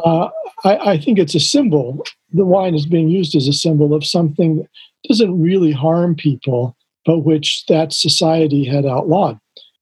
uh, 0.03 0.09
uh, 0.09 0.29
I, 0.63 0.77
I, 0.91 0.97
think 0.97 1.19
it's 1.19 1.35
a 1.35 1.39
symbol. 1.39 2.05
The 2.31 2.45
wine 2.45 2.75
is 2.75 2.85
being 2.85 3.09
used 3.09 3.35
as 3.35 3.47
a 3.47 3.53
symbol 3.53 3.93
of 3.93 4.05
something 4.05 4.57
that 4.57 4.67
doesn't 5.07 5.41
really 5.41 5.71
harm 5.71 6.15
people, 6.15 6.75
but 7.05 7.19
which 7.19 7.65
that 7.67 7.93
society 7.93 8.63
had 8.63 8.85
outlawed. 8.85 9.39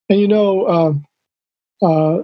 And 0.09 0.19
you 0.19 0.27
know, 0.27 0.67
um, 0.67 1.05
uh, 1.81 2.23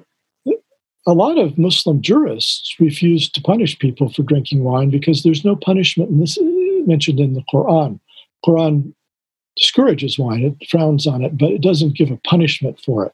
a 1.08 1.14
lot 1.14 1.38
of 1.38 1.58
Muslim 1.58 2.02
jurists 2.02 2.76
refuse 2.80 3.30
to 3.32 3.42
punish 3.42 3.80
people 3.80 4.12
for 4.12 4.24
drinking 4.24 4.64
wine 4.64 4.90
because 4.90 5.24
there's 5.24 5.46
no 5.46 5.56
punishment 5.56 6.10
in 6.10 6.20
this, 6.20 6.38
mentioned 6.86 7.20
in 7.20 7.34
the 7.34 7.44
Quran. 7.54 8.00
Quran 8.46 8.94
discourages 9.56 10.20
wine, 10.20 10.44
it 10.44 10.70
frowns 10.70 11.08
on 11.08 11.24
it, 11.24 11.38
but 11.38 11.52
it 11.52 11.62
doesn't 11.62 11.96
give 11.96 12.12
a 12.12 12.20
punishment 12.28 12.80
for 12.80 13.06
it. 13.06 13.14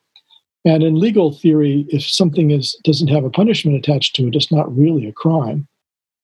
And 0.65 0.81
in 0.81 0.99
legal 0.99 1.33
theory, 1.33 1.85
if 1.89 2.03
something 2.03 2.51
is 2.51 2.75
doesn't 2.83 3.09
have 3.09 3.25
a 3.25 3.29
punishment 3.29 3.77
attached 3.77 4.15
to 4.15 4.27
it, 4.27 4.35
it's 4.35 4.51
not 4.51 4.75
really 4.75 5.07
a 5.07 5.11
crime. 5.11 5.67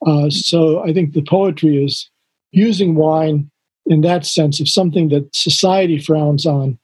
Uh, 0.05 0.29
so 0.29 0.81
I 0.83 0.93
think 0.93 1.13
the 1.13 1.21
poetry 1.21 1.83
is 1.83 2.09
using 2.51 2.95
wine 2.95 3.51
in 3.85 4.01
that 4.01 4.25
sense 4.25 4.59
of 4.59 4.69
something 4.69 5.09
that 5.09 5.35
society 5.35 5.99
frowns 5.99 6.45
on, 6.45 6.77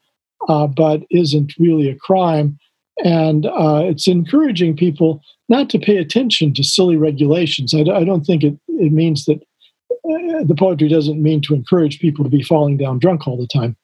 uh, 0.48 0.66
but 0.66 1.02
isn't 1.10 1.54
really 1.58 1.88
a 1.88 1.96
crime 1.96 2.58
and 3.04 3.46
uh, 3.46 3.82
it's 3.84 4.08
encouraging 4.08 4.76
people 4.76 5.22
not 5.48 5.68
to 5.70 5.78
pay 5.78 5.98
attention 5.98 6.54
to 6.54 6.64
silly 6.64 6.96
regulations. 6.96 7.74
I, 7.74 7.80
I 7.80 8.04
don't 8.04 8.24
think 8.24 8.42
it, 8.42 8.58
it 8.68 8.92
means 8.92 9.26
that 9.26 9.42
uh, 9.90 10.44
the 10.44 10.56
poetry 10.56 10.88
doesn't 10.88 11.22
mean 11.22 11.40
to 11.42 11.54
encourage 11.54 12.00
people 12.00 12.24
to 12.24 12.30
be 12.30 12.42
falling 12.42 12.76
down 12.76 12.98
drunk 12.98 13.26
all 13.26 13.36
the 13.36 13.46
time, 13.46 13.76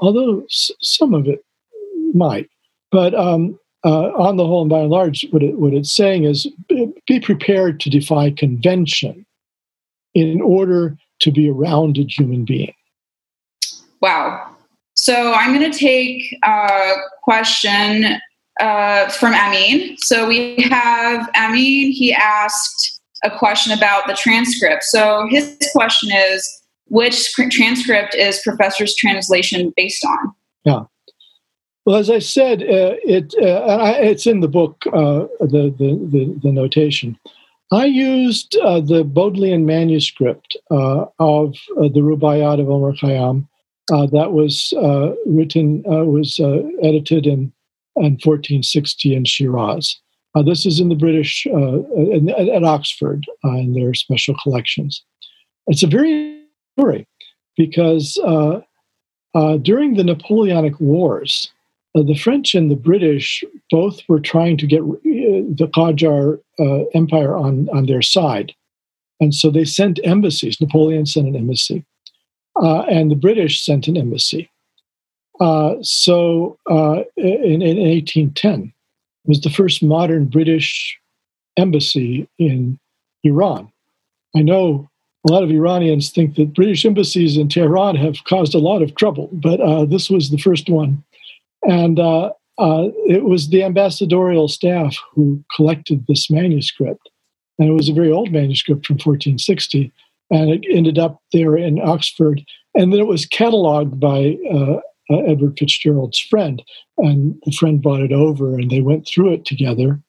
although 0.00 0.40
s- 0.44 0.70
some 0.80 1.14
of 1.14 1.28
it 1.28 1.44
might. 2.14 2.48
But 2.96 3.14
um, 3.14 3.58
uh, 3.84 4.08
on 4.12 4.38
the 4.38 4.46
whole 4.46 4.62
and 4.62 4.70
by 4.70 4.78
and 4.78 4.88
large, 4.88 5.26
what, 5.28 5.42
it, 5.42 5.58
what 5.58 5.74
it's 5.74 5.92
saying 5.92 6.24
is 6.24 6.46
be 7.06 7.20
prepared 7.20 7.78
to 7.80 7.90
defy 7.90 8.30
convention 8.30 9.26
in 10.14 10.40
order 10.40 10.96
to 11.20 11.30
be 11.30 11.46
a 11.46 11.52
rounded 11.52 12.10
human 12.10 12.46
being. 12.46 12.72
Wow. 14.00 14.48
So 14.94 15.34
I'm 15.34 15.54
going 15.54 15.70
to 15.70 15.78
take 15.78 16.22
a 16.42 16.94
question 17.22 18.18
uh, 18.60 19.10
from 19.10 19.34
Amin. 19.34 19.98
So 19.98 20.26
we 20.26 20.56
have 20.70 21.28
Amin. 21.36 21.92
He 21.92 22.14
asked 22.14 22.98
a 23.24 23.30
question 23.30 23.76
about 23.76 24.06
the 24.06 24.14
transcript. 24.14 24.84
So 24.84 25.26
his 25.28 25.54
question 25.74 26.08
is, 26.30 26.62
which 26.86 27.30
transcript 27.50 28.14
is 28.14 28.40
Professor's 28.42 28.96
translation 28.96 29.70
based 29.76 30.02
on? 30.02 30.32
Yeah. 30.64 30.84
Well, 31.86 31.96
as 31.96 32.10
I 32.10 32.18
said, 32.18 32.62
uh, 32.62 32.98
it 33.04 33.32
uh, 33.40 33.94
it's 34.00 34.26
in 34.26 34.40
the 34.40 34.48
book, 34.48 34.82
uh, 34.88 35.26
the, 35.38 35.72
the, 35.78 36.08
the 36.10 36.40
the 36.42 36.52
notation. 36.52 37.16
I 37.70 37.84
used 37.84 38.56
uh, 38.56 38.80
the 38.80 39.04
Bodleian 39.04 39.66
manuscript 39.66 40.56
uh, 40.68 41.04
of 41.20 41.54
uh, 41.78 41.82
the 41.82 42.00
Rubaiyat 42.00 42.60
of 42.60 42.68
Omar 42.68 42.92
Khayyam, 42.92 43.46
that 43.88 44.32
was 44.32 44.72
written, 45.26 45.82
was 45.84 46.40
edited 46.82 47.26
in, 47.26 47.52
in 47.96 48.18
1460 48.22 49.14
in 49.14 49.24
Shiraz. 49.24 49.96
This 50.44 50.66
is 50.66 50.80
in 50.80 50.90
the 50.90 50.96
British, 50.96 51.46
in, 51.46 52.30
at 52.30 52.64
Oxford 52.64 53.26
in 53.44 53.74
their 53.74 53.94
special 53.94 54.36
collections. 54.42 55.02
It's 55.66 55.82
a 55.82 55.88
very 55.88 56.42
story 56.76 57.06
because 57.56 58.14
during 59.34 59.94
the 59.94 60.04
Napoleonic 60.04 60.78
Wars, 60.78 61.52
the 62.02 62.14
French 62.14 62.54
and 62.54 62.70
the 62.70 62.76
British 62.76 63.42
both 63.70 64.00
were 64.08 64.20
trying 64.20 64.56
to 64.58 64.66
get 64.66 64.80
the 64.82 65.70
Qajar 65.74 66.40
Empire 66.94 67.36
on, 67.36 67.68
on 67.70 67.86
their 67.86 68.02
side. 68.02 68.54
And 69.20 69.34
so 69.34 69.50
they 69.50 69.64
sent 69.64 69.98
embassies. 70.04 70.60
Napoleon 70.60 71.06
sent 71.06 71.26
an 71.26 71.36
embassy 71.36 71.84
uh, 72.62 72.80
and 72.82 73.10
the 73.10 73.16
British 73.16 73.64
sent 73.64 73.88
an 73.88 73.96
embassy. 73.96 74.50
Uh, 75.40 75.74
so 75.82 76.58
uh, 76.70 77.02
in, 77.16 77.60
in, 77.62 77.76
1810 77.76 78.72
was 79.26 79.40
the 79.42 79.50
first 79.50 79.82
modern 79.82 80.24
British 80.24 80.98
embassy 81.58 82.28
in 82.38 82.78
Iran. 83.22 83.70
I 84.34 84.40
know 84.40 84.88
a 85.28 85.32
lot 85.32 85.42
of 85.42 85.50
Iranians 85.50 86.10
think 86.10 86.36
that 86.36 86.54
British 86.54 86.84
embassies 86.86 87.36
in 87.36 87.48
Tehran 87.48 87.96
have 87.96 88.24
caused 88.24 88.54
a 88.54 88.58
lot 88.58 88.80
of 88.80 88.94
trouble, 88.94 89.28
but 89.32 89.60
uh, 89.60 89.84
this 89.84 90.08
was 90.08 90.30
the 90.30 90.38
first 90.38 90.70
one. 90.70 91.02
And 91.68 91.98
uh, 91.98 92.32
uh, 92.58 92.88
it 93.06 93.24
was 93.24 93.48
the 93.48 93.62
ambassadorial 93.62 94.48
staff 94.48 94.96
who 95.12 95.42
collected 95.54 96.06
this 96.06 96.30
manuscript. 96.30 97.10
And 97.58 97.68
it 97.68 97.72
was 97.72 97.88
a 97.88 97.94
very 97.94 98.12
old 98.12 98.32
manuscript 98.32 98.86
from 98.86 98.94
1460 98.94 99.92
and 100.30 100.50
it 100.50 100.64
ended 100.68 100.98
up 100.98 101.22
there 101.32 101.56
in 101.56 101.80
Oxford. 101.80 102.42
And 102.74 102.92
then 102.92 103.00
it 103.00 103.06
was 103.06 103.26
cataloged 103.26 103.98
by 104.00 104.36
uh, 104.52 104.80
uh, 105.08 105.22
Edward 105.22 105.56
Fitzgerald's 105.58 106.18
friend, 106.18 106.62
and 106.98 107.40
the 107.44 107.52
friend 107.52 107.80
brought 107.80 108.00
it 108.00 108.12
over, 108.12 108.54
and 108.58 108.70
they 108.70 108.80
went 108.80 109.06
through 109.06 109.32
it 109.32 109.44
together, 109.44 110.00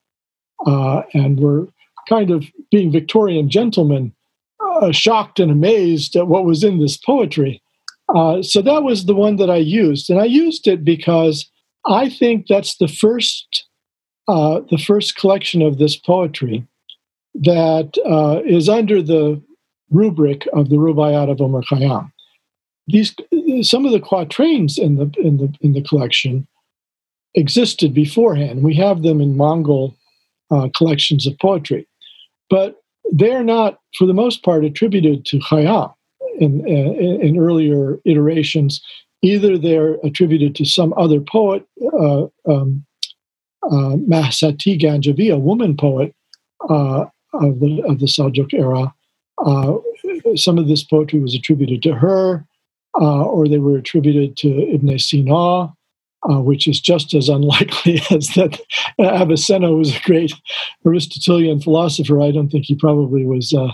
uh, 0.66 1.04
and 1.14 1.40
were 1.40 1.68
kind 2.10 2.32
of 2.32 2.46
being 2.72 2.92
Victorian 2.92 3.50
gentlemen, 3.50 4.14
uh, 4.60 4.92
shocked 4.92 5.40
and 5.40 5.52
amazed 5.52 6.16
at 6.16 6.28
what 6.28 6.46
was 6.46 6.64
in 6.64 6.80
this 6.80 6.98
poetry. 6.98 7.62
Uh, 8.14 8.42
so 8.42 8.62
that 8.62 8.84
was 8.84 9.06
the 9.06 9.16
one 9.16 9.36
that 9.36 9.50
I 9.50 9.58
used, 9.58 10.10
and 10.10 10.20
I 10.20 10.26
used 10.26 10.68
it 10.68 10.84
because 10.84 11.50
I 11.86 12.10
think 12.10 12.48
that's 12.48 12.78
the 12.78 12.88
first, 12.88 13.66
uh, 14.28 14.62
the 14.70 14.78
first 14.78 15.18
collection 15.18 15.62
of 15.62 15.78
this 15.78 15.98
poetry 15.98 16.66
that 17.36 17.92
is 18.46 18.70
under 18.70 19.02
the 19.02 19.42
rubric 19.92 20.48
of 20.54 20.70
the 20.70 20.78
Rubaiyat 20.78 21.30
of 21.30 21.42
Omar 21.42 21.64
Khayyam. 21.64 22.12
These 22.88 23.16
some 23.62 23.86
of 23.86 23.92
the 23.92 24.00
quatrains 24.00 24.78
in 24.78 24.96
the 24.96 25.12
in 25.22 25.38
the 25.38 25.54
in 25.62 25.74
the 25.74 25.82
collection 25.82 26.48
existed 27.36 27.94
beforehand. 27.94 28.64
We 28.64 28.76
have 28.76 29.04
them 29.04 29.22
in 29.22 29.38
Mongol 29.38 29.96
uh, 30.52 30.70
collections 30.76 31.28
of 31.28 31.38
poetry, 31.40 31.88
but 32.50 32.82
they're 33.12 33.44
not, 33.44 33.80
for 33.98 34.06
the 34.06 34.14
most 34.14 34.44
part, 34.44 34.66
attributed 34.66 35.26
to 35.26 35.40
Khayyam 35.40 35.94
in, 36.38 36.68
in, 36.68 37.22
in 37.22 37.38
earlier 37.38 38.00
iterations. 38.06 38.82
Either 39.22 39.58
they're 39.58 39.96
attributed 40.04 40.56
to 40.56 40.66
some 40.66 40.94
other 40.96 41.20
poet, 41.20 41.66
uh, 41.94 42.28
um, 42.48 42.86
uh, 43.64 43.98
Mahsati 43.98 44.80
Ganjavi, 44.80 45.34
a 45.34 45.40
woman 45.40 45.76
poet 45.76 46.14
uh, 46.70 47.06
of 47.34 47.60
the 47.60 47.84
of 47.88 48.00
the 48.00 48.06
Seljuk 48.06 48.54
era, 48.54 48.94
uh, 49.46 49.78
some 50.36 50.58
of 50.58 50.68
this 50.68 50.84
poetry 50.84 51.20
was 51.20 51.36
attributed 51.36 51.82
to 51.84 51.94
her, 51.94 52.46
uh, 53.00 53.24
or 53.24 53.48
they 53.48 53.60
were 53.60 53.78
attributed 53.78 54.38
to 54.38 54.50
Ibn 54.74 54.98
Sina, 54.98 55.74
uh, 56.30 56.42
which 56.42 56.68
is 56.68 56.80
just 56.80 57.14
as 57.14 57.30
unlikely 57.30 58.02
as 58.12 58.30
that 58.30 58.60
Avicenna 59.00 59.72
was 59.72 59.96
a 59.96 60.02
great 60.02 60.34
Aristotelian 60.86 61.62
philosopher. 61.62 62.22
I 62.22 62.32
don't 62.32 62.50
think 62.50 62.66
he 62.66 62.76
probably 62.76 63.26
was 63.26 63.54
uh, 63.54 63.66
uh, 63.66 63.74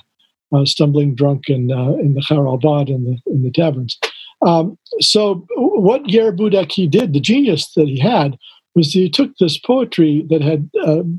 stumbling 0.65 1.15
drunk 1.15 1.49
in 1.49 1.71
in 1.71 2.13
the 2.13 2.25
Kharabad 2.29 2.89
in 2.89 3.05
the 3.05 3.17
in 3.27 3.43
the 3.43 3.51
taverns. 3.51 3.97
Um, 4.45 4.77
so 4.99 5.45
what 5.55 6.09
Yer 6.09 6.31
Budaki 6.31 6.89
did, 6.89 7.13
the 7.13 7.19
genius 7.19 7.73
that 7.75 7.87
he 7.87 7.99
had, 7.99 8.37
was 8.75 8.91
he 8.91 9.09
took 9.09 9.31
this 9.37 9.57
poetry 9.57 10.25
that 10.29 10.41
had 10.41 10.69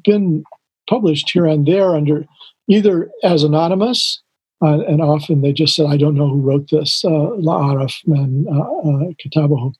been 0.04 0.44
published 0.88 1.30
here 1.30 1.46
and 1.46 1.66
there 1.66 1.96
under 1.96 2.26
either 2.68 3.10
as 3.22 3.42
anonymous 3.42 4.22
uh, 4.64 4.80
and 4.80 5.02
often 5.02 5.42
they 5.42 5.52
just 5.52 5.74
said, 5.74 5.86
I 5.86 5.96
don't 5.96 6.14
know 6.14 6.28
who 6.28 6.40
wrote 6.40 6.70
this, 6.70 7.04
uh, 7.04 7.08
La'araf 7.08 8.06
man 8.06 8.46
uh, 8.48 9.12
kitabahu. 9.22 9.74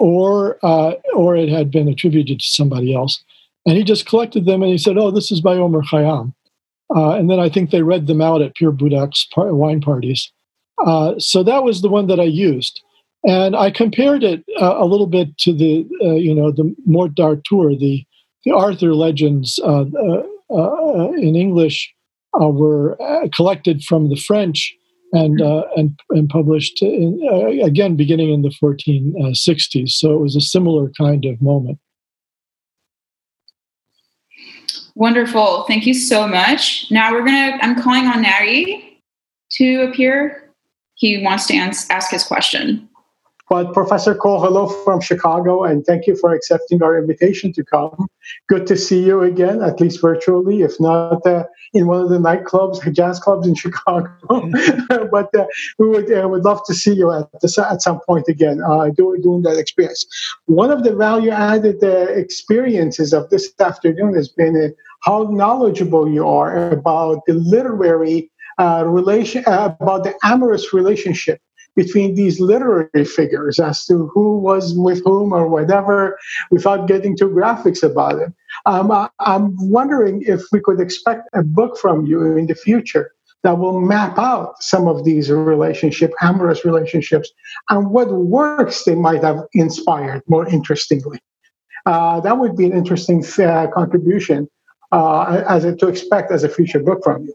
Or, 0.00 0.58
or 1.14 1.36
it 1.36 1.50
had 1.50 1.70
been 1.70 1.86
attributed 1.86 2.40
to 2.40 2.46
somebody 2.46 2.94
else. 2.94 3.22
And 3.66 3.76
he 3.76 3.84
just 3.84 4.06
collected 4.06 4.46
them 4.46 4.62
and 4.62 4.72
he 4.72 4.78
said, 4.78 4.96
Oh, 4.96 5.10
this 5.10 5.30
is 5.30 5.42
by 5.42 5.56
Omar 5.56 5.82
Khayyam. 5.82 6.32
Uh, 6.94 7.10
and 7.10 7.30
then 7.30 7.38
I 7.38 7.48
think 7.48 7.70
they 7.70 7.82
read 7.82 8.06
them 8.06 8.20
out 8.20 8.42
at 8.42 8.54
Pir 8.56 8.72
Budak's 8.72 9.26
par- 9.32 9.54
wine 9.54 9.80
parties. 9.80 10.30
Uh, 10.84 11.18
so 11.18 11.42
that 11.42 11.62
was 11.62 11.82
the 11.82 11.88
one 11.88 12.06
that 12.08 12.20
I 12.20 12.24
used. 12.24 12.80
And 13.24 13.54
I 13.54 13.70
compared 13.70 14.24
it 14.24 14.44
uh, 14.60 14.76
a 14.78 14.86
little 14.86 15.06
bit 15.06 15.36
to 15.38 15.52
the, 15.52 15.86
you 16.00 16.34
know, 16.34 16.50
the 16.50 16.74
Morte 16.86 17.14
d'Arthur, 17.14 17.76
the, 17.76 18.04
the 18.44 18.52
Arthur 18.52 18.94
legends 18.94 19.60
in 19.62 21.36
English 21.36 21.94
uh, 22.40 22.48
were 22.48 23.00
uh, 23.02 23.28
collected 23.34 23.82
from 23.82 24.08
the 24.08 24.16
French 24.16 24.74
and 25.12 25.40
uh, 25.40 25.64
and 25.76 25.98
and 26.10 26.28
published 26.28 26.80
in, 26.82 27.20
uh, 27.30 27.64
again 27.64 27.96
beginning 27.96 28.32
in 28.32 28.42
the 28.42 28.54
1460s. 28.62 29.90
So 29.90 30.14
it 30.14 30.20
was 30.20 30.36
a 30.36 30.40
similar 30.40 30.90
kind 30.96 31.24
of 31.24 31.40
moment. 31.42 31.78
Wonderful. 34.94 35.64
Thank 35.64 35.86
you 35.86 35.94
so 35.94 36.26
much. 36.26 36.86
Now 36.90 37.12
we're 37.12 37.24
gonna. 37.24 37.58
I'm 37.62 37.80
calling 37.80 38.06
on 38.06 38.22
Nari 38.22 39.00
to 39.52 39.82
appear. 39.82 40.52
He 40.96 41.22
wants 41.22 41.46
to 41.46 41.54
ask 41.56 42.10
his 42.10 42.24
question. 42.24 42.89
But 43.50 43.74
Professor 43.74 44.14
Cole, 44.14 44.40
hello 44.40 44.68
from 44.68 45.00
Chicago, 45.00 45.64
and 45.64 45.84
thank 45.84 46.06
you 46.06 46.14
for 46.14 46.32
accepting 46.32 46.84
our 46.84 46.96
invitation 46.96 47.52
to 47.54 47.64
come. 47.64 48.06
Good 48.48 48.64
to 48.68 48.76
see 48.76 49.04
you 49.04 49.22
again, 49.22 49.60
at 49.60 49.80
least 49.80 50.00
virtually, 50.00 50.62
if 50.62 50.78
not 50.78 51.26
uh, 51.26 51.46
in 51.74 51.88
one 51.88 52.00
of 52.00 52.10
the 52.10 52.18
nightclubs, 52.18 52.80
jazz 52.92 53.18
clubs 53.18 53.48
in 53.48 53.54
Chicago. 53.64 54.08
but 55.10 55.34
uh, 55.34 55.46
we 55.80 55.88
would 55.88 56.12
uh, 56.12 56.28
would 56.28 56.44
love 56.44 56.64
to 56.66 56.74
see 56.74 56.92
you 56.92 57.10
at 57.10 57.28
this, 57.42 57.58
at 57.58 57.82
some 57.82 57.98
point 58.06 58.28
again, 58.28 58.62
uh, 58.62 58.90
doing 58.90 59.20
doing 59.20 59.42
that 59.42 59.58
experience. 59.58 60.06
One 60.46 60.70
of 60.70 60.84
the 60.84 60.94
value 60.94 61.30
added 61.30 61.82
uh, 61.82 62.06
experiences 62.24 63.12
of 63.12 63.30
this 63.30 63.52
afternoon 63.58 64.14
has 64.14 64.28
been 64.28 64.54
uh, 64.54 64.68
how 65.00 65.24
knowledgeable 65.24 66.08
you 66.08 66.24
are 66.24 66.70
about 66.70 67.26
the 67.26 67.34
literary 67.34 68.30
relation, 68.60 69.42
about 69.46 70.04
the 70.04 70.14
amorous 70.22 70.72
relationship 70.72 71.40
between 71.76 72.14
these 72.14 72.40
literary 72.40 73.04
figures 73.04 73.58
as 73.58 73.86
to 73.86 74.10
who 74.12 74.38
was 74.38 74.74
with 74.76 75.02
whom 75.04 75.32
or 75.32 75.48
whatever 75.48 76.18
without 76.50 76.88
getting 76.88 77.16
too 77.16 77.28
graphics 77.28 77.82
about 77.82 78.18
it. 78.20 78.32
Um, 78.66 78.90
I, 78.90 79.08
I'm 79.20 79.56
wondering 79.70 80.22
if 80.26 80.42
we 80.52 80.60
could 80.60 80.80
expect 80.80 81.28
a 81.32 81.42
book 81.42 81.78
from 81.78 82.06
you 82.06 82.36
in 82.36 82.46
the 82.46 82.54
future 82.54 83.12
that 83.42 83.58
will 83.58 83.80
map 83.80 84.18
out 84.18 84.62
some 84.62 84.86
of 84.86 85.04
these 85.04 85.30
relationship, 85.30 86.12
amorous 86.20 86.64
relationships, 86.64 87.30
and 87.70 87.90
what 87.90 88.12
works 88.12 88.84
they 88.84 88.94
might 88.94 89.22
have 89.22 89.38
inspired 89.54 90.22
more 90.28 90.46
interestingly. 90.48 91.18
Uh, 91.86 92.20
that 92.20 92.38
would 92.38 92.56
be 92.56 92.66
an 92.66 92.72
interesting 92.72 93.24
uh, 93.38 93.66
contribution 93.72 94.46
uh, 94.92 95.42
as 95.48 95.64
a, 95.64 95.74
to 95.76 95.88
expect 95.88 96.30
as 96.30 96.44
a 96.44 96.48
future 96.48 96.80
book 96.80 97.02
from 97.02 97.24
you. 97.24 97.34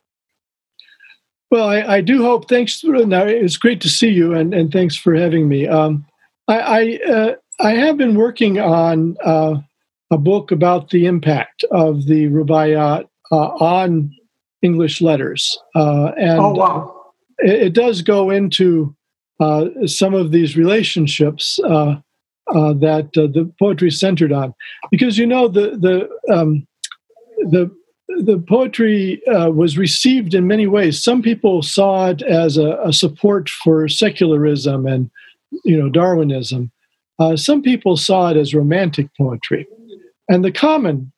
Well, 1.52 1.70
I, 1.70 1.96
I, 1.96 2.02
do 2.02 2.24
hope. 2.24 2.50
Thanks. 2.50 2.84
Now 2.84 3.26
it's 3.26 3.58
great 3.58 3.82
to 3.82 3.90
see 3.90 4.10
you, 4.10 4.34
and, 4.34 4.54
and 4.54 4.72
thanks 4.72 4.96
for 4.96 5.14
having 5.14 5.48
me. 5.48 5.68
Um, 5.68 6.06
I 6.48 6.60
I, 6.60 7.12
uh, 7.12 7.36
I, 7.60 7.72
have 7.72 7.98
been 7.98 8.16
working 8.16 8.60
on 8.60 9.16
uh, 9.24 9.56
a 10.12 10.18
book 10.18 10.52
about 10.52 10.90
the 10.90 11.06
impact 11.06 11.64
of 11.72 12.08
the 12.08 12.28
Rubaiyat 12.28 13.08
uh, 13.32 13.36
on 13.36 14.12
English 14.64 15.02
letters, 15.02 15.58
uh, 15.76 16.12
and 16.18 16.40
oh, 16.40 16.54
wow. 16.54 17.06
it, 17.38 17.68
it, 17.68 17.74
does 17.74 18.02
go 18.02 18.32
into 18.32 18.96
uh, 19.40 19.66
some 19.86 20.16
of 20.16 20.32
these 20.32 20.58
relationships 20.58 21.60
uh, 21.64 21.96
that 22.48 23.10
the 23.14 23.52
poetry 23.60 23.90
is 23.90 24.00
centered 24.00 24.32
on, 24.32 24.54
because 24.90 25.18
you 25.18 25.28
know 25.28 25.48
the 25.48 25.78
the 25.78 26.36
um, 26.36 26.66
the 27.38 27.70
the 28.08 28.38
poetry 28.48 29.26
uh, 29.28 29.50
was 29.50 29.78
received 29.78 30.34
in 30.34 30.48
many 30.48 30.68
ways. 30.68 31.04
Some 31.04 31.22
people 31.22 31.62
saw 31.62 32.10
it 32.10 32.22
as 32.22 32.58
a, 32.58 32.78
a 32.84 32.94
support 32.94 33.50
for 33.50 33.88
secularism 33.88 34.86
and, 34.86 35.10
you 35.64 35.78
know, 35.78 35.90
Darwinism. 35.90 36.72
Uh, 37.18 37.36
some 37.36 37.62
people 37.62 37.98
saw 37.98 38.30
it 38.30 38.38
as 38.38 38.54
romantic 38.54 39.08
poetry, 39.18 39.66
and 40.30 40.44
the 40.44 40.52
common 40.52 41.12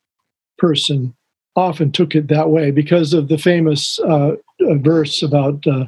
person 0.56 1.14
often 1.56 1.90
took 1.90 2.14
it 2.14 2.28
that 2.28 2.50
way 2.50 2.70
because 2.70 3.12
of 3.12 3.28
the 3.28 3.38
famous 3.38 3.98
uh, 4.00 4.32
verse 4.60 5.22
about 5.22 5.66
uh, 5.66 5.86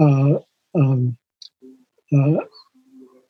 uh, 0.00 0.38
um, 0.76 1.16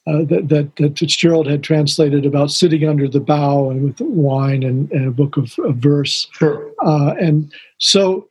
uh, 0.07 0.25
that, 0.25 0.49
that, 0.49 0.75
that 0.77 0.99
Fitzgerald 0.99 1.47
had 1.47 1.63
translated 1.63 2.25
about 2.25 2.51
sitting 2.51 2.89
under 2.89 3.09
the 3.09 3.21
bough 3.21 3.71
and 3.71 3.85
with 3.85 4.01
wine 4.01 4.63
and, 4.63 4.91
and 4.93 5.09
a 5.09 5.11
book 5.11 5.37
of, 5.37 5.59
of 5.61 5.77
verse. 5.77 6.27
Sure. 6.33 6.71
Uh, 6.85 7.15
and 7.21 7.53
so, 7.79 8.27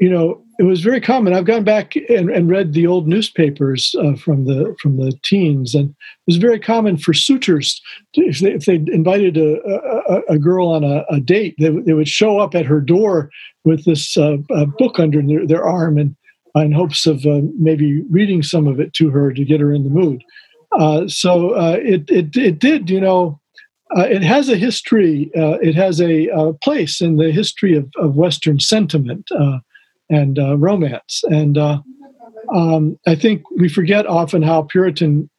you 0.00 0.08
know, 0.08 0.42
it 0.58 0.64
was 0.64 0.80
very 0.80 1.00
common. 1.00 1.32
I've 1.32 1.44
gone 1.44 1.64
back 1.64 1.94
and, 1.96 2.30
and 2.30 2.48
read 2.48 2.72
the 2.72 2.86
old 2.86 3.06
newspapers 3.06 3.94
uh, 3.98 4.14
from 4.16 4.44
the 4.44 4.74
from 4.80 4.96
the 4.96 5.12
teens, 5.22 5.72
and 5.72 5.90
it 5.90 5.96
was 6.26 6.36
very 6.36 6.58
common 6.58 6.96
for 6.96 7.14
suitors 7.14 7.80
to, 8.14 8.22
if 8.22 8.40
they 8.40 8.52
if 8.52 8.64
they 8.64 8.74
invited 8.92 9.36
a, 9.36 9.60
a, 10.08 10.34
a 10.34 10.38
girl 10.38 10.68
on 10.68 10.82
a, 10.82 11.04
a, 11.10 11.20
date, 11.20 11.54
they, 11.60 11.70
they 11.70 11.92
would 11.92 12.08
show 12.08 12.40
up 12.40 12.56
at 12.56 12.66
her 12.66 12.80
door 12.80 13.30
with 13.64 13.84
this 13.84 14.16
uh, 14.16 14.36
book 14.78 14.98
under 14.98 15.22
their, 15.22 15.46
their 15.46 15.64
arm 15.64 15.96
and 15.96 16.16
in 16.56 16.72
hopes 16.72 17.06
of 17.06 17.24
uh, 17.26 17.40
maybe 17.58 18.02
reading 18.10 18.42
some 18.42 18.66
of 18.66 18.80
it 18.80 18.92
to 18.94 19.10
her 19.10 19.32
to 19.32 19.44
get 19.44 19.60
her 19.60 19.72
in 19.72 19.84
the 19.84 19.90
mood. 19.90 20.24
Uh, 20.72 21.08
so 21.08 21.50
uh, 21.50 21.78
it, 21.80 22.08
it, 22.10 22.36
it 22.36 22.58
did, 22.58 22.90
you 22.90 23.00
know, 23.00 23.40
uh, 23.96 24.02
it 24.02 24.22
has 24.22 24.48
a 24.48 24.56
history, 24.56 25.30
uh, 25.36 25.56
it 25.62 25.74
has 25.74 26.00
a, 26.00 26.28
place 26.62 27.00
in 27.00 27.16
the 27.16 27.30
history 27.30 27.74
of, 27.74 27.90
of 27.96 28.16
Western 28.16 28.60
sentiment 28.60 29.26
uh, 29.38 29.58
and 30.10 30.38
romance. 30.60 31.22
And 31.24 31.56
um, 31.56 32.98
I 33.06 33.14
think 33.14 33.42
we 33.56 33.68
forget 33.68 34.06
often 34.06 34.42
how 34.42 34.62
Puritan 34.62 35.30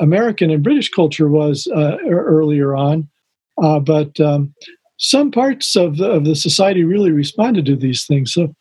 American 0.00 0.50
and 0.50 0.62
British 0.62 0.90
culture 0.90 1.28
was 1.28 1.66
earlier 1.74 2.76
on. 2.76 3.08
but 3.56 4.20
um, 4.20 4.54
some 4.98 5.30
parts 5.30 5.76
of 5.76 5.96
the, 5.96 6.10
of 6.10 6.26
the 6.26 6.36
society 6.36 6.84
really 6.84 7.10
responded 7.10 7.64
to 7.64 7.76
these 7.76 8.04
things. 8.04 8.34
So 8.34 8.54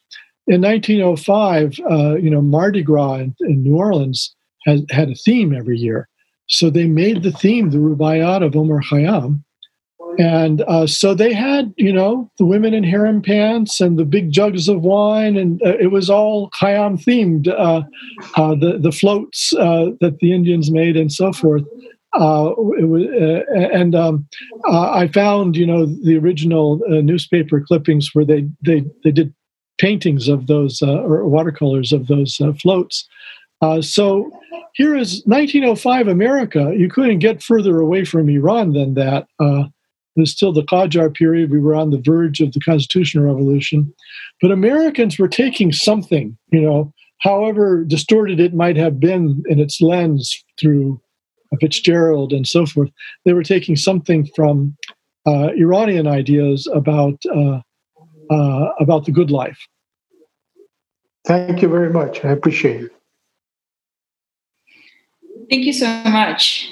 in 0.47 0.61
1905, 0.61 1.77
you 2.23 2.29
know, 2.29 2.41
Mardi 2.41 2.83
Gras 2.83 3.15
in, 3.15 3.35
in 3.41 3.63
New 3.63 3.75
Orleans 3.75 4.33
had, 4.65 4.85
had 4.89 5.09
a 5.09 5.15
theme 5.15 5.55
every 5.55 5.77
year. 5.77 6.07
So 6.47 6.69
they 6.69 6.87
made 6.87 7.23
the 7.23 7.31
theme 7.31 7.69
the 7.69 7.77
Rubaiyat 7.77 8.43
of 8.43 8.55
Omar 8.55 8.81
Khayyam. 8.81 9.43
And 10.17 10.61
uh, 10.63 10.87
so 10.87 11.13
they 11.13 11.33
had, 11.33 11.73
you 11.77 11.93
know, 11.93 12.29
the 12.37 12.45
women 12.45 12.73
in 12.73 12.83
harem 12.83 13.21
pants 13.21 13.79
and 13.79 13.97
the 13.97 14.03
big 14.03 14.31
jugs 14.31 14.67
of 14.67 14.81
wine, 14.81 15.37
and 15.37 15.61
uh, 15.61 15.77
it 15.77 15.91
was 15.91 16.09
all 16.09 16.49
Khayyam 16.51 17.01
themed. 17.01 17.47
Uh, 17.47 17.83
uh 18.35 18.55
the 18.55 18.79
the 18.79 18.91
floats 18.91 19.53
uh, 19.53 19.91
that 20.01 20.17
the 20.19 20.33
Indians 20.33 20.71
made 20.71 20.97
and 20.97 21.11
so 21.11 21.31
forth. 21.31 21.63
Uh, 22.13 22.53
was, 22.57 23.03
and 23.71 23.93
um, 23.93 24.27
I 24.67 25.07
found, 25.09 25.55
you 25.55 25.65
know, 25.65 25.85
the 25.85 26.17
original 26.17 26.81
newspaper 26.87 27.61
clippings 27.61 28.09
where 28.13 28.25
they 28.25 28.49
they 28.65 28.83
they 29.03 29.11
did 29.11 29.33
paintings 29.77 30.27
of 30.27 30.47
those 30.47 30.81
or 30.81 31.25
watercolors 31.27 31.93
of 31.93 32.07
those 32.07 32.41
floats. 32.59 33.07
Uh, 33.61 33.81
so 33.81 34.31
here 34.73 34.95
is 34.95 35.21
1905 35.25 36.07
America. 36.07 36.73
You 36.75 36.89
couldn't 36.89 37.19
get 37.19 37.43
further 37.43 37.79
away 37.79 38.05
from 38.05 38.29
Iran 38.29 38.73
than 38.73 38.93
that. 38.93 39.27
Uh, 39.39 39.63
it 40.15 40.21
was 40.21 40.31
still 40.31 40.53
the 40.53 40.63
Qajar 40.63 41.13
period. 41.13 41.51
We 41.51 41.59
were 41.59 41.75
on 41.75 41.91
the 41.91 42.01
verge 42.01 42.39
of 42.41 42.53
the 42.53 42.59
constitutional 42.59 43.25
revolution. 43.25 43.93
But 44.41 44.51
Americans 44.51 45.19
were 45.19 45.27
taking 45.27 45.71
something, 45.71 46.37
you 46.51 46.61
know, 46.61 46.93
however 47.19 47.83
distorted 47.83 48.39
it 48.39 48.53
might 48.53 48.77
have 48.77 48.99
been 48.99 49.43
in 49.47 49.59
its 49.59 49.81
lens 49.81 50.43
through 50.59 51.01
Fitzgerald 51.59 52.31
and 52.31 52.47
so 52.47 52.65
forth. 52.65 52.89
They 53.25 53.33
were 53.33 53.43
taking 53.43 53.75
something 53.75 54.27
from 54.35 54.77
uh, 55.25 55.49
Iranian 55.57 56.07
ideas 56.07 56.67
about 56.73 57.21
uh, 57.33 57.61
uh, 58.29 58.71
about 58.79 59.05
the 59.05 59.11
good 59.11 59.31
life. 59.31 59.59
Thank 61.25 61.61
you 61.61 61.67
very 61.67 61.89
much. 61.91 62.23
I 62.23 62.29
appreciate 62.29 62.83
it. 62.83 62.98
Thank 65.49 65.65
you 65.65 65.73
so 65.73 65.87
much. 66.05 66.69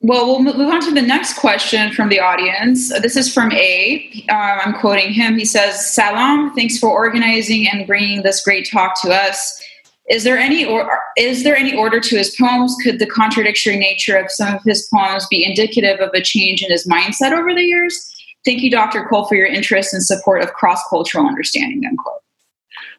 Well, 0.00 0.26
we'll 0.26 0.42
move 0.42 0.72
on 0.72 0.80
to 0.82 0.92
the 0.92 1.02
next 1.02 1.38
question 1.38 1.92
from 1.92 2.08
the 2.08 2.20
audience. 2.20 2.88
This 3.00 3.16
is 3.16 3.32
from 3.32 3.50
A. 3.50 4.24
am 4.28 4.74
um, 4.74 4.80
quoting 4.80 5.12
him. 5.12 5.36
He 5.36 5.44
says, 5.44 5.92
Salam, 5.92 6.54
thanks 6.54 6.78
for 6.78 6.88
organizing 6.88 7.66
and 7.68 7.84
bringing 7.84 8.22
this 8.22 8.40
great 8.44 8.68
talk 8.70 9.00
to 9.02 9.10
us. 9.10 9.60
Is 10.08 10.22
there 10.22 10.38
any 10.38 10.64
or 10.64 11.00
is 11.16 11.42
there 11.42 11.56
any 11.56 11.76
order 11.76 11.98
to 12.00 12.16
his 12.16 12.34
poems? 12.40 12.76
Could 12.82 13.00
the 13.00 13.06
contradictory 13.06 13.76
nature 13.76 14.16
of 14.16 14.30
some 14.30 14.54
of 14.54 14.62
his 14.64 14.88
poems 14.94 15.26
be 15.26 15.44
indicative 15.44 15.98
of 16.00 16.10
a 16.14 16.22
change 16.22 16.62
in 16.62 16.70
his 16.70 16.86
mindset 16.86 17.32
over 17.32 17.52
the 17.52 17.62
years? 17.62 18.14
Thank 18.44 18.62
you, 18.62 18.70
Dr. 18.70 19.04
Cole, 19.04 19.26
for 19.26 19.34
your 19.34 19.48
interest 19.48 19.92
and 19.92 20.02
support 20.02 20.42
of 20.42 20.52
cross-cultural 20.54 21.26
understanding. 21.26 21.84
Unquote. 21.84 22.22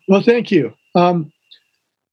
Well, 0.07 0.21
thank 0.21 0.51
you. 0.51 0.73
Um, 0.95 1.31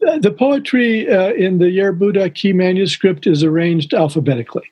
the 0.01 0.35
poetry 0.37 1.11
uh, 1.11 1.33
in 1.33 1.59
the 1.59 1.67
Yerbudaki 1.67 2.55
manuscript 2.55 3.27
is 3.27 3.43
arranged 3.43 3.95
alphabetically. 3.95 4.71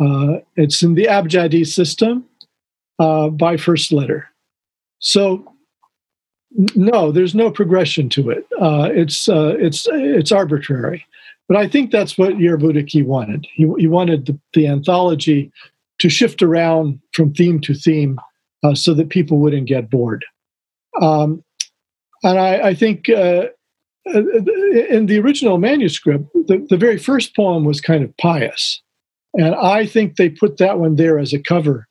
Uh, 0.00 0.38
it's 0.56 0.82
in 0.82 0.94
the 0.94 1.04
Abjadi 1.04 1.66
system 1.66 2.24
uh, 2.98 3.28
by 3.28 3.56
first 3.56 3.92
letter. 3.92 4.28
So 4.98 5.54
no, 6.74 7.12
there's 7.12 7.34
no 7.34 7.50
progression 7.50 8.08
to 8.10 8.30
it. 8.30 8.46
Uh, 8.60 8.88
it's 8.92 9.28
uh, 9.28 9.54
it's 9.58 9.86
it's 9.90 10.32
arbitrary, 10.32 11.04
but 11.48 11.56
I 11.56 11.68
think 11.68 11.90
that's 11.90 12.16
what 12.16 12.34
Yerbudaki 12.34 13.04
wanted. 13.04 13.46
He, 13.54 13.70
he 13.78 13.86
wanted 13.86 14.26
the, 14.26 14.38
the, 14.52 14.68
anthology 14.68 15.52
to 15.98 16.08
shift 16.08 16.42
around 16.42 17.00
from 17.12 17.34
theme 17.34 17.60
to 17.62 17.74
theme, 17.74 18.20
uh, 18.62 18.74
so 18.74 18.94
that 18.94 19.08
people 19.08 19.38
wouldn't 19.38 19.66
get 19.66 19.90
bored. 19.90 20.24
Um, 21.02 21.42
and 22.22 22.38
I, 22.38 22.68
I 22.68 22.74
think 22.74 23.08
uh, 23.08 23.12
uh, 23.12 23.46
in 24.06 25.06
the 25.06 25.18
original 25.18 25.58
manuscript, 25.58 26.24
the, 26.34 26.64
the 26.68 26.76
very 26.76 26.98
first 26.98 27.34
poem 27.34 27.64
was 27.64 27.80
kind 27.80 28.04
of 28.04 28.16
pious, 28.18 28.82
and 29.34 29.54
I 29.54 29.86
think 29.86 30.16
they 30.16 30.28
put 30.28 30.58
that 30.58 30.78
one 30.78 30.96
there 30.96 31.18
as 31.18 31.32
a 31.32 31.38
cover 31.38 31.86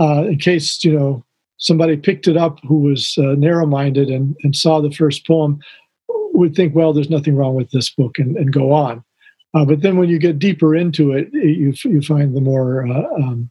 uh, 0.00 0.24
in 0.24 0.38
case 0.38 0.82
you 0.84 0.92
know 0.92 1.24
somebody 1.58 1.96
picked 1.96 2.26
it 2.26 2.36
up 2.36 2.58
who 2.66 2.80
was 2.80 3.16
uh, 3.18 3.34
narrow 3.36 3.66
minded 3.66 4.08
and, 4.08 4.36
and 4.42 4.56
saw 4.56 4.80
the 4.80 4.90
first 4.90 5.26
poem 5.26 5.60
would 6.34 6.54
think, 6.54 6.74
well, 6.74 6.92
there's 6.92 7.10
nothing 7.10 7.36
wrong 7.36 7.54
with 7.54 7.70
this 7.70 7.90
book 7.90 8.18
and, 8.18 8.36
and 8.36 8.52
go 8.52 8.72
on. 8.72 9.04
Uh, 9.54 9.64
but 9.64 9.82
then 9.82 9.96
when 9.96 10.08
you 10.08 10.18
get 10.18 10.38
deeper 10.38 10.74
into 10.74 11.12
it, 11.12 11.28
you, 11.32 11.72
you 11.84 12.02
find 12.02 12.34
the 12.34 12.40
more 12.40 12.86
uh, 12.88 13.04
um, 13.16 13.50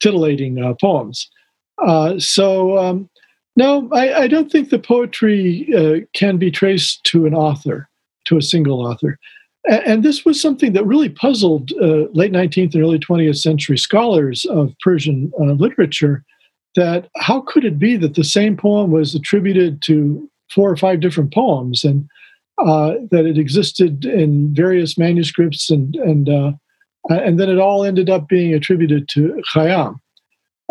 titillating 0.00 0.62
uh, 0.62 0.74
poems. 0.74 1.30
Uh, 1.78 2.18
so, 2.18 2.76
um, 2.76 3.08
no, 3.58 3.88
I, 3.92 4.22
I, 4.22 4.28
don't 4.28 4.50
think 4.50 4.70
the 4.70 4.78
poetry 4.78 5.68
uh, 5.76 6.06
can 6.14 6.38
be 6.38 6.50
traced 6.50 7.02
to 7.04 7.26
an 7.26 7.34
author, 7.34 7.88
to 8.26 8.36
a 8.36 8.42
single 8.42 8.86
author. 8.86 9.18
And, 9.68 9.82
and 9.84 10.02
this 10.02 10.24
was 10.24 10.40
something 10.40 10.72
that 10.74 10.86
really 10.86 11.08
puzzled 11.08 11.72
late 11.72 12.32
19th 12.32 12.74
and 12.74 12.82
early 12.82 12.98
20th 12.98 13.38
century 13.38 13.76
scholars 13.76 14.44
of 14.44 14.72
Persian 14.82 15.32
literature 15.38 16.24
that 16.76 17.08
how 17.16 17.40
could 17.40 17.64
it 17.64 17.78
be 17.78 17.96
that 17.96 18.14
the 18.14 18.22
same 18.22 18.56
poem 18.56 18.92
was 18.92 19.14
attributed 19.14 19.82
to 19.82 20.30
four 20.54 20.70
or 20.70 20.76
five 20.76 21.00
different 21.00 21.34
poems 21.34 21.82
and 21.82 22.08
uh, 22.64 22.94
that 23.10 23.26
it 23.26 23.38
existed 23.38 24.04
in 24.04 24.54
various 24.54 24.98
manuscripts 24.98 25.70
and 25.70 25.94
and 25.96 26.28
uh, 26.28 26.52
and 27.08 27.38
then 27.38 27.48
it 27.48 27.58
all 27.58 27.84
ended 27.84 28.10
up 28.10 28.28
being 28.28 28.52
attributed 28.54 29.08
to 29.08 29.40
Khayyam. 29.52 29.96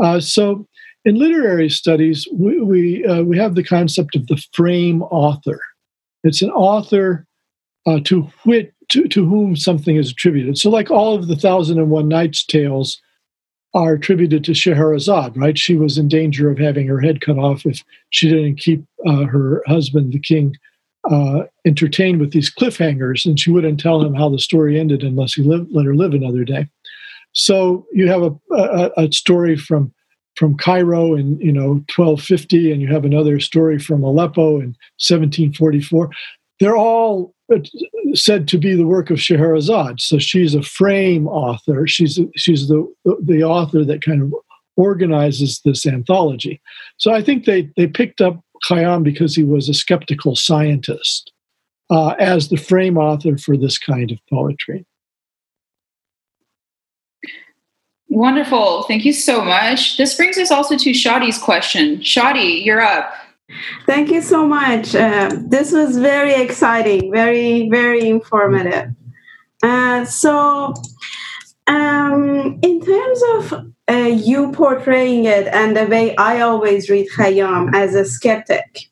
Uh, 0.02 0.20
so 0.20 0.68
in 1.08 1.16
literary 1.16 1.70
studies, 1.70 2.28
we 2.34 2.62
we, 2.62 3.06
uh, 3.06 3.24
we, 3.24 3.38
have 3.38 3.56
the 3.56 3.64
concept 3.64 4.16
of 4.16 4.28
the 4.28 4.42
frame 4.54 5.02
author. 5.04 5.60
It's 6.24 6.42
an 6.42 6.52
author 6.52 7.26
uh, 7.86 8.00
to 8.06 8.30
which 8.44 8.72
to, 8.90 9.08
to 9.08 9.26
whom 9.26 9.56
something 9.56 9.96
is 9.96 10.12
attributed. 10.12 10.58
So, 10.58 10.70
like 10.70 10.92
all 10.92 11.16
of 11.16 11.28
the 11.28 11.36
Thousand 11.36 11.80
and 11.80 11.90
One 11.90 12.08
Nights 12.08 12.46
tales, 12.46 13.02
are 13.74 13.94
attributed 13.94 14.44
to 14.44 14.54
Scheherazade, 14.54 15.38
right? 15.38 15.58
She 15.58 15.76
was 15.76 15.98
in 15.98 16.08
danger 16.08 16.50
of 16.50 16.58
having 16.58 16.88
her 16.88 17.00
head 17.00 17.22
cut 17.22 17.38
off 17.38 17.66
if 17.66 17.84
she 18.10 18.30
didn't 18.30 18.58
keep 18.58 18.84
uh, 19.06 19.26
her 19.26 19.62
husband, 19.68 20.14
the 20.14 20.20
king, 20.20 20.56
uh, 21.10 21.44
entertained 21.66 22.20
with 22.20 22.32
these 22.32 22.54
cliffhangers, 22.54 23.26
and 23.26 23.40
she 23.40 23.52
wouldn't 23.52 23.80
tell 23.80 24.02
him 24.02 24.14
how 24.14 24.30
the 24.30 24.40
story 24.40 24.80
ended 24.80 25.04
unless 25.04 25.34
he 25.34 25.44
lived, 25.44 25.70
let 25.72 25.86
her 25.86 25.96
live 25.96 26.14
another 26.14 26.44
day. 26.44 26.68
So 27.34 27.86
you 27.94 28.08
have 28.08 28.24
a, 28.24 28.36
a, 28.52 28.92
a 28.98 29.12
story 29.12 29.56
from 29.56 29.94
from 30.38 30.56
Cairo 30.58 31.16
in 31.16 31.40
you 31.40 31.52
know 31.52 31.84
1250, 31.96 32.72
and 32.72 32.82
you 32.82 32.88
have 32.88 33.06
another 33.06 33.40
story 33.40 33.80
from 33.80 34.04
Aleppo 34.04 34.60
in 34.60 34.76
1744. 35.00 36.10
They're 36.60 36.78
all 36.78 37.34
said 38.14 38.48
to 38.48 38.58
be 38.58 38.76
the 38.76 38.86
work 38.86 39.10
of 39.10 39.22
Scheherazade. 39.22 40.02
So 40.02 40.20
she's 40.20 40.54
a 40.54 40.62
frame 40.62 41.28
author. 41.28 41.88
She's 41.88 42.20
she's 42.36 42.68
the 42.68 42.88
the 43.24 43.44
author 43.44 43.84
that 43.84 44.04
kind 44.04 44.22
of 44.22 44.34
organizes 44.76 45.62
this 45.66 45.86
anthology. 45.86 46.62
So 46.98 47.14
I 47.14 47.22
think 47.22 47.46
they 47.46 47.70
they 47.76 47.88
picked 47.88 48.22
up 48.22 48.40
Khayyam 48.70 49.04
because 49.04 49.36
he 49.36 49.44
was 49.44 49.70
a 49.70 49.74
skeptical 49.74 50.36
scientist 50.36 51.32
uh, 51.90 52.16
as 52.20 52.50
the 52.50 52.58
frame 52.58 52.98
author 52.98 53.38
for 53.38 53.58
this 53.58 53.78
kind 53.78 54.12
of 54.12 54.20
poetry. 54.30 54.86
Wonderful. 58.18 58.82
Thank 58.84 59.06
you 59.06 59.14
so 59.14 59.46
much. 59.46 59.98
This 59.98 60.16
brings 60.16 60.40
us 60.40 60.50
also 60.50 60.76
to 60.76 60.90
Shadi's 60.90 61.38
question. 61.38 61.98
Shadi, 61.98 62.66
you're 62.66 62.82
up. 62.82 63.14
Thank 63.86 64.10
you 64.10 64.24
so 64.24 64.48
much. 64.48 64.96
Uh, 64.96 65.30
this 65.38 65.72
was 65.72 66.00
very 66.00 66.34
exciting, 66.34 67.12
very, 67.12 67.70
very 67.70 68.10
informative. 68.10 68.90
Uh, 69.62 70.04
so, 70.06 70.74
um, 71.68 72.58
in 72.64 72.82
terms 72.84 73.22
of 73.36 73.72
uh, 73.88 73.94
you 73.94 74.52
portraying 74.52 75.26
it 75.26 75.46
and 75.54 75.78
the 75.78 75.86
way 75.86 76.16
I 76.16 76.42
always 76.42 76.90
read 76.90 77.10
Khayyam 77.16 77.70
as 77.76 77.94
a 77.94 78.04
skeptic, 78.04 78.90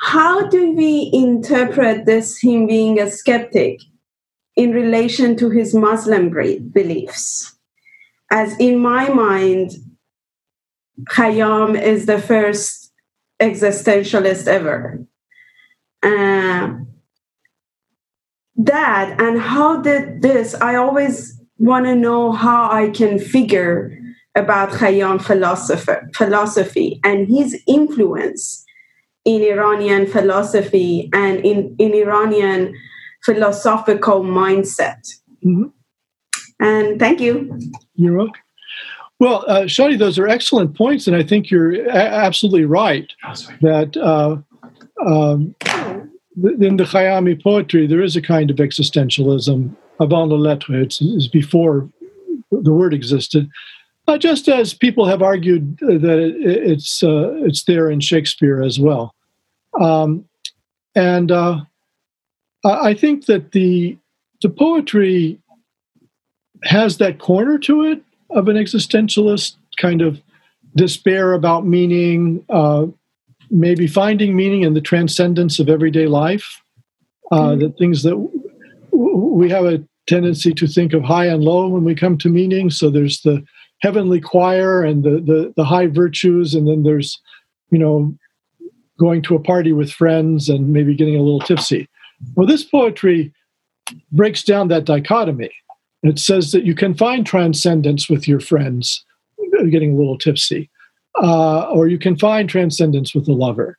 how 0.00 0.48
do 0.48 0.72
we 0.72 1.10
interpret 1.14 2.04
this 2.04 2.38
him 2.38 2.66
being 2.66 3.00
a 3.00 3.10
skeptic 3.10 3.80
in 4.54 4.72
relation 4.72 5.34
to 5.36 5.48
his 5.48 5.74
Muslim 5.74 6.28
beliefs? 6.28 7.56
As 8.30 8.56
in 8.58 8.78
my 8.78 9.08
mind, 9.08 9.72
Khayyam 11.10 11.80
is 11.80 12.06
the 12.06 12.20
first 12.20 12.92
existentialist 13.40 14.46
ever. 14.46 15.04
Uh, 16.02 16.74
that 18.56 19.20
and 19.20 19.40
how 19.40 19.80
did 19.80 20.22
this? 20.22 20.54
I 20.60 20.76
always 20.76 21.40
want 21.58 21.86
to 21.86 21.94
know 21.94 22.32
how 22.32 22.70
I 22.70 22.90
can 22.90 23.18
figure 23.18 23.96
about 24.34 24.70
Khayyam 24.70 25.20
philosophy, 25.20 25.92
philosophy 26.14 27.00
and 27.02 27.26
his 27.28 27.60
influence 27.66 28.64
in 29.24 29.42
Iranian 29.42 30.06
philosophy 30.06 31.10
and 31.12 31.44
in, 31.44 31.74
in 31.78 31.94
Iranian 31.94 32.74
philosophical 33.24 34.22
mindset. 34.22 35.00
Mm-hmm. 35.44 35.68
And 36.60 36.98
thank 36.98 37.20
you. 37.20 37.58
You're 37.96 38.16
welcome. 38.16 38.42
Well, 39.18 39.44
uh, 39.48 39.62
Shadi, 39.62 39.98
those 39.98 40.18
are 40.18 40.28
excellent 40.28 40.76
points, 40.76 41.06
and 41.06 41.14
I 41.14 41.22
think 41.22 41.50
you're 41.50 41.86
a- 41.86 41.90
absolutely 41.90 42.64
right 42.64 43.10
that 43.60 43.96
uh, 43.96 44.38
um, 45.06 45.54
in 46.42 46.76
the 46.76 46.84
Khayyami 46.84 47.42
poetry 47.42 47.86
there 47.86 48.02
is 48.02 48.16
a 48.16 48.22
kind 48.22 48.50
of 48.50 48.56
existentialism 48.56 49.76
avant 50.00 50.30
la 50.30 50.36
lettre. 50.36 50.80
It's, 50.80 51.00
it's 51.02 51.26
before 51.26 51.90
the 52.50 52.72
word 52.72 52.94
existed, 52.94 53.48
uh, 54.08 54.16
just 54.16 54.48
as 54.48 54.72
people 54.72 55.06
have 55.06 55.22
argued 55.22 55.78
that 55.78 56.18
it, 56.18 56.34
it's 56.40 57.02
uh, 57.02 57.34
it's 57.44 57.64
there 57.64 57.90
in 57.90 58.00
Shakespeare 58.00 58.62
as 58.62 58.80
well. 58.80 59.14
Um, 59.78 60.24
and 60.94 61.30
uh, 61.30 61.60
I 62.64 62.94
think 62.94 63.26
that 63.26 63.52
the 63.52 63.96
the 64.42 64.48
poetry 64.48 65.39
has 66.64 66.98
that 66.98 67.18
corner 67.18 67.58
to 67.58 67.84
it 67.84 68.02
of 68.30 68.48
an 68.48 68.56
existentialist 68.56 69.56
kind 69.78 70.02
of 70.02 70.20
despair 70.76 71.32
about 71.32 71.66
meaning, 71.66 72.44
uh, 72.48 72.86
maybe 73.50 73.86
finding 73.86 74.36
meaning 74.36 74.62
in 74.62 74.74
the 74.74 74.80
transcendence 74.80 75.58
of 75.58 75.68
everyday 75.68 76.06
life. 76.06 76.62
Uh, 77.32 77.50
mm-hmm. 77.50 77.60
The 77.60 77.70
things 77.70 78.02
that 78.02 78.10
w- 78.10 78.40
we 78.92 79.50
have 79.50 79.64
a 79.64 79.82
tendency 80.06 80.52
to 80.54 80.66
think 80.66 80.92
of 80.92 81.02
high 81.02 81.26
and 81.26 81.42
low 81.42 81.68
when 81.68 81.84
we 81.84 81.94
come 81.94 82.18
to 82.18 82.28
meaning. 82.28 82.70
So 82.70 82.90
there's 82.90 83.22
the 83.22 83.44
heavenly 83.80 84.20
choir 84.20 84.82
and 84.82 85.02
the, 85.02 85.20
the, 85.20 85.52
the 85.56 85.64
high 85.64 85.86
virtues, 85.86 86.54
and 86.54 86.68
then 86.68 86.82
there's, 86.82 87.20
you 87.70 87.78
know, 87.78 88.14
going 88.98 89.22
to 89.22 89.34
a 89.34 89.40
party 89.40 89.72
with 89.72 89.90
friends 89.90 90.48
and 90.48 90.72
maybe 90.72 90.94
getting 90.94 91.16
a 91.16 91.22
little 91.22 91.40
tipsy. 91.40 91.88
Well, 92.34 92.46
this 92.46 92.62
poetry 92.62 93.32
breaks 94.12 94.42
down 94.42 94.68
that 94.68 94.84
dichotomy. 94.84 95.50
It 96.02 96.18
says 96.18 96.52
that 96.52 96.64
you 96.64 96.74
can 96.74 96.94
find 96.94 97.26
transcendence 97.26 98.08
with 98.08 98.26
your 98.26 98.40
friends, 98.40 99.04
getting 99.70 99.94
a 99.94 99.96
little 99.96 100.16
tipsy, 100.16 100.70
uh, 101.22 101.64
or 101.70 101.88
you 101.88 101.98
can 101.98 102.16
find 102.16 102.48
transcendence 102.48 103.14
with 103.14 103.28
a 103.28 103.32
lover. 103.32 103.78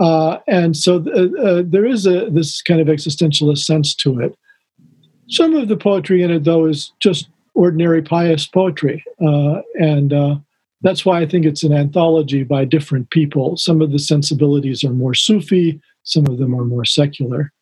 Uh, 0.00 0.38
and 0.46 0.76
so 0.76 1.00
th- 1.00 1.16
uh, 1.16 1.40
uh, 1.40 1.62
there 1.64 1.86
is 1.86 2.06
a 2.06 2.28
this 2.30 2.62
kind 2.62 2.80
of 2.80 2.86
existentialist 2.86 3.64
sense 3.64 3.94
to 3.94 4.20
it. 4.20 4.36
some 5.28 5.56
of 5.56 5.68
the 5.68 5.76
poetry 5.76 6.22
in 6.22 6.30
it, 6.30 6.44
though, 6.44 6.66
is 6.66 6.92
just 7.00 7.28
ordinary 7.54 8.02
pious 8.02 8.46
poetry. 8.46 9.02
Uh, 9.20 9.62
and 9.80 10.12
that's 10.82 11.04
why 11.04 11.20
I 11.20 11.26
think 11.26 11.46
it's 11.46 11.64
an 11.64 11.72
anthology 11.72 12.44
by 12.44 12.64
different 12.64 13.10
people. 13.10 13.56
Some 13.56 13.80
of 13.80 13.90
the 13.90 13.98
sensibilities 13.98 14.84
are 14.84 14.92
more 14.92 15.14
Sufi, 15.14 15.80
some 16.04 16.26
of 16.26 16.38
them 16.38 16.54
are 16.54 16.64
more 16.64 16.84
secular. 16.84 17.52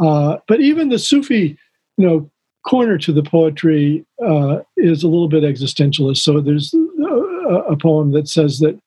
Uh, 0.00 0.36
but 0.46 0.60
even 0.60 0.88
the 0.88 0.98
Sufi, 0.98 1.58
you 1.96 2.06
know, 2.06 2.30
corner 2.66 2.98
to 2.98 3.12
the 3.12 3.22
poetry 3.22 4.04
uh, 4.24 4.60
is 4.76 5.02
a 5.02 5.08
little 5.08 5.28
bit 5.28 5.42
existentialist. 5.42 6.18
So 6.18 6.40
there's 6.40 6.74
a, 6.74 7.54
a 7.54 7.76
poem 7.76 8.12
that 8.12 8.28
says 8.28 8.58
that, 8.58 8.78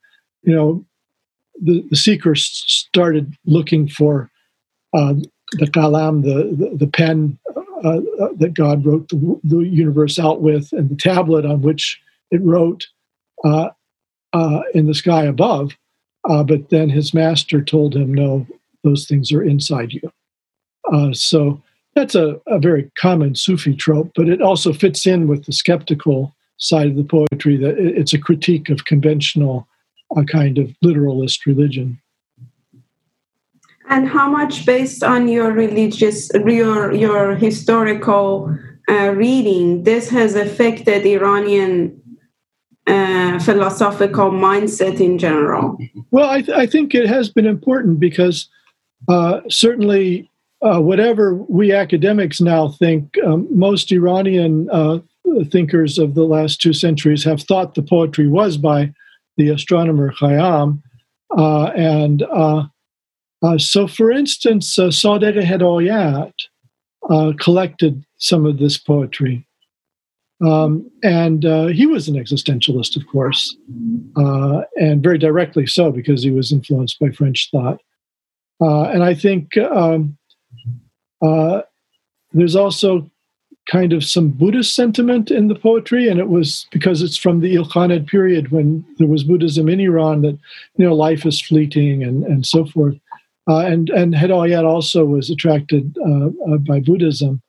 you 0.43 0.55
know, 0.55 0.85
the, 1.61 1.85
the 1.89 1.95
started 2.35 3.33
looking 3.45 3.87
for 3.87 4.29
uh, 4.93 5.13
the 5.53 5.65
kalam, 5.65 6.23
the, 6.23 6.55
the, 6.55 6.77
the 6.77 6.87
pen 6.87 7.37
uh, 7.83 7.97
uh, 8.21 8.29
that 8.37 8.53
God 8.53 8.85
wrote 8.85 9.09
the, 9.09 9.39
the, 9.43 9.59
universe 9.59 10.17
out 10.17 10.41
with, 10.41 10.71
and 10.71 10.89
the 10.89 10.95
tablet 10.95 11.45
on 11.45 11.61
which 11.61 12.01
it 12.31 12.41
wrote 12.41 12.87
uh, 13.43 13.69
uh 14.33 14.61
in 14.73 14.87
the 14.87 14.93
sky 14.93 15.23
above. 15.25 15.75
Uh, 16.27 16.43
but 16.43 16.69
then 16.69 16.89
his 16.89 17.13
master 17.13 17.61
told 17.61 17.95
him, 17.95 18.13
no, 18.13 18.47
those 18.83 19.05
things 19.05 19.31
are 19.31 19.43
inside 19.43 19.91
you. 19.91 20.11
Uh, 20.91 21.11
so 21.11 21.61
that's 21.95 22.15
a, 22.15 22.39
a 22.47 22.59
very 22.59 22.91
common 22.97 23.35
Sufi 23.35 23.75
trope, 23.75 24.11
but 24.15 24.29
it 24.29 24.41
also 24.41 24.73
fits 24.73 25.05
in 25.05 25.27
with 25.27 25.45
the 25.45 25.51
skeptical 25.51 26.35
side 26.57 26.87
of 26.87 26.95
the 26.95 27.03
poetry 27.03 27.57
that 27.57 27.77
it's 27.77 28.13
a 28.13 28.19
critique 28.19 28.69
of 28.69 28.85
conventional 28.85 29.67
a 30.15 30.23
kind 30.23 30.57
of 30.57 30.75
literalist 30.81 31.45
religion. 31.45 31.99
And 33.89 34.07
how 34.07 34.29
much, 34.29 34.65
based 34.65 35.03
on 35.03 35.27
your 35.27 35.51
religious, 35.51 36.31
your 36.33 36.93
your 36.93 37.35
historical 37.35 38.57
uh, 38.89 39.11
reading, 39.15 39.83
this 39.83 40.09
has 40.09 40.35
affected 40.35 41.05
Iranian 41.05 42.01
uh, 42.87 43.39
philosophical 43.39 44.31
mindset 44.31 44.99
in 44.99 45.17
general? 45.17 45.77
Well, 46.11 46.29
I, 46.29 46.41
th- 46.41 46.57
I 46.57 46.65
think 46.65 46.95
it 46.95 47.07
has 47.07 47.29
been 47.29 47.45
important 47.45 47.99
because 47.99 48.49
uh, 49.09 49.41
certainly, 49.49 50.29
uh, 50.63 50.79
whatever 50.79 51.35
we 51.35 51.73
academics 51.73 52.39
now 52.39 52.69
think, 52.69 53.17
um, 53.25 53.47
most 53.51 53.91
Iranian 53.91 54.69
uh, 54.71 54.99
thinkers 55.49 55.97
of 55.97 56.15
the 56.15 56.23
last 56.23 56.61
two 56.61 56.73
centuries 56.73 57.23
have 57.23 57.41
thought 57.41 57.75
the 57.75 57.83
poetry 57.83 58.27
was 58.27 58.57
by 58.57 58.93
the 59.37 59.49
astronomer 59.49 60.11
Khayyam. 60.13 60.81
Uh, 61.37 61.65
and 61.75 62.23
uh, 62.23 62.63
uh, 63.41 63.57
so, 63.57 63.87
for 63.87 64.11
instance, 64.11 64.77
uh, 64.77 64.87
Sadiq 64.87 65.41
Hedayat 65.41 66.33
uh, 67.09 67.33
collected 67.39 68.03
some 68.17 68.45
of 68.45 68.59
this 68.59 68.77
poetry. 68.77 69.45
Um, 70.45 70.89
and 71.03 71.43
he 71.73 71.85
was 71.85 72.07
an 72.09 72.15
existentialist, 72.15 72.97
of 72.97 73.07
course, 73.07 73.55
and 74.15 75.01
very 75.01 75.17
directly 75.17 75.65
so 75.65 75.91
because 75.91 76.21
he 76.21 76.31
was 76.31 76.51
influenced 76.51 76.99
by 76.99 77.11
French 77.11 77.49
thought. 77.49 77.79
and 78.59 79.03
I 79.03 79.13
think 79.13 79.55
um, 79.57 80.17
there's 82.33 82.55
also 82.55 83.09
kind 83.65 83.93
of 83.93 84.03
some 84.03 84.29
Buddhist 84.29 84.75
sentiment 84.75 85.31
in 85.31 85.47
the 85.47 85.55
poetry, 85.55 86.09
and 86.09 86.19
it 86.19 86.27
was 86.27 86.67
because 86.71 87.01
it's 87.01 87.17
from 87.17 87.39
the 87.39 87.55
Ilkhanid 87.55 88.07
period 88.07 88.51
when 88.51 88.85
there 88.97 89.07
was 89.07 89.23
Buddhism 89.23 89.69
in 89.69 89.79
Iran 89.79 90.21
that 90.21 90.37
you 90.77 90.85
know 90.85 90.93
life 90.93 91.25
is 91.25 91.41
fleeting 91.41 92.03
and 92.03 92.23
and 92.23 92.45
so 92.45 92.65
forth. 92.65 92.95
Uh, 93.47 93.59
and 93.59 93.89
and 93.89 94.13
Hedayat 94.13 94.65
also 94.65 95.05
was 95.05 95.29
attracted 95.29 95.97
uh, 96.05 96.53
uh, 96.53 96.57
by 96.57 96.79
Buddhism. 96.79 97.41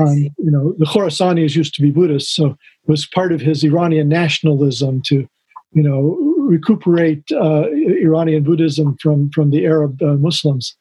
Um, 0.00 0.16
you 0.16 0.50
know, 0.50 0.74
the 0.78 0.86
Khorasanis 0.86 1.54
used 1.54 1.74
to 1.74 1.82
be 1.82 1.90
Buddhists, 1.90 2.34
so 2.34 2.46
it 2.46 2.88
was 2.88 3.06
part 3.06 3.32
of 3.32 3.40
his 3.40 3.62
Iranian 3.62 4.08
nationalism 4.08 5.02
to, 5.02 5.28
you 5.72 5.82
know, 5.82 6.18
recuperate 6.38 7.22
uh, 7.30 7.68
Iranian 7.70 8.42
Buddhism 8.42 8.96
from 9.00 9.30
from 9.30 9.50
the 9.50 9.66
Arab 9.66 10.02
uh, 10.02 10.14
Muslims. 10.14 10.74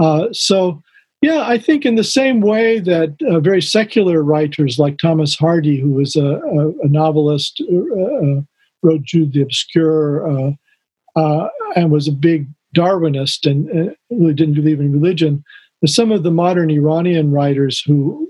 Uh, 0.00 0.26
so 0.32 0.82
yeah, 1.20 1.40
I 1.40 1.58
think 1.58 1.84
in 1.84 1.96
the 1.96 2.04
same 2.04 2.40
way 2.40 2.78
that 2.78 3.16
uh, 3.28 3.40
very 3.40 3.60
secular 3.60 4.22
writers 4.22 4.78
like 4.78 4.98
Thomas 4.98 5.34
Hardy, 5.34 5.80
who 5.80 5.90
was 5.90 6.14
a, 6.14 6.36
a, 6.36 6.68
a 6.68 6.88
novelist, 6.88 7.62
uh, 7.70 8.04
uh 8.04 8.40
wrote 8.82 9.02
Jude 9.02 9.32
the 9.32 9.42
Obscure, 9.42 10.30
uh, 10.30 10.52
uh, 11.16 11.48
and 11.74 11.90
was 11.90 12.06
a 12.06 12.12
big 12.12 12.46
Darwinist 12.76 13.50
and 13.50 13.94
really 14.10 14.34
didn't 14.34 14.54
believe 14.54 14.78
in 14.78 14.92
religion. 14.92 15.42
Some 15.84 16.12
of 16.12 16.22
the 16.22 16.30
modern 16.30 16.70
Iranian 16.70 17.32
writers 17.32 17.82
who 17.84 18.28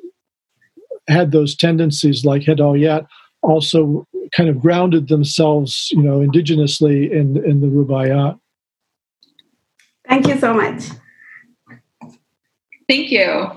had 1.08 1.32
those 1.32 1.54
tendencies, 1.54 2.24
like 2.24 2.42
Hedayat, 2.42 3.06
also 3.42 4.06
kind 4.32 4.48
of 4.48 4.60
grounded 4.60 5.08
themselves, 5.08 5.88
you 5.90 6.02
know, 6.02 6.20
indigenously 6.20 7.10
in 7.10 7.42
in 7.44 7.60
the 7.60 7.66
Rubaiyat. 7.66 8.38
Thank 10.08 10.26
you 10.26 10.38
so 10.38 10.54
much. 10.54 10.84
Thank 12.88 13.10
you. 13.10 13.50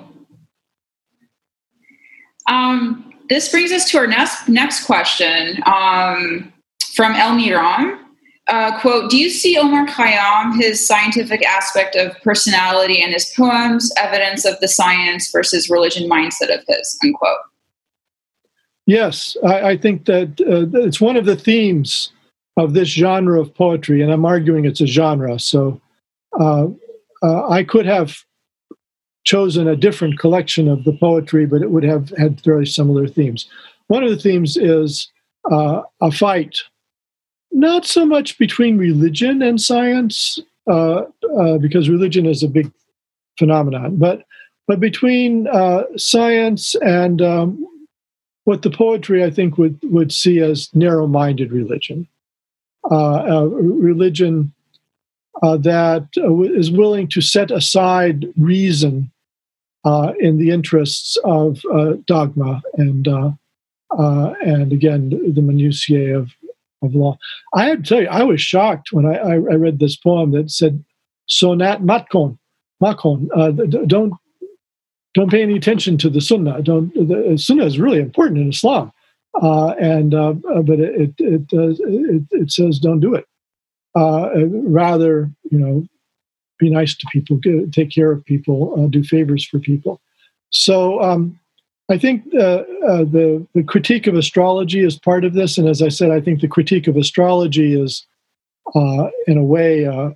Um, 2.47 3.13
this 3.29 3.49
brings 3.49 3.71
us 3.71 3.89
to 3.91 3.97
our 3.97 4.07
next 4.07 4.49
next 4.49 4.85
question 4.85 5.63
um, 5.65 6.51
from 6.93 7.13
El 7.13 7.35
Miran. 7.35 7.99
Uh, 8.47 8.77
quote, 8.81 9.09
do 9.09 9.17
you 9.17 9.29
see 9.29 9.57
Omar 9.57 9.85
Khayyam, 9.87 10.59
his 10.59 10.85
scientific 10.85 11.45
aspect 11.45 11.95
of 11.95 12.13
personality 12.21 13.01
and 13.01 13.13
his 13.13 13.31
poems, 13.37 13.93
evidence 13.97 14.43
of 14.43 14.59
the 14.59 14.67
science 14.67 15.31
versus 15.31 15.69
religion 15.69 16.09
mindset 16.09 16.53
of 16.53 16.61
his, 16.67 16.97
unquote? 17.01 17.37
Yes, 18.87 19.37
I, 19.45 19.61
I 19.69 19.77
think 19.77 20.05
that 20.05 20.41
uh, 20.41 20.77
it's 20.79 20.99
one 20.99 21.15
of 21.15 21.25
the 21.25 21.35
themes 21.37 22.11
of 22.57 22.73
this 22.73 22.89
genre 22.89 23.39
of 23.39 23.55
poetry, 23.55 24.01
and 24.01 24.11
I'm 24.11 24.25
arguing 24.25 24.65
it's 24.65 24.81
a 24.81 24.87
genre. 24.87 25.39
So 25.39 25.79
uh, 26.37 26.67
uh 27.23 27.47
I 27.47 27.63
could 27.63 27.85
have 27.85 28.25
chosen 29.23 29.67
a 29.67 29.75
different 29.75 30.19
collection 30.19 30.67
of 30.67 30.83
the 30.83 30.93
poetry, 30.93 31.45
but 31.45 31.61
it 31.61 31.71
would 31.71 31.83
have 31.83 32.09
had 32.17 32.41
very 32.41 32.65
similar 32.65 33.07
themes. 33.07 33.47
One 33.87 34.03
of 34.03 34.09
the 34.09 34.17
themes 34.17 34.57
is 34.57 35.11
uh, 35.51 35.81
a 36.01 36.11
fight, 36.11 36.59
not 37.51 37.85
so 37.85 38.05
much 38.05 38.37
between 38.37 38.77
religion 38.77 39.41
and 39.41 39.61
science, 39.61 40.39
uh, 40.67 41.03
uh, 41.37 41.57
because 41.57 41.89
religion 41.89 42.25
is 42.25 42.43
a 42.43 42.47
big 42.47 42.71
phenomenon, 43.37 43.97
but 43.97 44.25
but 44.67 44.79
between 44.79 45.47
uh, 45.47 45.83
science 45.97 46.75
and 46.75 47.21
um, 47.21 47.67
what 48.45 48.61
the 48.61 48.69
poetry 48.69 49.23
I 49.23 49.29
think 49.29 49.57
would 49.57 49.79
would 49.83 50.11
see 50.11 50.39
as 50.39 50.69
narrow-minded 50.73 51.51
religion, 51.51 52.07
uh, 52.89 53.47
religion 53.49 54.53
uh, 55.41 55.57
that 55.57 56.07
uh, 56.17 56.41
is 56.41 56.71
willing 56.71 57.07
to 57.07 57.21
set 57.21 57.51
aside 57.51 58.25
reason 58.37 59.11
uh, 59.83 60.13
in 60.19 60.37
the 60.37 60.51
interests 60.51 61.17
of 61.23 61.63
uh, 61.73 61.93
dogma 62.05 62.61
and 62.75 63.07
uh, 63.07 63.31
uh, 63.97 64.33
and 64.45 64.71
again 64.71 65.09
the 65.09 65.41
minutiae 65.41 66.17
of 66.17 66.31
of 66.83 66.95
law. 66.95 67.17
I 67.53 67.65
have 67.65 67.83
to 67.83 67.83
tell 67.83 68.01
you, 68.01 68.07
I 68.07 68.23
was 68.23 68.41
shocked 68.41 68.91
when 68.91 69.05
I, 69.05 69.15
I, 69.15 69.35
read 69.35 69.79
this 69.79 69.95
poem 69.95 70.31
that 70.31 70.49
said 70.51 70.83
"sonat 71.29 71.81
matkon, 71.81 72.37
makon." 72.81 73.27
don't 73.87 74.13
don't 75.13 75.31
pay 75.31 75.41
any 75.41 75.57
attention 75.57 75.97
to 75.99 76.09
the 76.09 76.21
sunnah. 76.21 76.61
Don't 76.61 76.93
the 76.93 77.37
sunnah 77.37 77.65
is 77.65 77.79
really 77.79 77.99
important 77.99 78.39
in 78.39 78.49
Islam, 78.49 78.91
and 79.41 80.11
but 80.11 80.79
it 80.79 81.15
it, 81.19 81.45
it 81.51 81.51
it, 81.51 82.23
it 82.31 82.51
says 82.51 82.79
don't 82.79 82.99
do 82.99 83.15
it 83.15 83.25
uh, 83.95 84.29
rather, 84.47 85.29
you 85.49 85.59
know, 85.59 85.85
be 86.59 86.69
nice 86.69 86.95
to 86.95 87.07
people, 87.11 87.37
get, 87.37 87.73
take 87.73 87.89
care 87.89 88.11
of 88.11 88.23
people, 88.25 88.73
uh, 88.77 88.87
do 88.87 89.03
favors 89.03 89.45
for 89.45 89.59
people. 89.59 89.99
So 90.51 91.01
um, 91.01 91.39
I 91.89 91.97
think 91.97 92.23
uh, 92.35 92.63
uh, 92.87 93.03
the 93.03 93.45
the 93.53 93.63
critique 93.63 94.07
of 94.07 94.15
astrology 94.15 94.81
is 94.81 94.99
part 94.99 95.25
of 95.25 95.33
this, 95.33 95.57
and 95.57 95.67
as 95.67 95.81
I 95.81 95.89
said, 95.89 96.11
I 96.11 96.21
think 96.21 96.39
the 96.39 96.47
critique 96.47 96.87
of 96.87 96.97
astrology 96.97 97.73
is, 97.73 98.05
uh, 98.75 99.07
in 99.27 99.37
a 99.37 99.43
way, 99.43 99.83
a 99.83 100.15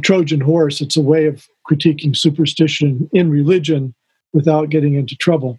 Trojan 0.00 0.40
horse. 0.40 0.80
It's 0.80 0.96
a 0.96 1.02
way 1.02 1.26
of 1.26 1.46
critiquing 1.70 2.16
superstition 2.16 3.08
in 3.12 3.30
religion 3.30 3.94
without 4.32 4.68
getting 4.68 4.94
into 4.94 5.16
trouble. 5.16 5.58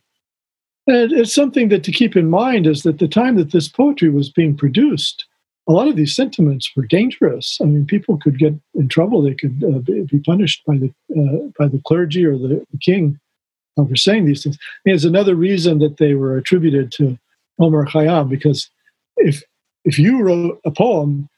And 0.87 1.11
it's 1.11 1.33
something 1.33 1.69
that 1.69 1.83
to 1.85 1.91
keep 1.91 2.15
in 2.15 2.29
mind 2.29 2.67
is 2.67 2.83
that 2.83 2.99
the 2.99 3.07
time 3.07 3.37
that 3.37 3.51
this 3.51 3.67
poetry 3.67 4.09
was 4.09 4.29
being 4.29 4.55
produced, 4.55 5.25
a 5.67 5.71
lot 5.71 5.87
of 5.87 5.95
these 5.95 6.15
sentiments 6.15 6.71
were 6.75 6.85
dangerous. 6.85 7.57
I 7.61 7.65
mean, 7.65 7.85
people 7.85 8.17
could 8.17 8.37
get 8.37 8.53
in 8.75 8.87
trouble; 8.87 9.21
they 9.21 9.33
could 9.33 9.63
uh, 9.63 9.79
be 9.79 10.19
punished 10.19 10.63
by 10.65 10.77
the 10.77 10.93
uh, 11.11 11.49
by 11.57 11.67
the 11.67 11.81
clergy 11.85 12.25
or 12.25 12.37
the, 12.37 12.65
the 12.71 12.77
king 12.79 13.19
for 13.75 13.95
saying 13.95 14.25
these 14.25 14.43
things. 14.43 14.57
I 14.61 14.79
mean, 14.85 14.95
it's 14.95 15.03
another 15.03 15.35
reason 15.35 15.79
that 15.79 15.97
they 15.97 16.13
were 16.13 16.37
attributed 16.37 16.91
to 16.93 17.17
Omar 17.59 17.85
Khayyam, 17.85 18.29
because 18.29 18.69
if 19.17 19.43
if 19.83 19.99
you 19.99 20.21
wrote 20.21 20.59
a 20.65 20.71
poem 20.71 21.29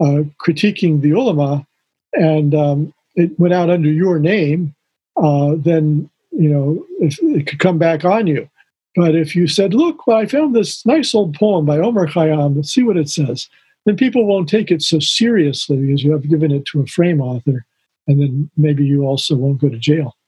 uh, 0.00 0.22
critiquing 0.44 1.00
the 1.00 1.10
ulama 1.10 1.66
and 2.14 2.54
um, 2.54 2.94
it 3.14 3.38
went 3.38 3.54
out 3.54 3.70
under 3.70 3.90
your 3.90 4.18
name, 4.18 4.74
uh, 5.16 5.54
then 5.56 6.08
you 6.30 6.48
know, 6.48 6.84
if 7.00 7.18
it 7.22 7.46
could 7.46 7.58
come 7.58 7.78
back 7.78 8.04
on 8.04 8.26
you. 8.26 8.48
But 8.96 9.14
if 9.14 9.34
you 9.34 9.46
said, 9.46 9.74
"Look, 9.74 10.06
well, 10.06 10.16
I 10.16 10.26
found 10.26 10.54
this 10.54 10.84
nice 10.84 11.14
old 11.14 11.34
poem 11.34 11.64
by 11.64 11.78
Omar 11.78 12.06
Khayyam. 12.06 12.56
Let's 12.56 12.72
see 12.72 12.82
what 12.82 12.96
it 12.96 13.08
says," 13.08 13.48
then 13.86 13.96
people 13.96 14.26
won't 14.26 14.48
take 14.48 14.70
it 14.70 14.82
so 14.82 14.98
seriously 15.00 15.76
because 15.78 16.02
you 16.02 16.12
have 16.12 16.28
given 16.28 16.50
it 16.50 16.64
to 16.66 16.80
a 16.80 16.86
frame 16.86 17.20
author, 17.20 17.64
and 18.06 18.20
then 18.20 18.50
maybe 18.56 18.84
you 18.84 19.04
also 19.04 19.36
won't 19.36 19.60
go 19.60 19.68
to 19.68 19.78
jail. 19.78 20.16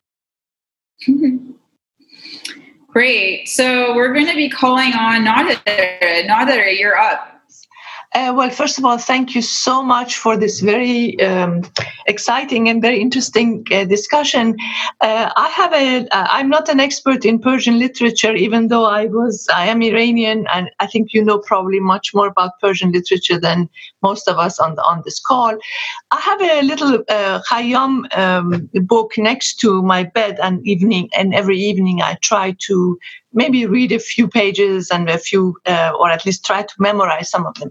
Great. 2.88 3.48
So 3.48 3.94
we're 3.94 4.12
going 4.12 4.26
to 4.26 4.34
be 4.34 4.50
calling 4.50 4.92
on 4.92 5.24
Nader. 5.24 5.58
Nader, 6.26 6.78
you're 6.78 6.96
up. 6.96 7.31
Uh, 8.14 8.32
well, 8.36 8.50
first 8.50 8.78
of 8.78 8.84
all, 8.84 8.98
thank 8.98 9.34
you 9.34 9.40
so 9.40 9.82
much 9.82 10.16
for 10.16 10.36
this 10.36 10.60
very 10.60 11.18
um, 11.22 11.62
exciting 12.06 12.68
and 12.68 12.82
very 12.82 13.00
interesting 13.00 13.66
uh, 13.72 13.84
discussion. 13.84 14.54
Uh, 15.00 15.30
I 15.34 15.48
have 15.48 15.72
a. 15.72 16.06
am 16.12 16.50
not 16.50 16.68
an 16.68 16.78
expert 16.78 17.24
in 17.24 17.38
Persian 17.38 17.78
literature, 17.78 18.34
even 18.34 18.68
though 18.68 18.84
I 18.84 19.06
was. 19.06 19.48
I 19.54 19.66
am 19.66 19.82
Iranian, 19.82 20.46
and 20.52 20.70
I 20.78 20.86
think 20.88 21.14
you 21.14 21.24
know 21.24 21.38
probably 21.38 21.80
much 21.80 22.12
more 22.12 22.26
about 22.26 22.60
Persian 22.60 22.92
literature 22.92 23.40
than 23.40 23.70
most 24.02 24.28
of 24.28 24.36
us 24.36 24.58
on 24.58 24.74
the, 24.74 24.82
on 24.82 25.00
this 25.06 25.18
call. 25.18 25.56
I 26.10 26.20
have 26.20 26.42
a 26.42 26.62
little 26.62 27.02
uh, 27.08 27.40
Khayyam 27.50 28.14
um, 28.14 28.68
book 28.74 29.12
next 29.16 29.58
to 29.60 29.82
my 29.82 30.02
bed, 30.02 30.38
and 30.42 30.66
evening, 30.66 31.08
and 31.16 31.34
every 31.34 31.58
evening 31.58 32.02
I 32.02 32.18
try 32.20 32.56
to 32.66 32.98
maybe 33.32 33.66
read 33.66 33.92
a 33.92 33.98
few 33.98 34.28
pages 34.28 34.90
and 34.90 35.08
a 35.08 35.18
few, 35.18 35.56
uh, 35.66 35.92
or 35.98 36.10
at 36.10 36.24
least 36.26 36.44
try 36.44 36.62
to 36.62 36.74
memorize 36.78 37.30
some 37.30 37.46
of 37.46 37.54
them. 37.54 37.70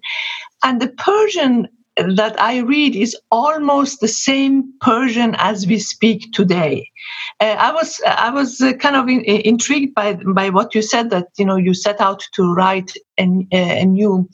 And 0.64 0.82
the 0.82 0.90
Persian 0.90 1.68
that 1.98 2.40
I 2.40 2.60
read 2.60 2.96
is 2.96 3.18
almost 3.32 4.00
the 4.00 4.08
same 4.08 4.74
Persian 4.80 5.36
as 5.38 5.68
we 5.68 5.78
speak 5.78 6.32
today. 6.32 6.90
Uh, 7.40 7.56
I 7.58 7.74
was 7.74 8.00
I 8.06 8.30
was 8.30 8.62
uh, 8.62 8.74
kind 8.74 8.96
of 8.96 9.10
in, 9.10 9.22
intrigued 9.26 9.94
by 9.94 10.14
by 10.14 10.50
what 10.50 10.74
you 10.74 10.82
said 10.82 11.10
that 11.10 11.28
you 11.38 11.46
know 11.46 11.58
you 11.58 11.74
set 11.74 12.00
out 12.00 12.24
to 12.34 12.54
write 12.54 12.94
a, 13.20 13.48
a 13.52 13.86
new 13.86 14.30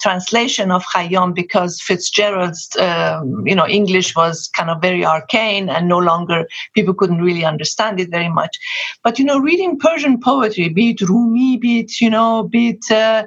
translation 0.00 0.70
of 0.70 0.84
Khayyam 0.84 1.34
because 1.34 1.80
Fitzgerald's 1.82 2.74
um, 2.76 3.46
you 3.46 3.54
know 3.54 3.66
English 3.66 4.16
was 4.16 4.48
kind 4.56 4.70
of 4.70 4.80
very 4.80 5.04
arcane 5.04 5.68
and 5.68 5.88
no 5.88 5.98
longer 5.98 6.46
people 6.74 6.94
couldn't 6.94 7.22
really 7.22 7.44
understand 7.44 8.00
it 8.00 8.10
very 8.10 8.30
much. 8.30 8.58
But 9.04 9.18
you 9.18 9.24
know, 9.24 9.38
reading 9.38 9.78
Persian 9.78 10.18
poetry, 10.18 10.68
be 10.70 10.90
it 10.90 11.02
Rumi, 11.02 11.58
be 11.58 11.80
it 11.80 12.00
you 12.00 12.08
know, 12.08 12.44
be 12.44 12.70
it 12.70 12.90
uh, 12.90 13.26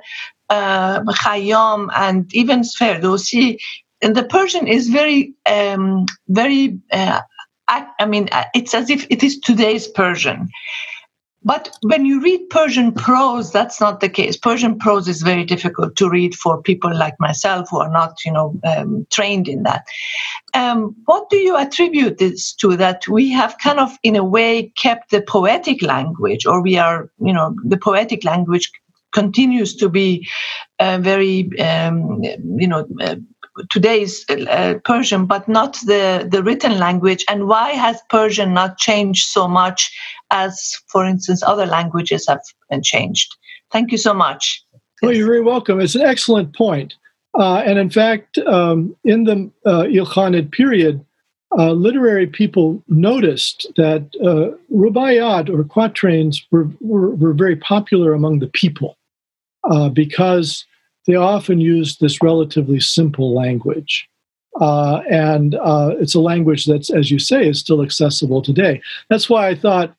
uh, 0.50 1.04
and 1.96 2.34
even 2.34 2.62
Ferdowsi, 2.62 3.58
and 4.02 4.16
the 4.16 4.24
Persian 4.24 4.68
is 4.68 4.90
very, 4.90 5.34
um, 5.50 6.06
very. 6.28 6.80
Uh, 6.92 7.22
I, 7.68 7.88
I, 8.00 8.06
mean, 8.06 8.30
uh, 8.32 8.46
it's 8.54 8.76
as 8.76 8.90
if 8.90 9.08
it 9.10 9.24
is 9.24 9.40
today's 9.40 9.88
Persian. 9.88 10.50
But 11.46 11.78
when 11.84 12.06
you 12.06 12.22
read 12.22 12.50
Persian 12.50 12.92
prose, 12.92 13.52
that's 13.52 13.80
not 13.80 14.00
the 14.00 14.10
case. 14.10 14.36
Persian 14.36 14.80
prose 14.80 15.08
is 15.08 15.22
very 15.22 15.44
difficult 15.44 15.96
to 15.98 16.10
read 16.10 16.34
for 16.34 16.62
people 16.62 16.94
like 16.96 17.14
myself 17.20 17.68
who 17.70 17.78
are 17.78 17.92
not, 17.92 18.26
you 18.26 18.32
know, 18.32 18.60
um, 18.64 19.06
trained 19.12 19.48
in 19.48 19.62
that. 19.62 19.86
Um, 20.56 20.96
what 21.06 21.30
do 21.30 21.38
you 21.38 21.56
attribute 21.56 22.18
this 22.18 22.52
to? 22.56 22.76
That 22.76 23.08
we 23.08 23.32
have 23.32 23.60
kind 23.60 23.80
of, 23.80 23.92
in 24.02 24.16
a 24.16 24.24
way, 24.24 24.74
kept 24.76 25.12
the 25.12 25.22
poetic 25.22 25.84
language, 25.84 26.48
or 26.48 26.64
we 26.64 26.78
are, 26.78 27.12
you 27.20 27.34
know, 27.34 27.56
the 27.64 27.78
poetic 27.78 28.24
language 28.24 28.72
continues 29.16 29.76
to 29.78 29.90
be 29.90 30.28
uh, 30.80 31.00
very, 31.02 31.50
um, 31.60 32.22
you 32.64 32.68
know, 32.68 32.86
uh, 33.00 33.16
today's 33.72 34.26
uh, 34.30 34.76
Persian, 34.84 35.26
but 35.26 35.48
not 35.48 35.78
the, 35.86 36.28
the 36.30 36.44
written 36.44 36.78
language? 36.78 37.24
And 37.30 37.48
why 37.48 37.70
has 37.72 38.02
Persian 38.10 38.54
not 38.54 38.78
changed 38.78 39.28
so 39.30 39.48
much 39.48 39.98
as, 40.32 40.74
for 40.92 41.06
instance, 41.06 41.42
other 41.42 41.66
languages 41.66 42.28
have 42.28 42.42
changed? 42.84 43.34
Thank 43.72 43.92
you 43.92 43.98
so 43.98 44.14
much. 44.14 44.64
Well, 45.02 45.14
you're 45.14 45.28
very 45.28 45.42
welcome. 45.42 45.80
It's 45.80 45.96
an 45.96 46.02
excellent 46.02 46.56
point. 46.56 46.94
Uh, 47.38 47.58
and 47.66 47.80
in 47.80 47.90
fact, 47.90 48.38
um, 48.40 48.96
in 49.04 49.24
the 49.26 49.52
uh, 49.66 49.84
Ilkhanid 49.84 50.52
period, 50.52 51.06
uh, 51.58 51.72
literary 51.72 52.28
people 52.28 52.84
noticed 52.88 53.68
that 53.78 54.04
uh, 54.22 54.56
rubaiyat 54.74 55.50
or 55.50 55.64
quatrains 55.64 56.46
were, 56.52 56.70
were, 56.82 57.12
were, 57.16 57.34
very 57.34 57.56
popular 57.56 58.14
among 58.14 58.40
the 58.40 58.48
people 58.48 58.98
uh, 59.70 59.90
because 59.90 60.66
they 61.08 61.16
often 61.16 61.60
used 61.60 62.00
this 62.00 62.22
relatively 62.22 62.80
simple 62.80 63.36
language. 63.36 64.08
Uh, 64.60 65.02
and 65.12 65.56
uh, 65.56 65.92
it's 66.00 66.16
a 66.16 66.20
language 66.20 66.66
that's, 66.66 66.90
as 66.90 67.12
you 67.12 67.20
say, 67.20 67.50
is 67.50 67.60
still 67.60 67.82
accessible 67.82 68.42
today. 68.42 68.82
That's 69.10 69.30
why 69.30 69.50
I 69.50 69.56
thought, 69.56 69.94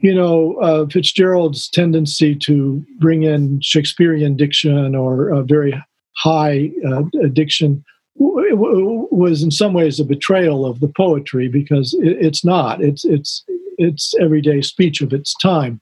you 0.00 0.14
know, 0.14 0.56
uh, 0.56 0.86
Fitzgerald's 0.86 1.68
tendency 1.68 2.34
to 2.36 2.84
bring 2.98 3.22
in 3.22 3.60
Shakespearean 3.62 4.36
diction 4.36 4.94
or 4.94 5.30
a 5.30 5.42
very 5.42 5.82
high 6.16 6.70
uh, 6.86 7.02
diction 7.32 7.84
was 8.16 9.42
in 9.42 9.50
some 9.50 9.72
ways 9.72 9.98
a 9.98 10.04
betrayal 10.04 10.66
of 10.66 10.80
the 10.80 10.88
poetry 10.88 11.48
because 11.48 11.96
it's 11.98 12.44
not. 12.44 12.82
It's 12.82 13.04
it's 13.04 13.44
it's 13.78 14.14
everyday 14.20 14.60
speech 14.60 15.00
of 15.00 15.12
its 15.12 15.34
time. 15.40 15.80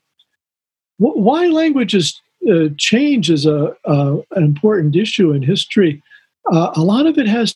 Why 0.99 1.47
languages 1.47 2.21
uh, 2.49 2.69
change 2.79 3.31
is 3.31 3.47
a, 3.47 3.75
an 3.85 4.25
important 4.37 4.97
issue 4.97 5.33
in 5.33 5.43
history. 5.43 6.03
Uh, 6.51 6.71
a 6.75 6.83
lot 6.83 7.07
of 7.07 7.19
it 7.19 7.27
has 7.29 7.55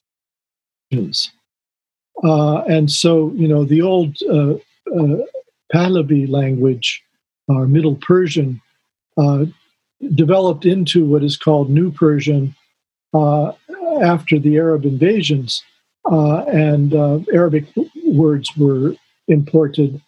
uh, 2.22 2.62
and 2.68 2.90
so 2.90 3.32
you 3.34 3.48
know 3.48 3.64
the 3.64 3.82
old 3.82 4.16
uh, 4.30 4.54
uh, 4.94 5.16
Pahlavi 5.72 6.28
language, 6.28 7.02
or 7.48 7.66
Middle 7.66 7.96
Persian, 7.96 8.60
developed 10.14 10.64
into 10.64 11.04
what 11.04 11.24
is 11.24 11.36
called 11.36 11.70
New 11.70 11.90
Persian 11.90 12.54
after 14.02 14.38
the 14.38 14.56
Arab 14.56 14.84
invasions, 14.84 15.62
and 16.04 16.94
Arabic 17.32 17.64
words 18.06 18.54
were 18.56 18.94
imported. 19.28 20.00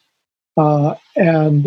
and 0.57 1.65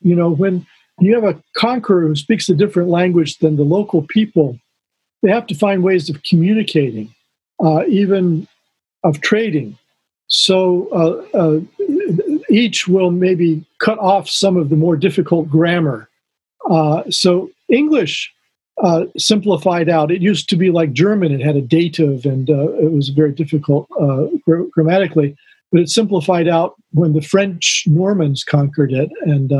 you 0.00 0.16
know 0.16 0.30
when 0.30 0.66
you 1.06 1.14
have 1.14 1.24
a 1.24 1.40
conqueror 1.56 2.06
who 2.08 2.16
speaks 2.16 2.48
a 2.48 2.54
different 2.54 2.88
language 2.88 3.38
than 3.38 3.56
the 3.56 3.62
local 3.62 4.02
people, 4.02 4.58
they 5.22 5.30
have 5.30 5.46
to 5.46 5.54
find 5.54 5.82
ways 5.82 6.10
of 6.10 6.22
communicating, 6.22 7.14
uh, 7.64 7.84
even 7.86 8.46
of 9.04 9.20
trading. 9.20 9.78
So 10.26 10.88
uh, 10.92 11.36
uh, 11.36 11.60
each 12.48 12.88
will 12.88 13.10
maybe 13.10 13.64
cut 13.80 13.98
off 13.98 14.28
some 14.28 14.56
of 14.56 14.70
the 14.70 14.76
more 14.76 14.96
difficult 14.96 15.48
grammar. 15.48 16.08
Uh, 16.70 17.02
so 17.10 17.50
English 17.68 18.32
uh, 18.82 19.04
simplified 19.16 19.88
out. 19.88 20.10
It 20.10 20.22
used 20.22 20.48
to 20.48 20.56
be 20.56 20.70
like 20.70 20.92
German, 20.92 21.32
it 21.32 21.44
had 21.44 21.56
a 21.56 21.60
dative 21.60 22.24
and 22.24 22.48
uh, 22.48 22.72
it 22.72 22.92
was 22.92 23.10
very 23.10 23.32
difficult 23.32 23.88
gr- 24.46 24.64
grammatically, 24.72 25.36
but 25.70 25.80
it 25.80 25.90
simplified 25.90 26.48
out 26.48 26.76
when 26.92 27.12
the 27.12 27.20
French 27.20 27.84
Normans 27.86 28.42
conquered 28.42 28.92
it. 28.92 29.10
And 29.22 29.52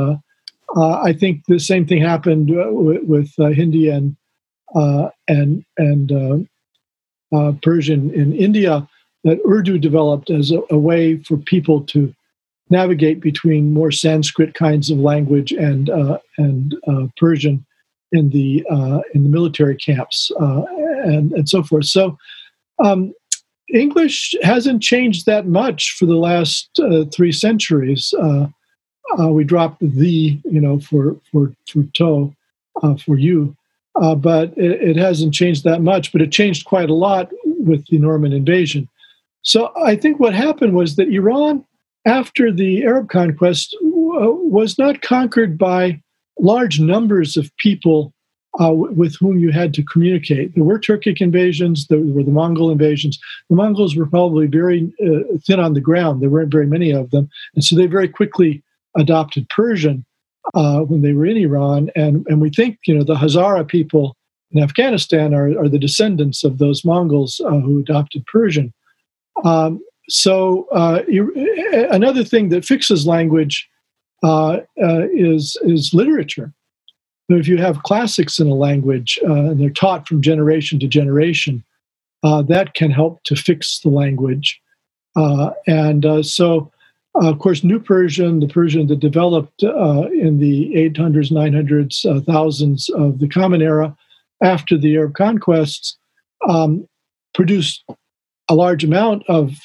uh, 0.75 1.01
I 1.01 1.13
think 1.13 1.45
the 1.47 1.59
same 1.59 1.85
thing 1.85 2.01
happened 2.01 2.51
uh, 2.51 2.71
with, 2.71 3.03
with 3.03 3.31
uh, 3.39 3.49
Hindi 3.49 3.89
and 3.89 4.15
uh, 4.75 5.09
and 5.27 5.63
and 5.77 6.11
uh, 6.11 7.37
uh, 7.37 7.53
Persian 7.61 8.11
in 8.13 8.33
India. 8.33 8.87
That 9.23 9.39
Urdu 9.47 9.79
developed 9.79 10.29
as 10.29 10.51
a, 10.51 10.61
a, 10.69 10.77
way 10.77 11.15
for 11.15 11.37
people 11.37 11.81
to 11.85 12.13
navigate 12.69 13.21
between 13.21 13.71
more 13.71 13.89
Sanskrit 13.89 14.53
kinds 14.53 14.89
of 14.89 14.97
language 14.97 15.53
and 15.53 15.89
and 16.37 16.75
Persian 17.15 17.65
in 18.11 18.31
the 18.31 18.65
in 19.13 19.23
the 19.23 19.29
military 19.29 19.77
camps 19.77 20.29
and 20.39 21.31
and 21.31 21.47
so 21.47 21.63
forth. 21.63 21.85
So. 21.85 22.17
Um, 22.83 23.13
English 23.73 24.35
hasn't 24.41 24.83
changed 24.83 25.25
that 25.25 25.47
much 25.47 25.95
for 25.97 26.05
the 26.05 26.17
last 26.17 26.69
three 27.13 27.31
centuries 27.31 28.13
uh, 29.19 29.27
we 29.27 29.43
dropped 29.43 29.79
the, 29.81 30.39
you 30.43 30.61
know, 30.61 30.79
for 30.79 31.15
for 31.31 31.53
for 31.67 31.83
toe, 31.93 32.33
uh, 32.81 32.95
for 32.95 33.17
you, 33.17 33.55
uh, 33.95 34.15
but 34.15 34.57
it, 34.57 34.89
it, 34.89 34.97
hasn't 34.97 35.33
changed 35.33 35.63
that 35.63 35.81
much. 35.81 36.11
But 36.11 36.21
it 36.21 36.31
changed 36.31 36.65
quite 36.65 36.89
a 36.89 36.95
lot 36.95 37.31
with 37.43 37.85
the 37.87 37.99
Norman 37.99 38.33
invasion. 38.33 38.87
So 39.43 39.71
I 39.83 39.95
think 39.95 40.19
what 40.19 40.33
happened 40.33 40.73
was 40.73 40.95
that 40.95 41.09
Iran, 41.09 41.65
after 42.05 42.51
the 42.51 42.83
Arab 42.83 43.09
conquest, 43.09 43.75
w- 43.81 44.39
was 44.45 44.79
not 44.79 45.01
conquered 45.01 45.57
by 45.57 46.01
large 46.39 46.79
numbers 46.79 47.37
of 47.37 47.55
people 47.57 48.13
uh, 48.59 48.71
with 48.71 49.15
whom 49.19 49.39
you 49.39 49.51
had 49.51 49.73
to 49.73 49.83
communicate. 49.83 50.53
There 50.53 50.63
were 50.63 50.79
Turkic 50.79 51.21
invasions, 51.21 51.87
there 51.87 51.99
were 51.99 52.23
the 52.23 52.31
Mongol 52.31 52.71
invasions. 52.71 53.19
The 53.49 53.55
Mongols 53.55 53.95
were 53.95 54.05
probably 54.05 54.47
very 54.47 54.93
uh, 55.03 55.37
thin 55.45 55.59
on 55.59 55.73
the 55.73 55.81
ground. 55.81 56.21
There 56.21 56.29
weren't 56.29 56.51
very 56.51 56.67
many 56.67 56.91
of 56.91 57.09
them. 57.11 57.29
And 57.55 57.63
so 57.63 57.75
they 57.75 57.87
very 57.87 58.07
quickly 58.07 58.63
adopted 58.97 59.47
Persian 59.49 60.05
uh, 60.53 60.81
when 60.81 61.01
they 61.01 61.13
were 61.13 61.25
in 61.25 61.37
Iran, 61.37 61.89
and 61.95 62.25
and 62.27 62.41
we 62.41 62.49
think 62.49 62.79
you 62.85 62.95
know 62.95 63.03
the 63.03 63.15
Hazara 63.15 63.67
people 63.67 64.15
in 64.51 64.61
Afghanistan 64.61 65.33
are, 65.33 65.57
are 65.59 65.69
the 65.69 65.79
descendants 65.79 66.43
of 66.43 66.57
those 66.59 66.85
Mongols 66.85 67.41
uh, 67.45 67.59
who 67.59 67.79
adopted 67.79 68.25
Persian. 68.25 68.73
Um, 69.43 69.83
so 70.09 70.67
uh, 70.71 71.01
another 71.89 72.23
thing 72.23 72.49
that 72.49 72.65
fixes 72.65 73.07
language 73.07 73.67
uh, 74.23 74.59
uh, 74.81 75.07
is 75.11 75.57
is 75.63 75.93
literature. 75.93 76.53
if 77.29 77.47
you 77.47 77.57
have 77.57 77.83
classics 77.83 78.39
in 78.39 78.47
a 78.47 78.53
language 78.53 79.19
and 79.23 79.59
they're 79.59 79.69
taught 79.69 80.07
from 80.07 80.21
generation 80.21 80.79
to 80.79 80.87
generation, 80.87 81.63
that 82.21 82.73
can 82.73 82.91
help 82.91 83.23
to 83.23 83.35
fix 83.35 83.79
the 83.79 83.89
language. 83.89 84.61
And 85.15 86.25
so, 86.25 86.71
of 87.15 87.39
course, 87.39 87.63
New 87.63 87.79
Persian, 87.79 88.39
the 88.39 88.47
Persian 88.47 88.87
that 88.87 88.99
developed 88.99 89.61
in 89.61 90.39
the 90.39 90.73
800s, 90.75 91.31
900s, 91.31 92.25
thousands 92.25 92.89
of 92.89 93.19
the 93.19 93.27
Common 93.27 93.61
Era 93.61 93.95
after 94.43 94.77
the 94.77 94.95
Arab 94.95 95.13
conquests, 95.13 95.97
um, 96.47 96.87
produced 97.33 97.83
a 98.49 98.55
large 98.55 98.83
amount 98.83 99.23
of 99.27 99.57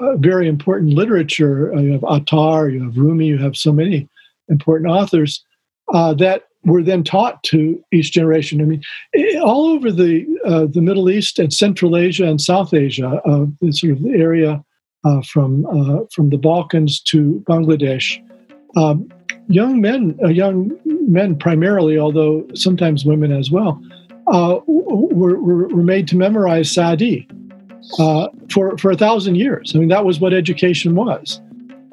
uh, 0.00 0.16
very 0.16 0.48
important 0.48 0.94
literature. 0.94 1.74
Uh, 1.74 1.80
you 1.80 1.92
have 1.92 2.04
Attar, 2.04 2.68
you 2.68 2.82
have 2.84 2.96
Rumi, 2.96 3.26
you 3.26 3.38
have 3.38 3.56
so 3.56 3.72
many 3.72 4.08
important 4.48 4.90
authors 4.90 5.44
uh, 5.92 6.14
that 6.14 6.44
were 6.64 6.82
then 6.82 7.02
taught 7.02 7.42
to 7.44 7.82
each 7.92 8.12
generation. 8.12 8.60
I 8.60 8.64
mean, 8.64 8.82
all 9.40 9.66
over 9.66 9.90
the 9.90 10.26
uh, 10.44 10.66
the 10.66 10.82
Middle 10.82 11.10
East 11.10 11.38
and 11.38 11.52
Central 11.52 11.96
Asia 11.96 12.26
and 12.26 12.40
South 12.40 12.74
Asia, 12.74 13.20
uh, 13.24 13.46
the 13.60 13.72
sort 13.72 13.92
of 13.92 14.02
the 14.02 14.10
area 14.10 14.62
uh, 15.04 15.22
from 15.22 15.64
from 16.12 16.30
the 16.30 16.38
Balkans 16.38 17.00
to 17.00 17.42
Bangladesh. 17.48 18.22
Um, 18.76 19.10
young 19.48 19.80
men, 19.80 20.18
young 20.28 20.78
men 20.84 21.36
primarily, 21.36 21.98
although 21.98 22.46
sometimes 22.54 23.04
women 23.04 23.32
as 23.32 23.50
well, 23.50 23.82
were, 24.66 25.40
were, 25.40 25.68
were 25.68 25.82
made 25.82 26.06
to 26.08 26.16
memorize 26.16 26.70
Sa'di 26.70 27.26
uh, 27.98 28.28
for 28.50 28.76
for 28.78 28.90
a 28.90 28.96
thousand 28.96 29.36
years. 29.36 29.74
I 29.74 29.78
mean, 29.78 29.88
that 29.88 30.04
was 30.04 30.20
what 30.20 30.32
education 30.32 30.94
was. 30.94 31.40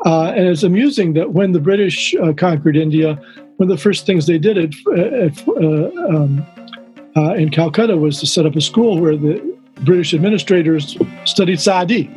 Uh, 0.06 0.34
and 0.36 0.48
it's 0.48 0.64
amusing 0.64 1.14
that 1.14 1.34
when 1.34 1.52
the 1.52 1.60
British 1.60 2.14
uh, 2.16 2.34
conquered 2.34 2.78
India, 2.78 3.16
one 3.58 3.72
of 3.72 3.76
the 3.76 3.82
first 3.82 4.06
things 4.06 4.28
they 4.28 4.38
did 4.38 4.58
at, 4.58 4.74
at, 4.98 5.48
uh, 5.48 5.90
um, 6.10 6.46
uh, 7.16 7.34
in 7.34 7.50
Calcutta 7.50 7.98
was 7.98 8.20
to 8.20 8.28
set 8.28 8.46
up 8.46 8.56
a 8.56 8.62
school 8.62 9.00
where 9.00 9.16
the 9.16 9.42
British 9.84 10.14
administrators 10.14 10.98
studied 11.24 11.60
Sa'di. 11.60 12.10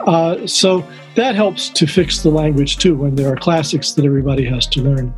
Uh, 0.00 0.46
so 0.46 0.86
that 1.14 1.34
helps 1.34 1.68
to 1.70 1.86
fix 1.86 2.22
the 2.22 2.30
language 2.30 2.78
too 2.78 2.96
when 2.96 3.14
there 3.14 3.32
are 3.32 3.36
classics 3.36 3.92
that 3.92 4.04
everybody 4.04 4.44
has 4.44 4.66
to 4.68 4.82
learn. 4.82 5.12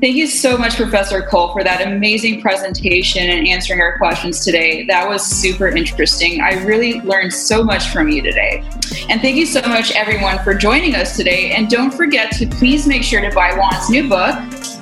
Thank 0.00 0.16
you 0.16 0.28
so 0.28 0.56
much, 0.56 0.76
Professor 0.76 1.20
Cole, 1.20 1.52
for 1.52 1.62
that 1.62 1.86
amazing 1.86 2.40
presentation 2.40 3.28
and 3.28 3.46
answering 3.46 3.82
our 3.82 3.98
questions 3.98 4.42
today. 4.42 4.86
That 4.86 5.06
was 5.06 5.22
super 5.22 5.68
interesting. 5.68 6.40
I 6.40 6.64
really 6.64 7.02
learned 7.02 7.34
so 7.34 7.62
much 7.62 7.88
from 7.88 8.08
you 8.08 8.22
today. 8.22 8.64
And 9.10 9.20
thank 9.20 9.36
you 9.36 9.44
so 9.44 9.60
much, 9.60 9.92
everyone, 9.92 10.38
for 10.38 10.54
joining 10.54 10.94
us 10.94 11.18
today. 11.18 11.50
And 11.50 11.68
don't 11.68 11.90
forget 11.90 12.32
to 12.38 12.46
please 12.46 12.86
make 12.86 13.02
sure 13.02 13.20
to 13.20 13.30
buy 13.34 13.52
Juan's 13.52 13.90
new 13.90 14.08
book. 14.08 14.36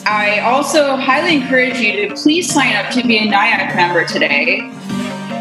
I 0.07 0.39
also 0.45 0.95
highly 0.97 1.35
encourage 1.35 1.81
you 1.81 2.09
to 2.09 2.15
please 2.15 2.49
sign 2.53 2.77
up 2.77 2.93
to 2.93 3.05
be 3.05 3.19
a 3.19 3.23
NIAC 3.23 3.75
member 3.75 4.07
today. 4.07 4.71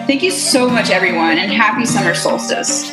Thank 0.08 0.24
you 0.24 0.32
so 0.32 0.70
much, 0.70 0.90
everyone, 0.90 1.38
and 1.38 1.52
happy 1.52 1.86
summer 1.86 2.14
solstice. 2.14 2.92